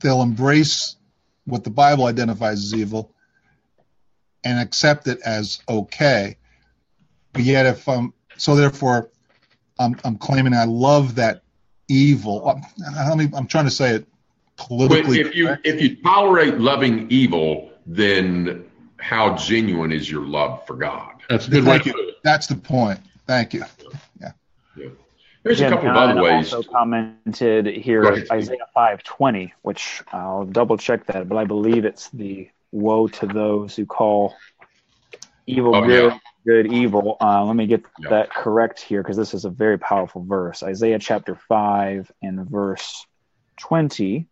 they'll 0.00 0.22
embrace 0.22 0.96
what 1.44 1.64
the 1.64 1.70
Bible 1.70 2.06
identifies 2.06 2.64
as 2.64 2.74
evil 2.74 3.14
and 4.44 4.58
accept 4.58 5.06
it 5.06 5.20
as 5.24 5.60
okay. 5.68 6.36
But 7.32 7.42
yet, 7.42 7.66
if 7.66 7.88
I'm 7.88 8.12
so, 8.36 8.56
therefore, 8.56 9.10
I'm, 9.78 9.96
I'm 10.04 10.18
claiming 10.18 10.54
I 10.54 10.64
love 10.64 11.16
that 11.16 11.42
evil. 11.88 12.60
I 12.96 13.14
mean, 13.14 13.32
I'm 13.34 13.46
trying 13.46 13.64
to 13.64 13.70
say 13.70 13.96
it 13.96 14.06
But 14.68 14.92
if 15.08 15.34
you 15.34 15.46
correct. 15.46 15.66
if 15.66 15.80
you 15.80 16.02
tolerate 16.02 16.58
loving 16.58 17.06
evil, 17.10 17.70
then 17.86 18.64
how 18.98 19.36
genuine 19.36 19.92
is 19.92 20.10
your 20.10 20.26
love 20.26 20.66
for 20.66 20.74
God? 20.76 21.10
That's 21.28 21.48
a 21.48 21.50
good 21.50 21.64
Thank 21.64 21.84
to 21.84 21.88
you. 21.90 22.12
That's 22.22 22.46
the 22.46 22.56
point. 22.56 23.00
Thank 23.26 23.54
you. 23.54 23.64
There's 25.44 25.58
a 25.60 25.64
Jim 25.64 25.72
couple 25.72 25.90
of 25.90 25.96
other 25.96 26.22
ways. 26.22 26.52
also 26.54 26.62
commented 26.70 27.66
here 27.66 28.02
Go. 28.02 28.22
Isaiah 28.30 28.58
five 28.72 29.02
twenty, 29.02 29.52
which 29.62 30.00
I'll 30.12 30.44
double 30.44 30.76
check 30.76 31.06
that, 31.06 31.28
but 31.28 31.36
I 31.36 31.44
believe 31.44 31.84
it's 31.84 32.08
the 32.10 32.48
woe 32.70 33.08
to 33.08 33.26
those 33.26 33.74
who 33.74 33.84
call 33.84 34.36
evil 35.46 35.74
Oh, 35.74 35.84
good, 35.84 36.12
yeah. 36.12 36.18
good 36.46 36.72
evil. 36.72 37.16
Uh, 37.20 37.44
let 37.44 37.56
me 37.56 37.66
get 37.66 37.82
Yeah. 37.98 38.10
that 38.10 38.30
correct 38.30 38.80
here 38.80 39.02
because 39.02 39.16
this 39.16 39.34
is 39.34 39.44
a 39.44 39.50
very 39.50 39.78
powerful 39.78 40.24
verse. 40.24 40.62
Isaiah 40.62 41.00
chapter 41.00 41.34
five 41.34 42.08
and 42.22 42.48
verse 42.48 43.04
twenty, 43.58 44.28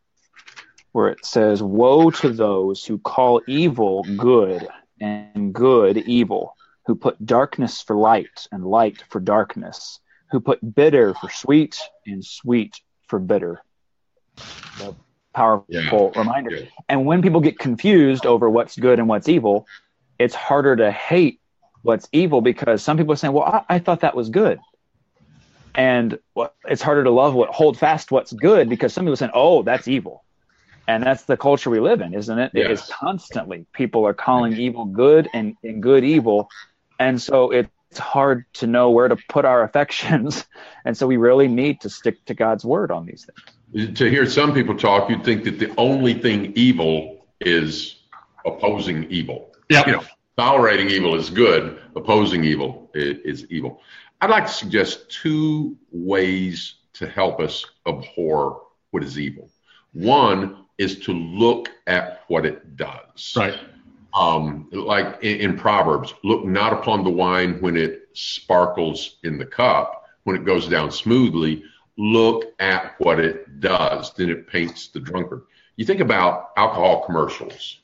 where 0.93 1.09
it 1.09 1.25
says, 1.25 1.63
"Woe 1.63 2.11
to 2.11 2.29
those 2.29 2.85
who 2.85 2.99
call 2.99 3.41
evil 3.47 4.05
good 4.17 4.69
and 5.01 5.53
good 5.53 5.99
evil." 5.99 6.57
Who 6.87 6.97
put 6.97 7.25
darkness 7.25 7.83
for 7.83 7.95
light 7.95 8.49
and 8.51 8.65
light 8.65 9.05
for 9.11 9.21
darkness, 9.21 10.01
who 10.33 10.41
put 10.41 10.75
bitter 10.75 11.15
for 11.15 11.31
sweet 11.31 11.79
and 12.05 12.25
sweet 12.25 12.81
for 13.07 13.21
bitter. 13.21 13.63
A 14.81 14.95
powerful 15.33 15.67
Yeah. 15.69 16.19
reminder. 16.19 16.51
Yeah. 16.51 16.67
And 16.89 17.07
when 17.07 17.23
people 17.23 17.41
get 17.41 17.61
confused 17.61 18.27
over 18.27 18.51
what's 18.51 18.77
good 18.77 18.99
and 18.99 19.09
what's 19.09 19.29
evil, 19.29 19.67
it's 20.19 20.35
harder 20.35 20.75
to 20.77 20.91
hate 20.91 21.41
what's 21.83 22.09
evil 22.11 22.41
because 22.41 22.83
some 22.83 22.97
people 22.97 23.13
are 23.13 23.17
saying, 23.17 23.35
"Well, 23.35 23.45
I, 23.45 23.77
I 23.77 23.79
thought 23.79 24.01
that 24.01 24.17
was 24.17 24.31
good," 24.31 24.59
and 25.75 26.19
it's 26.65 26.83
harder 26.83 27.05
to 27.05 27.11
love 27.11 27.35
what 27.35 27.51
hold 27.51 27.79
fast 27.79 28.11
what's 28.11 28.33
good 28.33 28.69
because 28.69 28.93
some 28.93 29.05
people 29.05 29.17
saying, 29.17 29.33
"Oh, 29.35 29.63
that's 29.63 29.87
evil," 29.87 30.20
and 30.91 31.05
that's 31.05 31.23
the 31.23 31.37
culture 31.37 31.71
we 31.71 31.79
live 31.79 32.01
in, 32.01 32.15
isn't 32.15 32.39
it? 32.39 32.51
It 32.53 32.71
is 32.71 32.81
Yes. 32.81 32.91
constantly 32.91 33.65
people 33.73 34.07
are 34.07 34.15
calling 34.15 34.55
evil 34.55 34.85
good 34.85 35.29
and, 35.33 35.57
and 35.63 35.83
good 35.83 36.05
evil, 36.05 36.49
and 36.99 37.21
so 37.21 37.51
it's 37.53 37.99
hard 37.99 38.45
to 38.55 38.67
know 38.67 38.91
where 38.91 39.09
to 39.09 39.17
put 39.29 39.45
our 39.45 39.63
affections, 39.63 40.47
and 40.85 40.97
so 40.97 41.07
we 41.07 41.17
really 41.17 41.49
need 41.49 41.81
to 41.83 41.89
stick 41.89 42.25
to 42.27 42.35
God's 42.35 42.65
word 42.65 42.91
on 42.91 43.07
these 43.07 43.27
things. 43.27 43.97
To 43.99 44.11
hear 44.11 44.27
some 44.27 44.53
people 44.53 44.77
talk, 44.77 45.09
you'd 45.09 45.25
think 45.25 45.45
that 45.45 45.61
the 45.61 45.73
only 45.79 46.15
thing 46.15 46.53
evil 46.57 47.27
is 47.41 48.01
opposing 48.45 49.05
evil. 49.11 49.53
Yep. 49.69 49.87
You 49.87 49.93
know, 49.93 50.05
tolerating 50.37 50.91
evil 50.91 51.15
is 51.15 51.31
good, 51.31 51.79
opposing 51.95 52.43
evil 52.43 52.91
is 52.95 53.47
evil. 53.49 53.81
I'd 54.21 54.31
like 54.31 54.47
to 54.47 54.53
suggest 54.53 55.09
two 55.09 55.77
ways 55.93 56.75
to 56.95 57.09
help 57.09 57.39
us 57.39 57.65
abhor 57.87 58.63
what 58.91 59.05
is 59.05 59.19
evil. 59.19 59.51
One 59.93 60.60
is 60.81 60.99
to 61.07 61.13
look 61.13 61.69
at 61.87 62.23
what 62.29 62.45
it 62.47 62.77
does. 62.77 63.35
Right. 63.37 63.59
um, 64.15 64.69
like 64.73 65.23
in, 65.23 65.37
in 65.41 65.57
Proverbs, 65.57 66.15
look 66.25 66.45
not 66.45 66.73
upon 66.73 67.05
the 67.05 67.11
wine 67.11 67.61
when 67.61 67.77
it 67.77 68.09
sparkles 68.15 69.19
in 69.23 69.39
the 69.39 69.47
cup, 69.47 69.87
when 70.25 70.35
it 70.37 70.45
goes 70.45 70.69
down 70.69 70.91
smoothly. 70.91 71.63
Look 71.99 72.45
at 72.59 72.95
what 72.99 73.21
it 73.21 73.61
does. 73.61 74.13
Then 74.15 74.31
it 74.31 74.47
paints 74.49 74.89
the 74.89 75.01
drunkard. 75.01 75.43
You 75.77 75.85
think 75.85 76.01
about 76.01 76.51
alcohol 76.57 77.05
commercials. 77.07 77.79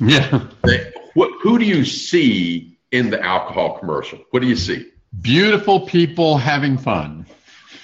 Yeah. 0.00 0.46
They, 0.64 0.92
what, 1.14 1.30
who 1.42 1.58
do 1.58 1.64
you 1.64 1.84
see 1.84 2.78
in 2.90 3.10
the 3.10 3.20
alcohol 3.22 3.78
commercial? 3.78 4.18
What 4.30 4.40
do 4.40 4.48
you 4.48 4.56
see? 4.56 4.90
Beautiful 5.20 5.80
people 5.86 6.38
having 6.38 6.78
fun. 6.78 7.26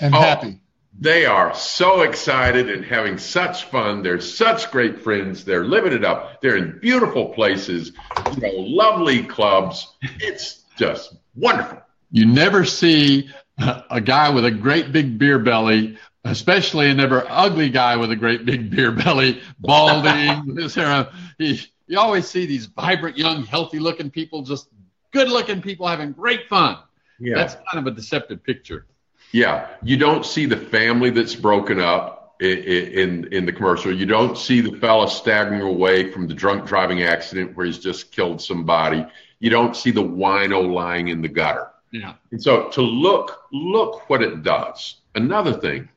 And 0.01 0.15
Oh. 0.15 0.21
happy. 0.21 0.59
They 0.99 1.27
are 1.27 1.55
so 1.55 2.03
excited 2.03 2.71
and 2.71 2.85
having 2.85 3.19
such 3.19 3.65
fun. 3.65 4.03
They're 4.03 4.21
such 4.21 4.71
great 4.71 5.01
friends. 5.01 5.45
They're 5.45 5.65
living 5.65 5.93
it 5.93 6.05
up. 6.05 6.41
They're 6.41 6.57
in 6.57 6.79
beautiful 6.81 7.31
places, 7.31 7.93
you 8.35 8.41
know, 8.41 8.53
lovely 8.55 9.23
clubs. 9.23 9.95
It's 10.21 10.65
just 10.79 11.15
wonderful. 11.35 11.83
You 12.11 12.25
never 12.25 12.65
see 12.65 13.29
a 13.59 14.01
guy 14.01 14.31
with 14.31 14.47
a 14.47 14.51
great 14.51 14.93
big 14.93 15.19
beer 15.19 15.39
belly, 15.39 15.99
especially 16.25 16.91
a 16.91 16.95
never 16.95 17.27
ugly 17.29 17.69
guy 17.69 17.97
with 17.97 18.11
a 18.11 18.17
great 18.17 18.47
big 18.47 18.71
beer 18.71 18.93
belly, 18.93 19.43
balding, 19.59 20.57
his 20.61 20.75
hair. 20.75 21.09
you 21.39 21.59
always 21.99 22.27
see 22.27 22.47
these 22.47 22.67
vibrant, 22.67 23.19
young, 23.19 23.45
healthy 23.45 23.79
looking 23.79 24.11
people, 24.11 24.43
just 24.43 24.69
good 25.13 25.29
looking 25.29 25.61
people 25.61 25.87
having 25.87 26.13
great 26.13 26.49
fun. 26.49 26.79
Yeah. 27.19 27.35
That's 27.37 27.55
kind 27.71 27.87
of 27.87 27.93
a 27.93 27.97
deceptive 27.97 28.43
picture. 28.45 28.87
Yeah, 29.33 29.67
you 29.83 29.97
don't 29.97 30.25
see 30.25 30.47
the 30.47 30.57
family 30.57 31.11
that's 31.11 31.35
broken 31.35 31.81
up 31.81 32.37
i- 32.41 32.45
i- 32.45 32.91
in 33.03 33.29
in 33.33 33.45
the 33.47 33.53
commercial. 33.53 33.93
You 33.93 34.07
don't 34.07 34.37
see 34.39 34.61
the 34.61 34.77
fella 34.79 35.09
staggering 35.11 35.63
away 35.63 36.11
from 36.13 36.27
the 36.27 36.35
drunk 36.35 36.67
driving 36.67 37.03
accident 37.03 37.57
where 37.57 37.67
he's 37.67 37.79
just 37.79 38.13
killed 38.13 38.41
somebody. 38.41 39.05
You 39.41 39.51
don't 39.51 39.77
see 39.77 39.91
the 39.91 40.03
wino 40.03 40.73
lying 40.73 41.09
in 41.09 41.23
the 41.23 41.29
gutter. 41.29 41.69
Yeah. 41.91 42.15
And 42.31 42.43
so 42.43 42.69
to 42.71 42.83
look 42.83 43.43
look 43.53 44.09
what 44.09 44.23
it 44.23 44.43
does. 44.43 44.97
Another 45.15 45.53
thing, 45.55 45.89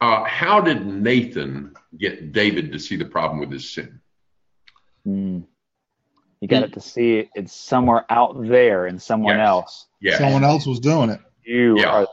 uh, 0.00 0.24
how 0.24 0.60
did 0.60 0.86
Nathan 0.86 1.74
get 1.98 2.32
David 2.32 2.72
to 2.72 2.78
see 2.78 2.96
the 2.96 3.04
problem 3.06 3.40
with 3.40 3.50
his 3.50 3.70
sin? 3.70 4.00
Mm. 5.06 5.44
You 6.40 6.48
got 6.48 6.62
it 6.62 6.74
to 6.74 6.80
see 6.80 7.18
it. 7.18 7.28
It's 7.34 7.54
somewhere 7.54 8.04
out 8.10 8.36
there 8.46 8.86
in 8.86 8.98
someone 8.98 9.36
Yes. 9.38 9.46
else. 9.48 9.86
Yeah, 10.00 10.18
Someone 10.18 10.44
else 10.44 10.66
was 10.66 10.78
doing 10.80 11.08
it. 11.10 11.20
You 11.42 11.78
Yeah. 11.78 11.88
are 11.90 12.00
the 12.02 12.08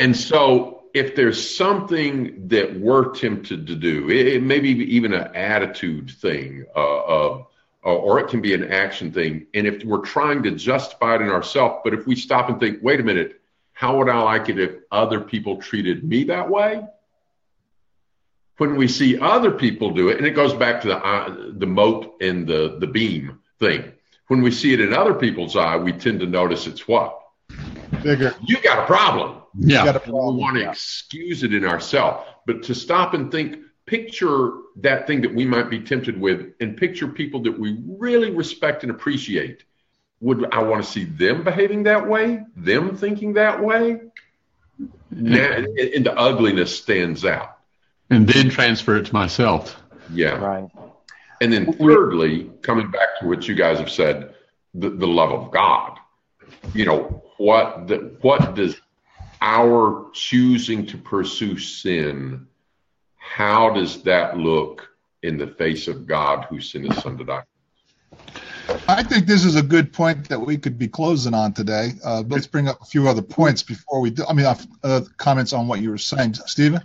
And 0.00 0.16
so, 0.16 0.80
if 0.94 1.14
there's 1.14 1.56
something 1.56 2.48
that 2.48 2.80
we're 2.80 3.10
tempted 3.12 3.66
to 3.66 3.76
do, 3.76 4.10
it, 4.10 4.26
it 4.26 4.42
may 4.42 4.58
be 4.58 4.70
even 4.96 5.12
an 5.12 5.36
attitude 5.36 6.10
thing, 6.10 6.64
uh, 6.74 6.80
or, 6.80 7.46
or 7.82 8.18
it 8.18 8.28
can 8.28 8.40
be 8.40 8.54
an 8.54 8.72
action 8.72 9.12
thing. 9.12 9.46
And 9.52 9.66
if 9.66 9.84
we're 9.84 10.04
trying 10.04 10.42
to 10.44 10.52
justify 10.52 11.16
it 11.16 11.20
in 11.20 11.28
ourselves, 11.28 11.82
but 11.84 11.92
if 11.92 12.06
we 12.06 12.16
stop 12.16 12.48
and 12.48 12.58
think, 12.58 12.78
wait 12.82 12.98
a 12.98 13.02
minute, 13.02 13.40
how 13.72 13.98
would 13.98 14.08
I 14.08 14.20
like 14.22 14.48
it 14.48 14.58
if 14.58 14.72
other 14.90 15.20
people 15.20 15.58
treated 15.58 16.02
me 16.02 16.24
that 16.24 16.48
way? 16.48 16.82
When 18.56 18.76
we 18.76 18.88
see 18.88 19.18
other 19.18 19.50
people 19.52 19.90
do 19.90 20.08
it, 20.08 20.16
and 20.16 20.26
it 20.26 20.32
goes 20.32 20.54
back 20.54 20.80
to 20.82 20.88
the 20.88 20.96
uh, 20.96 21.50
the 21.52 21.66
mote 21.66 22.16
and 22.22 22.46
the 22.46 22.78
the 22.78 22.86
beam 22.86 23.40
thing. 23.58 23.92
When 24.28 24.42
we 24.42 24.50
see 24.50 24.72
it 24.72 24.80
in 24.80 24.92
other 24.92 25.14
people's 25.14 25.56
eye, 25.56 25.76
we 25.76 25.92
tend 25.92 26.20
to 26.20 26.26
notice 26.26 26.66
it's 26.66 26.86
what 26.88 27.19
Bigger. 28.02 28.34
you 28.42 28.60
got 28.60 28.78
a 28.78 28.86
problem 28.86 29.40
Yeah. 29.54 29.84
Got 29.84 29.96
a 29.96 30.12
we 30.12 30.12
want 30.12 30.56
to 30.56 30.68
excuse 30.68 31.42
it 31.42 31.54
in 31.54 31.64
ourselves, 31.64 32.26
but 32.46 32.62
to 32.64 32.74
stop 32.74 33.14
and 33.14 33.30
think, 33.30 33.58
picture 33.86 34.52
that 34.76 35.06
thing 35.06 35.20
that 35.22 35.34
we 35.34 35.44
might 35.44 35.68
be 35.68 35.80
tempted 35.80 36.18
with, 36.18 36.52
and 36.60 36.76
picture 36.76 37.08
people 37.08 37.42
that 37.42 37.58
we 37.58 37.82
really 37.86 38.30
respect 38.30 38.82
and 38.84 38.90
appreciate. 38.90 39.64
Would 40.20 40.52
I 40.54 40.62
want 40.62 40.84
to 40.84 40.90
see 40.90 41.04
them 41.04 41.42
behaving 41.42 41.84
that 41.84 42.06
way? 42.06 42.44
Them 42.54 42.96
thinking 42.96 43.34
that 43.34 43.62
way? 43.62 44.00
Now, 45.10 45.52
and, 45.52 45.66
and 45.66 46.06
the 46.06 46.16
ugliness 46.16 46.76
stands 46.76 47.24
out. 47.24 47.58
And 48.10 48.28
then 48.28 48.50
transfer 48.50 48.96
it 48.96 49.06
to 49.06 49.12
myself. 49.12 49.80
Yeah. 50.12 50.36
right. 50.36 50.68
And 51.40 51.52
then 51.52 51.72
thirdly, 51.72 52.50
coming 52.62 52.90
back 52.90 53.18
to 53.20 53.26
what 53.26 53.48
you 53.48 53.54
guys 53.54 53.78
have 53.78 53.90
said, 53.90 54.34
the, 54.74 54.90
the 54.90 55.06
love 55.06 55.30
of 55.30 55.50
God. 55.50 55.98
You 56.74 56.84
know, 56.84 57.22
what 57.40 57.88
the, 57.88 57.96
what 58.20 58.54
does 58.54 58.78
our 59.40 60.10
choosing 60.12 60.84
to 60.84 60.98
pursue 60.98 61.56
sin, 61.56 62.46
how 63.16 63.70
does 63.70 64.02
that 64.02 64.36
look 64.36 64.90
in 65.22 65.38
the 65.38 65.46
face 65.46 65.88
of 65.88 66.06
God 66.06 66.44
who 66.50 66.60
sent 66.60 66.92
his 66.92 67.02
son 67.02 67.16
to 67.16 67.24
die? 67.24 67.42
I 68.86 69.02
think 69.02 69.26
this 69.26 69.46
is 69.46 69.56
a 69.56 69.62
good 69.62 69.90
point 69.90 70.28
that 70.28 70.38
we 70.38 70.58
could 70.58 70.78
be 70.78 70.86
closing 70.86 71.32
on 71.32 71.54
today. 71.54 71.92
Uh, 72.04 72.24
let's 72.28 72.46
bring 72.46 72.68
up 72.68 72.82
a 72.82 72.84
few 72.84 73.08
other 73.08 73.22
points 73.22 73.62
before 73.62 74.02
we 74.02 74.10
do. 74.10 74.22
I 74.28 74.34
mean, 74.34 74.44
uh, 74.44 74.56
uh, 74.84 75.00
comments 75.16 75.54
on 75.54 75.66
what 75.66 75.80
you 75.80 75.88
were 75.88 75.98
saying, 75.98 76.34
Stephen. 76.34 76.82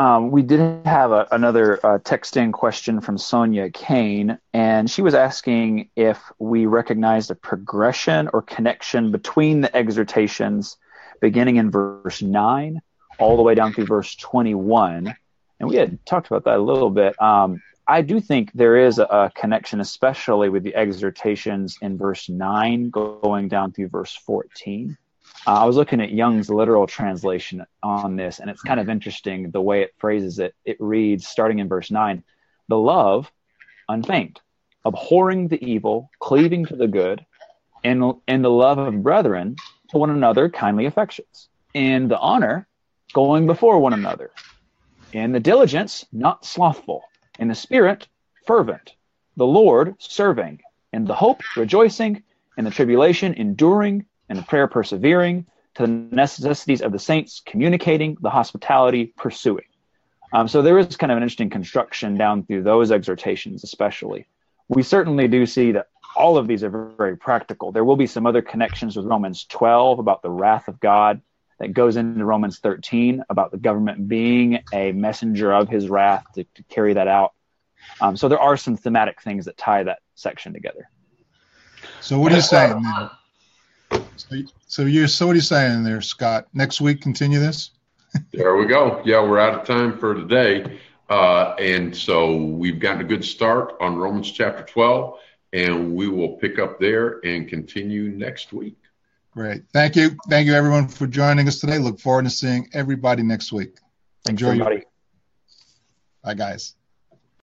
Um, 0.00 0.30
we 0.30 0.40
did 0.40 0.86
have 0.86 1.12
a, 1.12 1.28
another 1.30 1.78
uh, 1.84 1.98
text 2.02 2.38
in 2.38 2.52
question 2.52 3.02
from 3.02 3.18
Sonia 3.18 3.68
Kane, 3.68 4.38
and 4.54 4.90
she 4.90 5.02
was 5.02 5.12
asking 5.12 5.90
if 5.94 6.18
we 6.38 6.64
recognized 6.64 7.30
a 7.30 7.34
progression 7.34 8.30
or 8.32 8.40
connection 8.40 9.12
between 9.12 9.60
the 9.60 9.76
exhortations 9.76 10.78
beginning 11.20 11.56
in 11.56 11.70
verse 11.70 12.22
9 12.22 12.80
all 13.18 13.36
the 13.36 13.42
way 13.42 13.54
down 13.54 13.74
through 13.74 13.84
verse 13.84 14.16
21, 14.16 15.14
And 15.58 15.68
we 15.68 15.76
had 15.76 15.98
talked 16.06 16.28
about 16.28 16.44
that 16.44 16.56
a 16.56 16.62
little 16.62 16.88
bit. 16.88 17.20
Um, 17.20 17.60
I 17.86 18.00
do 18.00 18.20
think 18.20 18.52
there 18.54 18.78
is 18.78 18.98
a, 18.98 19.04
a, 19.04 19.32
connection, 19.34 19.82
especially 19.82 20.48
with 20.48 20.62
the 20.62 20.74
exhortations 20.74 21.76
in 21.82 21.98
verse 21.98 22.26
9 22.26 22.88
going 22.88 23.48
down 23.48 23.72
through 23.72 23.88
verse 23.88 24.16
14. 24.24 24.96
Uh, 25.46 25.62
I 25.62 25.64
was 25.64 25.76
looking 25.76 26.00
at 26.00 26.12
Young's 26.12 26.50
literal 26.50 26.86
translation 26.86 27.64
on 27.82 28.16
this, 28.16 28.40
and 28.40 28.50
it's 28.50 28.62
kind 28.62 28.78
of 28.78 28.88
interesting 28.90 29.50
the 29.50 29.60
way 29.60 29.82
it 29.82 29.94
phrases 29.98 30.38
it. 30.38 30.54
It 30.64 30.76
reads, 30.80 31.26
starting 31.26 31.60
in 31.60 31.68
verse 31.68 31.90
9, 31.90 32.22
the 32.68 32.78
love 32.78 33.30
unfeigned, 33.88 34.40
abhorring 34.84 35.48
the 35.48 35.62
evil, 35.64 36.10
cleaving 36.20 36.66
to 36.66 36.76
the 36.76 36.86
good, 36.86 37.24
and, 37.82 38.14
and 38.28 38.44
the 38.44 38.50
love 38.50 38.78
of 38.78 39.02
brethren 39.02 39.56
to 39.90 39.98
one 39.98 40.10
another, 40.10 40.50
kindly 40.50 40.84
affections, 40.86 41.48
in 41.72 42.08
the 42.08 42.18
honor, 42.18 42.68
going 43.14 43.46
before 43.46 43.78
one 43.78 43.94
another, 43.94 44.30
in 45.12 45.32
the 45.32 45.40
diligence, 45.40 46.04
not 46.12 46.44
slothful, 46.44 47.02
in 47.38 47.48
the 47.48 47.54
spirit, 47.54 48.06
fervent, 48.46 48.94
the 49.36 49.46
Lord 49.46 49.94
serving, 49.98 50.60
in 50.92 51.06
the 51.06 51.14
hope, 51.14 51.40
rejoicing, 51.56 52.22
in 52.58 52.64
the 52.64 52.70
tribulation, 52.70 53.32
enduring, 53.34 54.04
in 54.30 54.36
the 54.36 54.42
prayer, 54.42 54.66
persevering, 54.66 55.46
to 55.74 55.82
the 55.82 55.88
necessities 55.88 56.80
of 56.80 56.92
the 56.92 56.98
saints, 56.98 57.42
communicating, 57.44 58.16
the 58.20 58.30
hospitality, 58.30 59.12
pursuing. 59.16 59.64
Um, 60.32 60.48
so 60.48 60.62
there 60.62 60.78
is 60.78 60.96
kind 60.96 61.10
of 61.10 61.16
an 61.16 61.22
interesting 61.22 61.50
construction 61.50 62.16
down 62.16 62.44
through 62.44 62.62
those 62.62 62.92
exhortations, 62.92 63.64
especially. 63.64 64.26
We 64.68 64.82
certainly 64.82 65.26
do 65.28 65.44
see 65.46 65.72
that 65.72 65.88
all 66.16 66.36
of 66.36 66.46
these 66.46 66.62
are 66.62 66.70
very 66.70 67.16
practical. 67.16 67.72
There 67.72 67.84
will 67.84 67.96
be 67.96 68.06
some 68.06 68.26
other 68.26 68.42
connections 68.42 68.96
with 68.96 69.06
Romans 69.06 69.44
12 69.44 69.98
about 69.98 70.22
the 70.22 70.30
wrath 70.30 70.68
of 70.68 70.80
God 70.80 71.20
that 71.58 71.72
goes 71.72 71.96
into 71.96 72.24
Romans 72.24 72.58
13 72.58 73.24
about 73.28 73.50
the 73.50 73.58
government 73.58 74.08
being 74.08 74.60
a 74.72 74.92
messenger 74.92 75.52
of 75.52 75.68
his 75.68 75.88
wrath 75.88 76.24
to, 76.34 76.44
to 76.44 76.62
carry 76.64 76.94
that 76.94 77.08
out. 77.08 77.32
Um, 78.00 78.16
so 78.16 78.28
there 78.28 78.40
are 78.40 78.56
some 78.56 78.76
thematic 78.76 79.20
things 79.20 79.44
that 79.46 79.56
tie 79.56 79.82
that 79.82 79.98
section 80.14 80.52
together. 80.52 80.88
So 82.00 82.18
what 82.18 82.32
are 82.32 82.36
you 82.36 82.42
saying? 82.42 82.82
So, 83.90 84.36
so 84.66 84.82
you're 84.82 85.08
so 85.08 85.26
what 85.26 85.32
are 85.32 85.36
you 85.36 85.40
saying 85.40 85.84
there, 85.84 86.00
Scott? 86.00 86.46
Next 86.52 86.80
week, 86.80 87.00
continue 87.00 87.38
this. 87.38 87.70
there 88.32 88.56
we 88.56 88.66
go. 88.66 89.02
Yeah, 89.04 89.22
we're 89.22 89.38
out 89.38 89.58
of 89.58 89.66
time 89.66 89.98
for 89.98 90.14
today, 90.14 90.78
uh, 91.08 91.54
and 91.58 91.94
so 91.96 92.36
we've 92.36 92.78
gotten 92.78 93.00
a 93.00 93.04
good 93.04 93.24
start 93.24 93.74
on 93.80 93.96
Romans 93.96 94.30
chapter 94.30 94.62
12, 94.64 95.18
and 95.52 95.94
we 95.94 96.08
will 96.08 96.36
pick 96.36 96.58
up 96.58 96.78
there 96.80 97.20
and 97.24 97.48
continue 97.48 98.10
next 98.10 98.52
week. 98.52 98.76
Great. 99.32 99.62
Thank 99.72 99.96
you. 99.96 100.16
Thank 100.28 100.46
you, 100.46 100.54
everyone, 100.54 100.88
for 100.88 101.06
joining 101.06 101.46
us 101.46 101.60
today. 101.60 101.78
Look 101.78 102.00
forward 102.00 102.24
to 102.24 102.30
seeing 102.30 102.68
everybody 102.72 103.22
next 103.22 103.52
week. 103.52 103.76
Thanks, 104.24 104.42
Enjoy 104.42 104.48
everybody. 104.48 104.76
Your... 104.76 104.84
Bye, 106.24 106.34
guys. 106.34 106.74